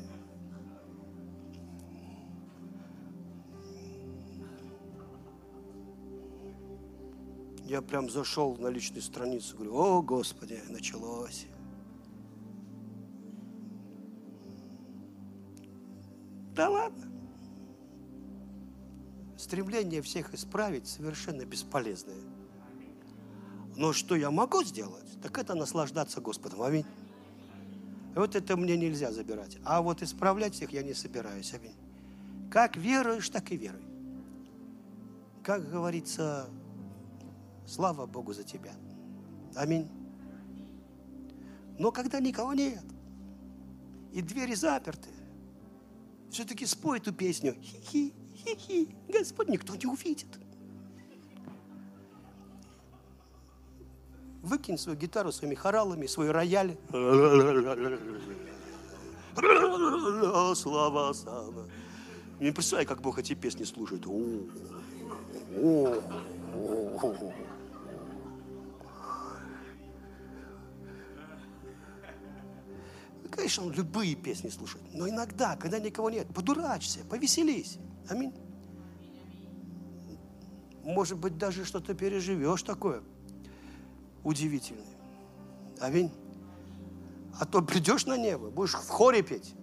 я 7.63 7.83
прям 7.83 8.09
зашел 8.09 8.57
на 8.57 8.69
личную 8.69 9.03
страницу, 9.03 9.55
говорю, 9.55 9.75
о, 9.75 10.01
Господи, 10.01 10.59
началось. 10.67 11.45
Да 16.55 16.69
ладно. 16.69 17.05
Стремление 19.37 20.01
всех 20.01 20.33
исправить 20.33 20.87
совершенно 20.87 21.45
бесполезное. 21.45 22.38
Но 23.79 23.93
что 23.93 24.13
я 24.17 24.29
могу 24.29 24.61
сделать, 24.65 25.05
так 25.21 25.37
это 25.37 25.55
наслаждаться 25.55 26.19
Господом. 26.19 26.63
Аминь. 26.63 26.85
Вот 28.13 28.35
это 28.35 28.57
мне 28.57 28.75
нельзя 28.75 29.09
забирать. 29.13 29.57
А 29.63 29.81
вот 29.81 30.01
исправлять 30.01 30.53
всех 30.53 30.73
я 30.73 30.83
не 30.83 30.93
собираюсь. 30.93 31.53
Аминь. 31.53 31.77
Как 32.51 32.75
веруешь, 32.75 33.29
так 33.29 33.53
и 33.53 33.55
веруй. 33.55 33.81
Как 35.43 35.71
говорится, 35.71 36.49
слава 37.65 38.05
Богу 38.05 38.33
за 38.33 38.43
тебя. 38.43 38.73
Аминь. 39.55 39.87
Но 41.77 41.93
когда 41.93 42.19
никого 42.19 42.53
нет, 42.53 42.83
и 44.11 44.21
двери 44.21 44.55
заперты, 44.55 45.07
все-таки 46.29 46.65
спой 46.65 46.97
эту 46.97 47.13
песню. 47.13 47.55
Хи-хи, 47.61 48.13
хи-хи. 48.43 48.89
Господь 49.07 49.47
никто 49.47 49.73
не 49.73 49.85
увидит. 49.85 50.37
Выкинь 54.41 54.77
свою 54.77 54.97
гитару 54.97 55.31
своими 55.31 55.55
хоралами, 55.55 56.07
свой 56.07 56.31
рояль. 56.31 56.77
Слава, 60.55 61.13
слава. 61.13 61.67
Не 62.39 62.51
представляю, 62.51 62.87
как 62.87 63.01
Бог 63.01 63.19
эти 63.19 63.33
песни 63.33 63.65
слушает. 63.65 64.05
Конечно, 73.29 73.65
он 73.65 73.73
любые 73.73 74.15
песни 74.15 74.49
слушает. 74.49 74.83
Но 74.93 75.07
иногда, 75.07 75.57
когда 75.57 75.79
никого 75.79 76.09
нет, 76.09 76.27
подурачься, 76.33 77.01
повеселись. 77.09 77.77
Аминь. 78.07 78.33
Может 80.83 81.17
быть, 81.17 81.37
даже 81.37 81.65
что-то 81.65 81.93
переживешь 81.93 82.63
такое 82.63 83.03
удивительное. 84.29 84.85
Аминь. 85.79 86.11
А 87.39 87.45
то 87.45 87.61
придешь 87.61 88.05
на 88.05 88.15
небо, 88.15 88.51
будешь 88.51 88.73
в 88.73 88.87
хоре 88.87 89.23
петь. 89.23 89.55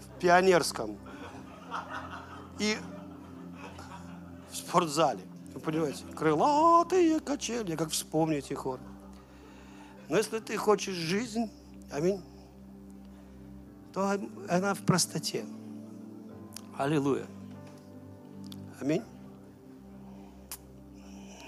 В 0.00 0.20
пионерском. 0.20 0.96
И 2.60 2.76
в 4.50 4.56
спортзале. 4.56 5.22
Вы 5.52 5.60
понимаете? 5.60 6.04
Крылатые 6.14 7.18
качели, 7.18 7.74
как 7.74 7.90
вспомните 7.90 8.54
хор. 8.54 8.78
Но 10.08 10.16
если 10.16 10.38
ты 10.38 10.56
хочешь 10.56 10.94
жизнь, 10.94 11.50
аминь, 11.90 12.22
то 13.92 14.16
она 14.48 14.74
в 14.74 14.82
простоте. 14.82 15.44
Аллилуйя. 16.76 17.26
Аминь. 18.84 19.02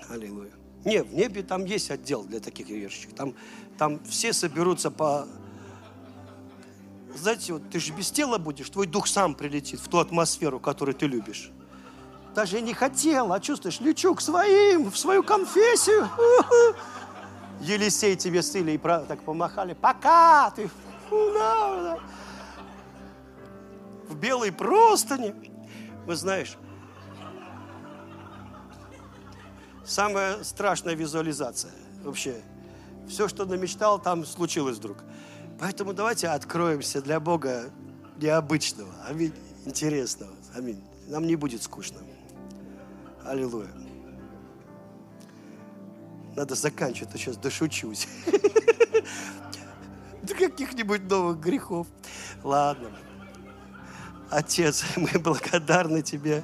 Аллилуйя. 0.08 0.52
Не, 0.86 1.02
в 1.02 1.12
небе 1.12 1.42
там 1.42 1.66
есть 1.66 1.90
отдел 1.90 2.24
для 2.24 2.40
таких 2.40 2.70
верующих. 2.70 3.14
Там, 3.14 3.34
там 3.76 4.02
все 4.04 4.32
соберутся 4.32 4.90
по... 4.90 5.26
Знаете, 7.14 7.52
вот 7.52 7.68
ты 7.68 7.78
же 7.78 7.92
без 7.92 8.10
тела 8.10 8.38
будешь, 8.38 8.70
твой 8.70 8.86
дух 8.86 9.06
сам 9.06 9.34
прилетит 9.34 9.80
в 9.80 9.88
ту 9.88 9.98
атмосферу, 9.98 10.60
которую 10.60 10.94
ты 10.94 11.06
любишь. 11.06 11.50
Даже 12.34 12.62
не 12.62 12.72
хотел, 12.72 13.30
а 13.34 13.40
чувствуешь, 13.40 13.80
лечу 13.80 14.14
к 14.14 14.22
своим, 14.22 14.90
в 14.90 14.96
свою 14.96 15.22
конфессию. 15.22 16.08
Елисей 17.60 18.16
тебе 18.16 18.42
с 18.42 18.56
Илей 18.56 18.78
так 18.78 19.20
помахали. 19.22 19.74
Пока 19.74 20.50
ты 20.52 20.70
в 24.08 24.16
белой 24.16 24.52
простыне. 24.52 25.34
Вы 26.06 26.16
знаешь, 26.16 26.56
самая 29.86 30.42
страшная 30.44 30.94
визуализация 30.94 31.72
вообще. 32.02 32.36
Все, 33.08 33.28
что 33.28 33.44
намечтал, 33.44 34.00
там 34.00 34.24
случилось 34.24 34.78
вдруг. 34.78 34.98
Поэтому 35.60 35.94
давайте 35.94 36.28
откроемся 36.28 37.00
для 37.00 37.20
Бога 37.20 37.70
необычного, 38.16 38.92
аминь, 39.08 39.32
интересного. 39.64 40.32
Аминь. 40.54 40.82
Нам 41.06 41.26
не 41.26 41.36
будет 41.36 41.62
скучно. 41.62 41.98
Аллилуйя. 43.24 43.70
Надо 46.34 46.54
заканчивать, 46.54 47.14
а 47.14 47.18
сейчас 47.18 47.36
дошучусь. 47.36 48.08
До 50.22 50.34
каких-нибудь 50.34 51.02
новых 51.08 51.40
грехов. 51.40 51.86
Ладно. 52.42 52.90
Отец, 54.30 54.84
мы 54.96 55.18
благодарны 55.18 56.02
Тебе 56.02 56.42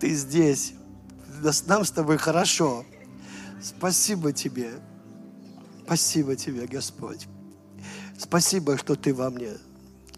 Ты 0.00 0.14
здесь. 0.14 0.74
Нам 1.66 1.84
с 1.84 1.90
тобой 1.90 2.18
хорошо. 2.18 2.84
Спасибо 3.62 4.32
тебе. 4.32 4.70
Спасибо 5.84 6.36
тебе, 6.36 6.66
Господь. 6.66 7.26
Спасибо, 8.18 8.76
что 8.78 8.96
ты 8.96 9.14
во 9.14 9.30
мне. 9.30 9.52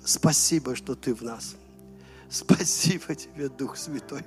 Спасибо, 0.04 0.74
что 0.76 0.94
ты 0.94 1.14
в 1.14 1.22
нас. 1.22 1.56
Спасибо 2.30 3.14
тебе, 3.14 3.48
Дух 3.48 3.76
Святой. 3.76 4.22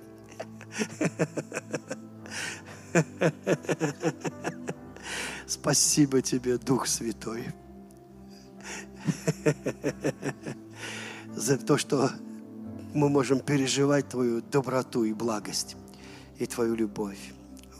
Спасибо 5.47 6.21
тебе, 6.21 6.57
Дух 6.57 6.87
Святой, 6.87 7.47
за 11.35 11.57
то, 11.57 11.77
что 11.77 12.11
мы 12.93 13.09
можем 13.09 13.39
переживать 13.39 14.09
Твою 14.09 14.41
доброту 14.41 15.03
и 15.03 15.13
благость 15.13 15.75
и 16.37 16.45
Твою 16.45 16.75
любовь. 16.75 17.33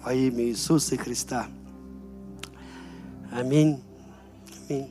Во 0.03 0.13
имя 0.13 0.43
Иисуса 0.45 0.97
Христа. 0.97 1.47
Аминь. 3.31 3.81
Аминь. 4.69 4.89